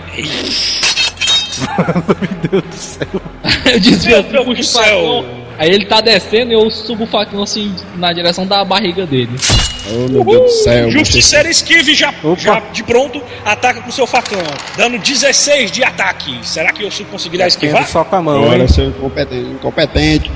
[1.69, 3.09] Meu Deus do céu.
[3.73, 4.83] Eu desvio Meu Deus puxo do o céu.
[4.85, 5.41] facão.
[5.59, 9.37] Aí ele tá descendo e eu subo o facão assim na direção da barriga dele.
[9.93, 10.91] Oh, meu Deus do céu.
[10.91, 12.41] Justiceiro esquive já, Opa.
[12.41, 14.41] já de pronto, ataca com seu facão,
[14.75, 16.39] dando 16 de ataque.
[16.45, 17.81] Será que Yosuke conseguirá esquivar?
[17.83, 18.67] Defesa só com a mão, hein?
[18.69, 20.31] seu incompetente, incompetente.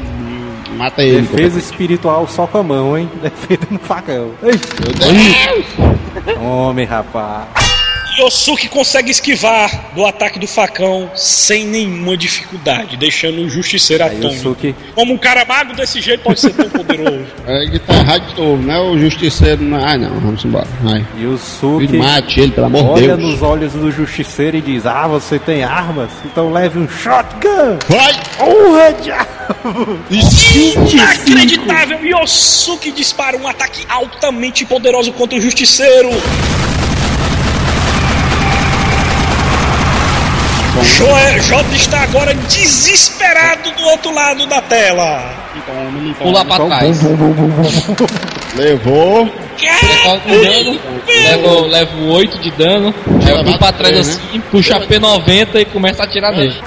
[0.74, 1.22] Mata ele.
[1.22, 3.08] Defesa espiritual só com a mão, hein?
[3.22, 4.32] Defesa no facão.
[4.42, 6.38] Meu Deus.
[6.38, 7.73] Homem, rapaz.
[8.18, 14.18] Yosuke consegue esquivar do ataque do facão sem nenhuma dificuldade, deixando o justiceiro Aí o
[14.18, 14.42] atônito.
[14.42, 17.24] Suki Como um cara mago desse jeito pode ser tão poderoso?
[17.46, 18.78] É que tá errado de novo, né?
[18.78, 19.62] O justiceiro.
[19.62, 19.84] Não...
[19.84, 20.66] Ai, não, vamos embora.
[20.86, 21.04] Ai.
[21.18, 23.32] E o Suki Mate ele, pelo amor de olha Deus.
[23.32, 26.10] nos olhos do justiceiro e diz: Ah, você tem armas?
[26.24, 27.78] Então leve um shotgun!
[27.88, 28.14] Vai!
[28.40, 29.98] Honra, diabo!
[30.08, 30.90] 25!
[30.90, 31.98] Inacreditável!
[32.04, 36.10] Yosuke dispara um ataque altamente poderoso contra o justiceiro.
[40.82, 45.34] Joe- Jota está agora desesperado do outro lado da tela.
[46.18, 47.00] Pula pra trás.
[48.56, 49.32] Levou.
[50.26, 52.94] Levo dano, levo, levo 8 de dano.
[53.24, 56.60] Aí eu pulo pra trás assim, puxo a P90 e começo a atirar nele.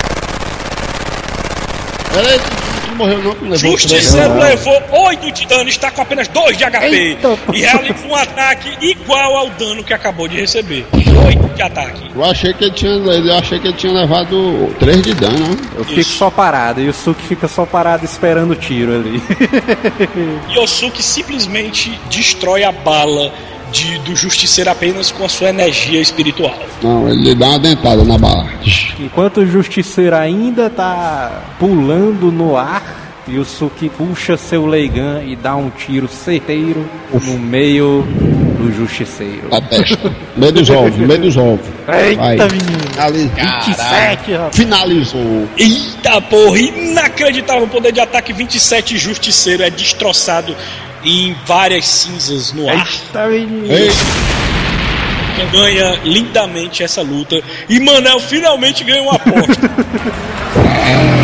[2.14, 3.58] Peraí, tu não morreu não, levou.
[3.58, 4.40] Justiceiro Não.
[4.40, 6.86] levou 8 de dano, está com apenas 2 de HP.
[6.86, 7.38] Eita.
[7.54, 10.86] E realiza um ataque igual ao dano que acabou de receber.
[10.94, 12.12] 8 de ataque.
[12.16, 15.58] Eu achei que ele tinha, eu achei que ele tinha levado 3 de dano, né?
[15.78, 19.22] Eu fico só parado e o Suki fica só parado esperando o tiro ali.
[20.50, 23.32] Yosuke simplesmente destrói a bala
[23.72, 26.54] de- do justiceiro apenas com a sua energia espiritual.
[26.82, 28.48] Não, ele dá uma dentada na bala.
[29.00, 32.84] Enquanto o justiceiro ainda tá pulando no ar,
[33.30, 38.04] Yusuke puxa seu Leigan e dá um tiro certeiro no meio
[38.58, 39.50] do justiceiro.
[39.52, 40.16] Na testa.
[40.36, 41.66] meio dos ovos, meio dos ovos.
[41.86, 42.12] Vai.
[42.12, 42.80] Eita, menino!
[42.94, 43.32] Finaliza.
[43.36, 44.56] 27, rapaz!
[44.56, 45.48] Finalizou.
[45.58, 50.56] Eita porra, inacreditável o poder de ataque 27 justiceiro é destroçado
[51.04, 52.88] em várias cinzas no ar.
[52.88, 53.74] Eita, menino!
[53.74, 53.90] Ei,
[55.36, 59.70] Quem ganha lindamente essa luta e Manel finalmente ganha uma aposta.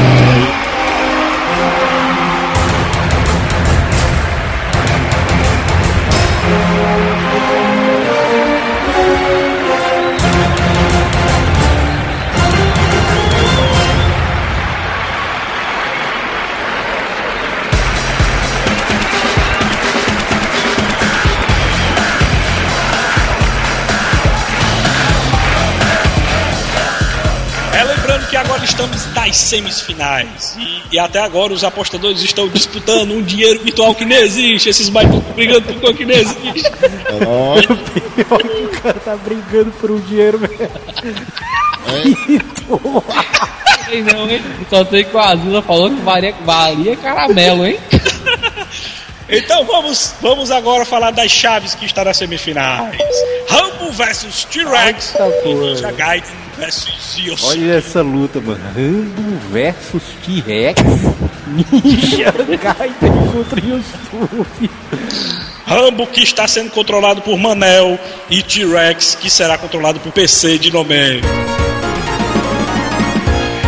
[28.74, 34.04] estamos nas semifinais e, e até agora os apostadores estão disputando um dinheiro virtual que
[34.04, 34.68] nem existe.
[34.70, 36.72] Esses baitão brigando por coisa que nem existe.
[37.28, 37.56] ó,
[38.36, 40.58] o cara tá brigando por um dinheiro mesmo.
[43.86, 44.42] Sei não, hein?
[44.68, 47.78] Só sei que o Azula falou que valia, valia caramelo, hein?
[49.36, 52.96] Então vamos, vamos agora falar das chaves que estão nas semifinais.
[53.50, 55.54] Rambo versus T-Rex Eita, e.
[55.56, 57.50] Ninja Gaiden versus Yosuke.
[57.50, 58.62] Olha essa luta, mano.
[58.76, 60.82] Rambo versus T-Rex.
[61.48, 64.70] Ninja Gaiden contra Yusuke.
[65.66, 67.98] Rambo que está sendo controlado por Manel
[68.30, 71.22] e T-Rex que será controlado por PC de Nomé.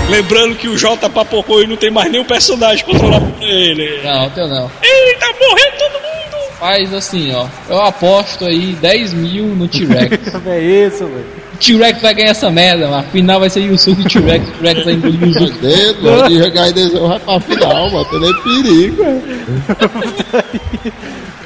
[0.10, 4.02] Lembrando que o J papocou e não tem mais nenhum personagem controlado por ele.
[4.04, 4.70] Não, teu não.
[4.82, 6.56] Eita, morreu todo mundo!
[6.60, 7.48] Faz assim, ó.
[7.68, 10.34] Eu aposto aí 10 mil no T-Rex.
[10.46, 11.26] É isso, velho.
[11.54, 13.00] O T-Rex vai ganhar essa merda, mano.
[13.00, 14.48] Afinal vai ser Yusuke e T-Rex.
[14.48, 15.60] O T-Rex vai engolir o Yusuke.
[15.60, 18.06] dedo, ó, de jogar e vai pra final, mano.
[18.06, 19.22] Tem nem perigo, velho.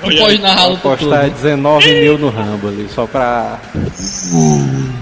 [0.01, 1.29] Não pode narrar a Vou luta apostar toda.
[1.29, 3.59] 19 mil no Rambo ali, só pra.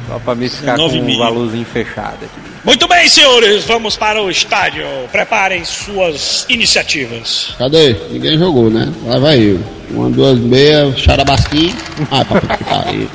[0.07, 2.56] Só pra me ficar com 19 um valorzinho fechado aqui.
[2.68, 4.85] Muito bem, senhores, vamos para o estádio.
[5.10, 7.56] Preparem suas iniciativas.
[7.57, 7.94] Cadê?
[8.10, 8.91] Ninguém jogou, né?
[9.06, 9.64] Lá vai eu.
[9.89, 11.73] Uma, duas, meia, charabasquim.
[12.11, 13.10] Ah, pra puta que pariu.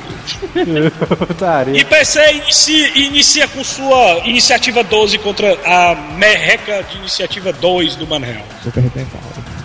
[1.26, 1.78] Putaria.
[1.78, 8.06] E PC inicia, inicia com sua iniciativa 12 contra a merreca de iniciativa 2 do
[8.06, 8.40] Manel.
[8.62, 9.22] Super arrebentado.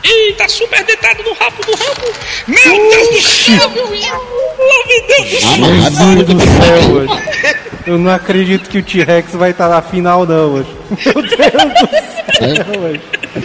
[0.10, 2.14] Ih, tá super deitado no rabo do rabo.
[2.48, 4.22] Meu Deus do céu, meu irmão.
[4.58, 5.58] Meu Deus do céu.
[5.82, 7.58] Mas Meu Deus do céu, hoje.
[7.86, 10.70] Eu não acredito que o T-Rex vai estar na final, não, hoje.
[11.06, 13.02] Meu Deus do céu, hoje.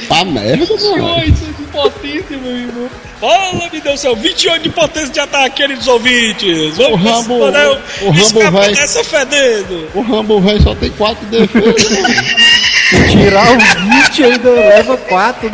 [0.08, 1.18] Tá merda, mano.
[1.22, 2.88] É de potência, meu irmão.
[3.20, 6.76] Fala, meu Deus do céu, 28 de potência de ataque, queridos ouvintes.
[6.76, 9.88] Vamos O Rambo- Manel o Rambo vai- dessa fedendo.
[9.94, 11.90] O Rambo velho só tem quatro defesas.
[12.92, 13.08] mano.
[13.10, 15.50] Tirar o 20 ainda leva 4.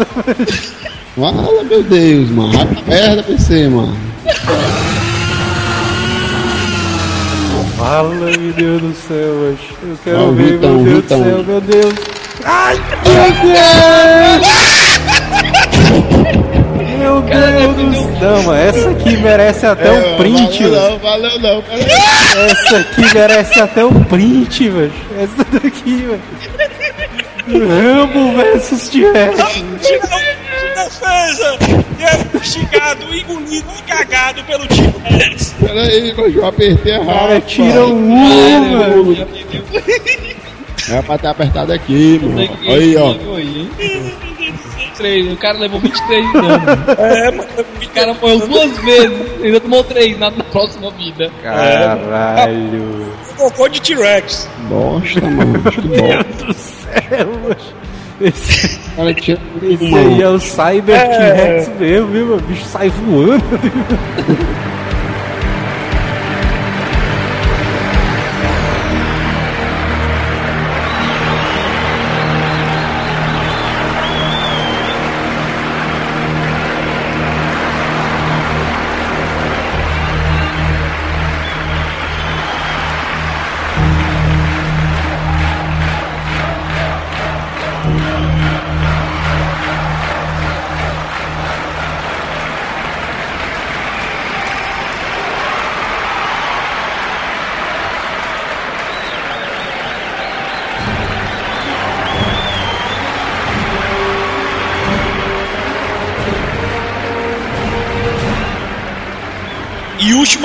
[1.19, 2.53] Fala, meu Deus, mano.
[2.53, 3.97] Vai pra merda, PC, mano.
[7.77, 9.17] Fala, meu Deus do céu.
[9.17, 9.57] Eu
[10.05, 11.19] quero Ó, o ver, Vitão, meu Deus Vitão.
[11.21, 11.95] do céu, meu Deus.
[12.45, 14.49] Ai, meu Deus!
[16.99, 18.19] Meu Deus do céu.
[18.21, 20.91] Não, mano, essa aqui merece até um print, Valeu velho.
[20.91, 21.63] não, valeu não.
[21.63, 21.87] peraí.
[22.51, 24.93] Essa aqui merece até um print, velho.
[25.19, 26.21] Essa daqui, velho.
[27.49, 29.39] Rambo versus T-Rex.
[30.89, 31.59] Defesa.
[31.99, 32.09] E é
[32.39, 35.55] fustigado, engolido e cagado pelo time Rex.
[35.61, 37.07] Peraí, mas eu apertei errado.
[37.19, 37.83] Cara, tira pai.
[37.83, 39.29] um, velho.
[40.91, 42.41] É pra ter apertado aqui, mano.
[42.67, 43.15] Aí, ó.
[44.97, 46.65] Três, o cara levou 23 de dano.
[46.99, 47.49] É, mano.
[47.83, 51.31] O cara morreu duas vezes, ainda tomou três na, na próxima vida.
[51.43, 53.13] Caralho.
[53.37, 54.49] Cocô de T-Rex.
[54.69, 55.63] Bosta, mano.
[55.71, 56.45] Que bosta.
[56.45, 57.29] do céu.
[58.21, 62.37] Esse, Cara, tira esse aí é o Cyber T-Rex mesmo, viu?
[62.37, 63.45] O bicho sai voando.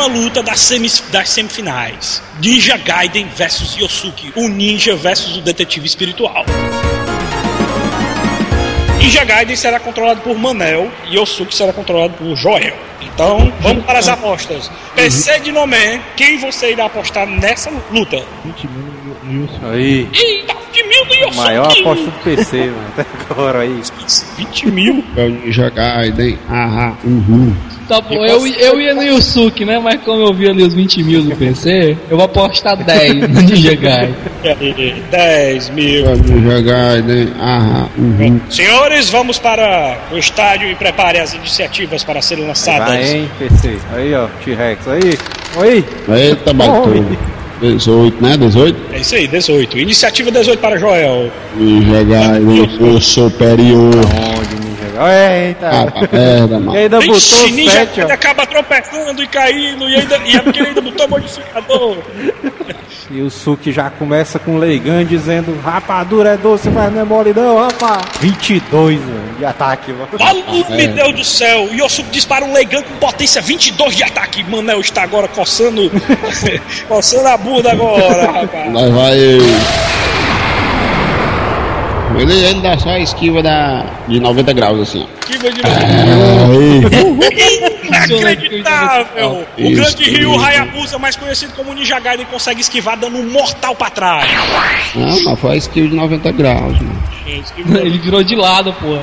[0.03, 5.85] última luta das, semis, das semifinais: Ninja Gaiden versus Yosuke, o ninja versus o detetive
[5.85, 6.45] espiritual.
[8.97, 12.75] Ninja Gaiden será controlado por Manel e Yosuke será controlado por Joel.
[13.01, 14.71] Então, vamos para as apostas.
[14.95, 18.23] PC de Nomé, quem você irá apostar nessa luta?
[18.45, 19.71] 20 mil no Wilson.
[19.71, 21.35] Aí, Eita, 20 mil do Yosuke!
[21.35, 22.93] maior aposta do PC, mano.
[22.97, 23.81] Até agora aí.
[24.37, 25.03] 20 mil?
[25.17, 26.39] É o Ninja Gaiden.
[26.49, 26.97] Aham.
[27.03, 27.72] Uhum.
[27.87, 29.77] Tá bom, eu, eu ia no Yusuke, né?
[29.79, 33.41] Mas como eu vi ali os 20 mil no PC, eu vou apostar 10 no
[33.41, 35.03] Ninja Guy.
[35.11, 36.15] 10 mil.
[36.15, 37.33] Ninja Gaiden.
[37.39, 37.89] Aham.
[37.97, 38.39] Uhum.
[38.49, 42.87] Senhores, vamos para o estádio e prepare as iniciativas para serem lançadas.
[42.87, 43.77] Vai, hein, PC.
[43.93, 44.87] Aí, ó, T-Rex.
[44.87, 45.17] Aí,
[45.57, 45.85] aí.
[46.27, 47.05] Eita, bateu.
[47.61, 48.37] 18, né?
[48.37, 48.77] 18?
[48.93, 49.77] É isso aí, 18.
[49.77, 51.31] Iniciativa 18 para Joel.
[51.55, 53.93] Ninja Gaiden, o superior.
[53.95, 54.62] Onde,
[54.97, 55.69] Eita.
[55.69, 56.77] Ah, merda, E mano.
[56.77, 58.13] ainda botou Ixi, Ninja 7, ele ó.
[58.15, 61.97] acaba tropeçando e caindo, e, ainda, e é porque ele ainda botou modificador.
[63.11, 67.03] E o Suki já começa com o Leigan dizendo: Rapadura é doce, mas não é
[67.03, 68.03] mole, não, rapaz.
[68.19, 70.07] 22, mano, de ataque, mano.
[70.19, 71.67] Maluco, meu Deus do céu!
[71.71, 74.43] E Yosuke dispara um Leigan com potência 22 de ataque.
[74.49, 75.91] Manel está agora coçando,
[76.87, 78.71] coçando a bunda agora, rapaz.
[78.71, 79.17] Nós vai.
[82.19, 85.25] Ele ainda dá só a esquiva da, de 90 graus, assim, ó.
[85.25, 86.81] Que de Aí.
[87.87, 89.45] Inacreditável!
[89.57, 90.39] O Isso, grande Ryu isso.
[90.45, 94.29] Hayabusa, mais conhecido como Ninja Gaiden, consegue esquivar dando um mortal pra trás.
[94.95, 97.03] Não, mas foi a esquiva de 90 graus, mano.
[97.81, 98.97] Ele virou de lado, pô.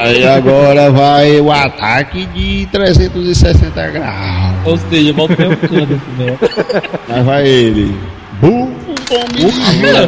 [0.00, 4.54] Aí agora vai o ataque de 360 graus.
[4.64, 6.38] Ou seja, volta o mesmo canto, né?
[7.08, 7.96] Aí vai ele.
[8.40, 8.72] Bu,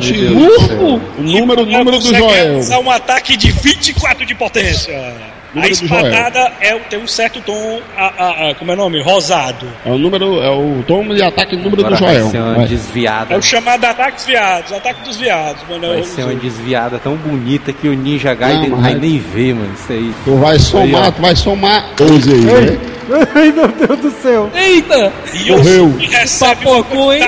[0.01, 1.01] Gente, Urfo.
[1.19, 2.63] O número, o número do Joel.
[2.79, 5.34] um ataque de 24 de potência.
[5.55, 6.07] A Número Joel.
[6.07, 9.01] espadada é, tem um certo tom, a, a- a- como é o nome?
[9.03, 9.67] Rosado.
[9.87, 12.31] É o número, é o tomo de ataque número Agora do vai Joel.
[12.31, 12.67] ser uma Vai.
[12.67, 13.35] desviada.
[13.35, 15.89] É o chamado ataque dos viados, ataque dos viados, mano.
[15.89, 19.73] Vai ser uma desviada tão bonita que o Ninja Gaiden Não, vai nem ver, mano.
[19.75, 20.13] Isso aí.
[20.25, 22.79] Tu vai somar, Aí, tu vai somar 12 aí, né?
[23.35, 24.51] Ai, meu Deus do céu.
[24.55, 25.13] Eita!
[25.35, 25.95] E Morreu.
[25.99, 27.23] recebe uma Papocou, hein?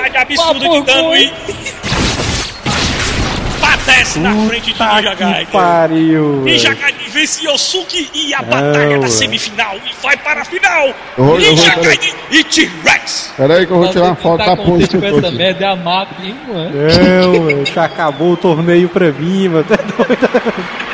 [3.87, 5.47] Desce na frente de Gaiden.
[5.53, 6.43] pariu.
[6.45, 10.87] Gaiden vence Yosuke e a batalha da semifinal e vai para a final.
[11.17, 13.33] Eu vou- eu Ninja vou- Gaiden e T-Rex.
[13.37, 15.37] Pera aí que eu vou tirar uma foto da ponte com essa aqui.
[15.37, 16.71] merda, é a máquina, hein, mano?
[17.59, 19.65] Não, já acabou o torneio pra mim, mano.
[19.65, 20.29] Tá doido?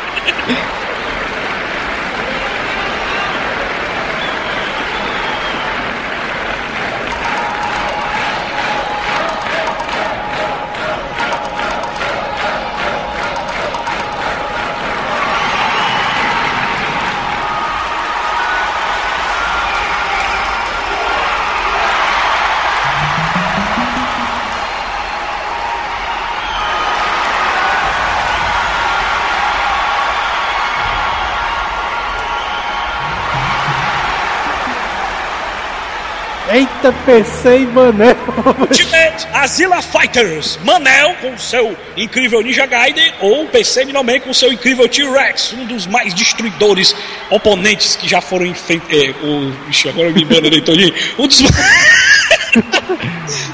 [36.82, 38.16] Eita, pensei, mané.
[38.58, 44.88] Ultimate Azila Fighters, Manel com seu incrível Ninja Gaiden ou PC Minoman com seu incrível
[44.88, 46.92] T-Rex, um dos mais destruidores
[47.30, 48.98] oponentes que já foram enfrentados.
[48.98, 49.52] É, o...
[49.70, 50.92] Ixi, agora eu me embananei todinho.
[51.20, 51.40] Um dos...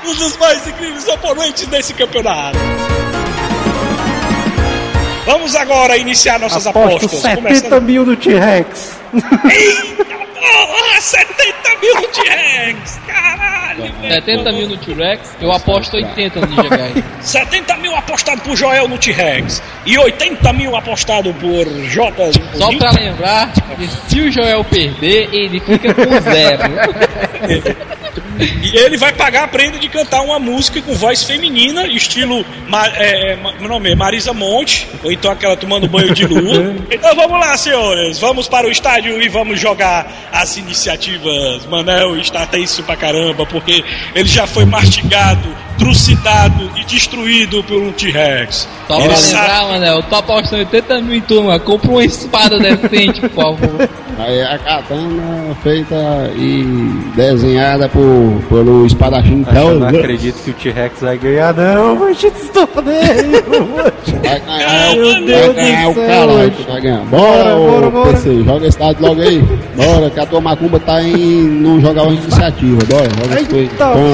[0.07, 2.59] um dos mais incríveis oponentes desse campeonato.
[5.27, 7.21] Vamos agora iniciar nossas Aposto apostas.
[7.21, 8.97] 70 mil no T-Rex.
[9.51, 11.01] Eita porra!
[11.01, 13.01] 70 mil no T-Rex!
[13.07, 13.93] Caralho!
[14.09, 17.05] 70 mil no T-Rex, eu aposto 80 no Ninja Gaiden.
[17.21, 22.33] 70 mil apostado por Joel no T-Rex e 80 mil apostado por J.
[22.55, 26.63] Só pra lembrar, que se o Joel perder, ele fica com zero.
[28.41, 32.45] E ele vai pagar a prenda de cantar uma música com voz feminina, estilo
[32.97, 36.77] é, meu nome é Marisa Monte, ou então aquela tomando banho de lua.
[36.91, 41.67] Então vamos lá, senhores, vamos para o estádio e vamos jogar as iniciativas.
[41.67, 43.85] Manel está tenso pra caramba, porque
[44.15, 45.49] ele já foi mastigado,
[45.79, 48.69] trucidado e destruído por um T-Rex.
[48.87, 51.59] Só Ele pra sabe- lembrar, Manel, eu tô apostando 80 mil em turma.
[51.59, 53.89] Compra uma espada decente, por favor.
[54.19, 55.95] Aí a katana feita
[56.35, 56.65] e
[57.15, 61.95] desenhada por, pelo espadachim Eu não acredito que o T-Rex vai ganhar, não.
[61.95, 63.43] Mas esse torneio.
[64.25, 66.51] Vai ganhar, Meu vai ganhar o hoje.
[66.51, 67.01] que vai ganhar.
[67.05, 69.39] Bora, Bora, ô bora, PC, joga esse dado logo aí.
[69.77, 72.79] Bora, que a tua macumba tá em não jogar uma iniciativa.
[72.87, 73.69] Bora, joga aí,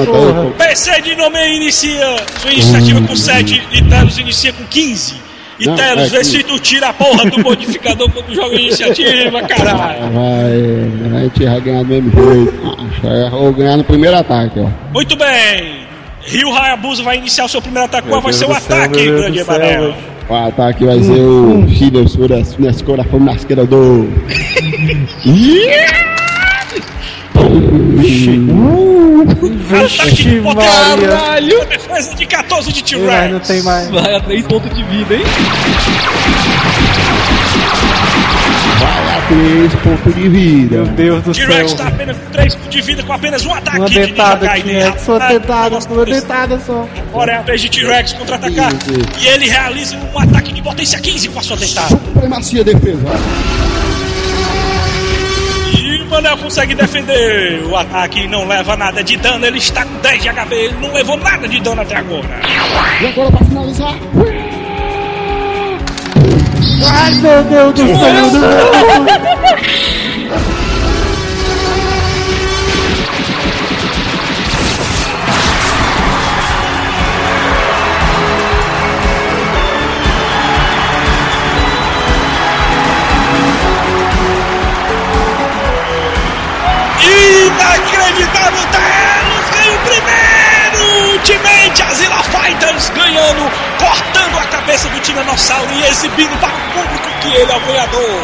[0.05, 0.51] pô.
[0.63, 5.25] PC de nome inicia sua iniciativa com 7 e Telos inicia com 15.
[5.57, 9.41] E Não, Telos, é vê se tu tira a porra do modificador quando joga iniciativa,
[9.43, 10.11] caralho.
[10.11, 13.07] Vai, a gente vai ganhar do mesmo jeito.
[13.07, 14.69] Eu vou ganhar no primeiro ataque, ó.
[14.93, 15.85] Muito bem.
[16.25, 18.09] Rio Hayabusa vai iniciar o seu primeiro ataque.
[18.09, 19.95] Qual vai ser o céu, ataque, grande velho.
[20.27, 24.09] O ataque vai ser o Filho Suras nas coração nasqueira do.
[29.65, 30.41] Ataque de Vixe.
[30.41, 31.65] Maria.
[31.65, 33.31] Defesa de 14 de T-Rex.
[33.31, 33.89] não tem mais.
[33.89, 35.23] Vai a 3 pontos de vida, hein?
[38.79, 40.75] Vai a 3 pontos de vida.
[40.77, 41.47] Meu Deus do céu.
[41.47, 44.73] T-Rex está apenas com 3 de vida com apenas um ataque Uma de dentada, Gaiden.
[44.75, 45.07] T-Rex.
[45.07, 46.87] Uma Rapaz, dentada, uma dentada só.
[47.09, 48.71] Agora é a vez de T-Rex contra-atacar.
[49.19, 51.89] E ele realiza um ataque de potência 15 com a sua dentada.
[51.89, 53.05] Supremacia defesa.
[56.15, 59.45] O Manel consegue defender o ataque e não leva nada de dano.
[59.45, 62.39] Ele está com 10 de HP, ele não levou nada de dano até agora.
[63.01, 63.93] E agora pra finalizar.
[66.89, 67.95] Ai, meu Deus do céu.
[88.51, 90.35] Telos ganha o primeiro!
[91.13, 97.27] Ultimate Azila Fighters ganhando, cortando a cabeça do Tiranossauro e exibindo para o público que
[97.29, 98.19] ele é o ganhador.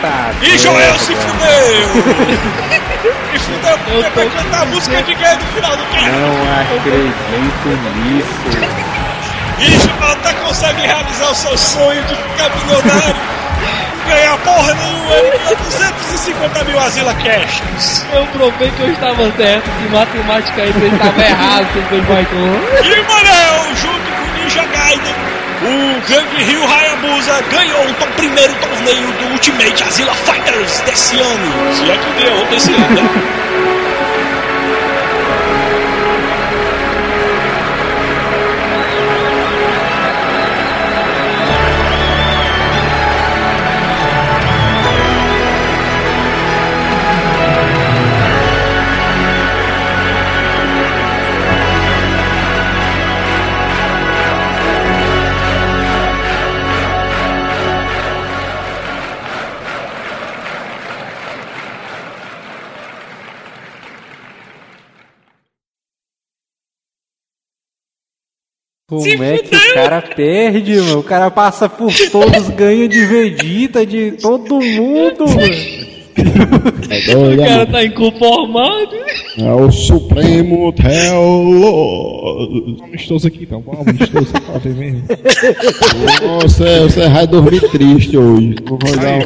[0.00, 1.68] Tá E Joel se fudeu!
[3.32, 6.10] e fudeu porque vai cantar a música de guerra no final do filme.
[6.10, 8.88] Não acredito nisso.
[9.58, 13.16] E Joel até consegue realizar o seu sonho de ficar milionário.
[14.08, 17.62] Ganhar porra nenhuma, ele ganha 250 mil Azila Cash.
[18.12, 22.62] Eu provei que eu estava certo, que matemática aí ele estava errado, seu dois baitões.
[22.84, 25.14] E Manel, junto com o Ninja Gaiden,
[25.60, 31.74] o Grande Rio Hayabusa ganhou o primeiro torneio do Ultimate Azila Fighters desse ano.
[31.74, 33.38] Se é que ganhou desse ano, né?
[68.88, 71.00] Como é que o cara perde, mano?
[71.00, 75.88] O cara passa por todos, ganha de Vegeta, de todo mundo, mano.
[76.88, 77.72] É doido, O cara mano.
[77.72, 78.96] tá inconformado.
[79.36, 81.98] É o Supremo Telo.
[82.82, 83.60] Amistoso aqui, então.
[83.60, 85.02] Bom, amistoso aqui pra ver mesmo.
[86.40, 88.54] Você, você vai dormir triste hoje.
[88.64, 89.20] Vou dar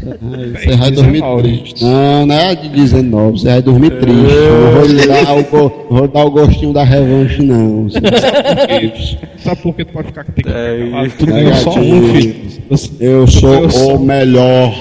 [0.00, 1.42] Você vai dormir 19.
[1.42, 1.84] triste.
[1.84, 4.32] Não, não é de 19, você vai dormir triste.
[4.34, 7.84] Eu não vou lhe dar o, vou dar o gostinho da revanche, não.
[7.84, 8.00] Você
[9.38, 11.16] Sabe por que tu pode ficar tem que É, isso.
[11.18, 12.34] Tu ganhou só um, filho.
[12.70, 14.74] Eu sou Eu sou- o melhor.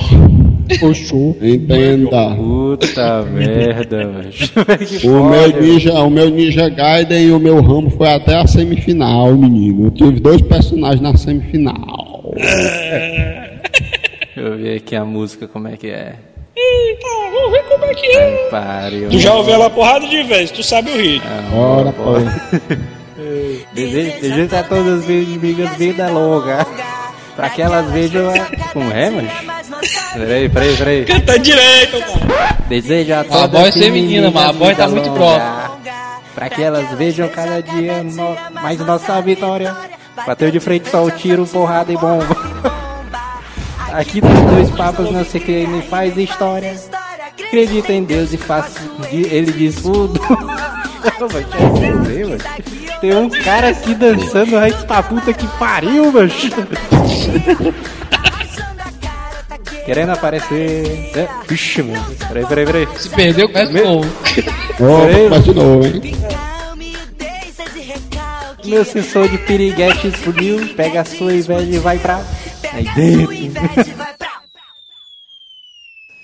[0.80, 2.36] Poxa, Entenda.
[2.36, 4.26] Puta merda.
[4.32, 8.48] Que O meu, ninja, o meu Ninja Gaiden e o meu Rambo foi até a
[8.48, 9.88] semifinal, menino.
[9.88, 12.34] Eu tive dois personagens na semifinal.
[14.36, 16.16] Deixa eu ver aqui a música, como é que é.
[16.56, 18.48] Eita, vamos ver como é que é.
[18.50, 19.10] Pariu.
[19.10, 21.30] Tu já ouviu ela porrada de vezes, tu sabe o ritmo.
[21.52, 22.14] Bora, pô.
[23.74, 26.66] Desejo, a todas as inimigas vida longa.
[27.36, 28.70] Pra que elas vejam a...
[28.74, 29.28] Como é, mano?
[30.14, 31.06] Peraí, peraí, peraí.
[31.06, 32.58] Canta direito, cara.
[32.70, 35.72] Desejo a A todas voz as feminina, mas a voz tá muito longa.
[36.36, 39.76] Pra que elas vejam cada dia no- mais nossa vitória.
[40.28, 42.53] Bateu de frente só o tiro, porrada e bomba.
[43.94, 46.76] Aqui dos dois papas não se crê nem faz história.
[47.48, 48.76] Acredita em Deus e faz.
[49.12, 50.20] Ele diz tudo.
[53.00, 56.32] Tem um cara aqui dançando, vai pra puta que pariu, mano.
[59.86, 61.12] Querendo aparecer.
[61.16, 62.04] É, Vixe, mano.
[62.30, 62.88] Peraí, peraí, peraí.
[62.98, 64.10] Se perdeu, começa de novo.
[65.30, 66.16] Faz de novo, hein?
[68.66, 70.68] Meu sensor de piriguete explodiu.
[70.76, 72.24] Pega a sua inveja e vai pra.
[72.74, 73.34] Aí dentro.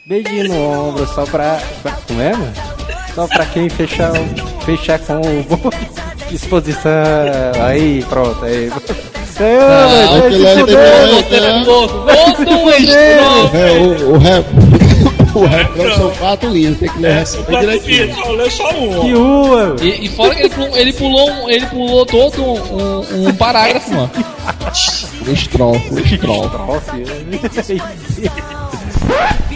[0.07, 1.59] Beijinho no ombro só pra.
[1.83, 2.53] pra como é, mano?
[3.13, 4.11] Só pra quem fechar,
[4.65, 5.69] fechar com o bom
[6.29, 6.91] disposição.
[7.63, 8.43] Aí, pronto.
[8.43, 8.69] Aí.
[8.69, 11.93] Ô, mano, vai se é fuder, um estrofe.
[13.57, 14.45] É, o, o rap.
[15.35, 18.15] O rap são quatro linhas, tem que ler É, pra direitinho.
[18.15, 19.01] só só um.
[19.01, 19.75] Que rua.
[19.81, 23.33] E, e fora que ele pulou, ele pulou, um- ele pulou todo um, um- um
[23.35, 24.11] parágrafo, mano.
[25.31, 27.03] Estrofe, estrofe.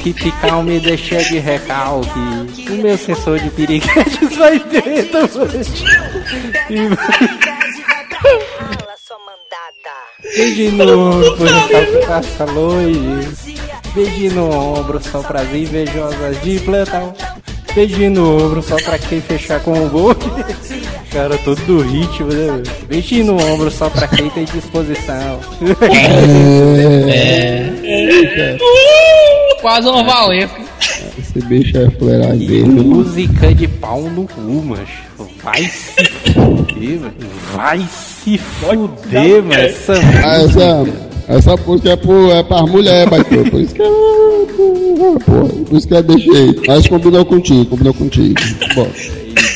[0.04, 2.10] Que calma me deixa de recalque.
[2.70, 5.52] O meu sensor de piriguetes vai dentro, mano.
[6.70, 6.90] E-
[10.36, 13.28] Beijo no ombro, por recalque passa longe.
[13.94, 17.14] Beijo no ombro, só pras invejosas de plantão.
[17.76, 20.16] Beijo no ombro, só pra quem fechar com o gol.
[21.12, 22.64] Cara, todo do ritmo, né?
[22.88, 25.40] Beijo no ombro, só pra quem tem disposição.
[29.62, 30.64] Quase uma valência.
[31.18, 32.64] Esse bicho é fuleiragem.
[32.64, 35.04] Música de pau no cu, macho.
[35.44, 37.14] Vai se fuder, mano.
[37.54, 39.54] Vai se fuder, mano.
[39.54, 39.94] Essa
[40.24, 40.86] Ah, essa,
[41.28, 43.44] essa música é, pro, é pras mulheres, bateu.
[43.52, 44.48] Por isso que eu.
[45.26, 46.62] Pô, por isso que eu deixei.
[46.66, 48.40] Mas combinou contigo, combinou contigo.
[48.74, 48.88] Bom,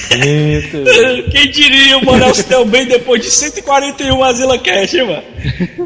[1.32, 5.24] Quem diria o Manel se deu bem depois de 141 Azila Cash, hein, mano?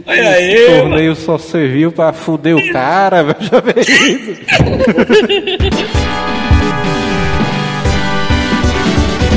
[0.05, 0.79] Olha aí, mano.
[0.81, 3.37] torneio só serviu pra fuder o cara, velho.
[3.41, 4.41] Já vê isso.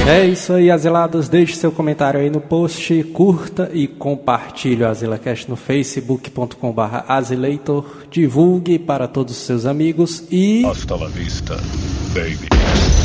[0.06, 1.31] É isso aí, Azilados.
[1.31, 7.86] Deixe seu comentário aí no post, curta e compartilhe o AzilaCast no facebook.com.br Azileitor.
[8.10, 10.64] Divulgue para todos os seus amigos e.
[10.66, 11.56] Hasta la vista,
[12.12, 13.03] baby.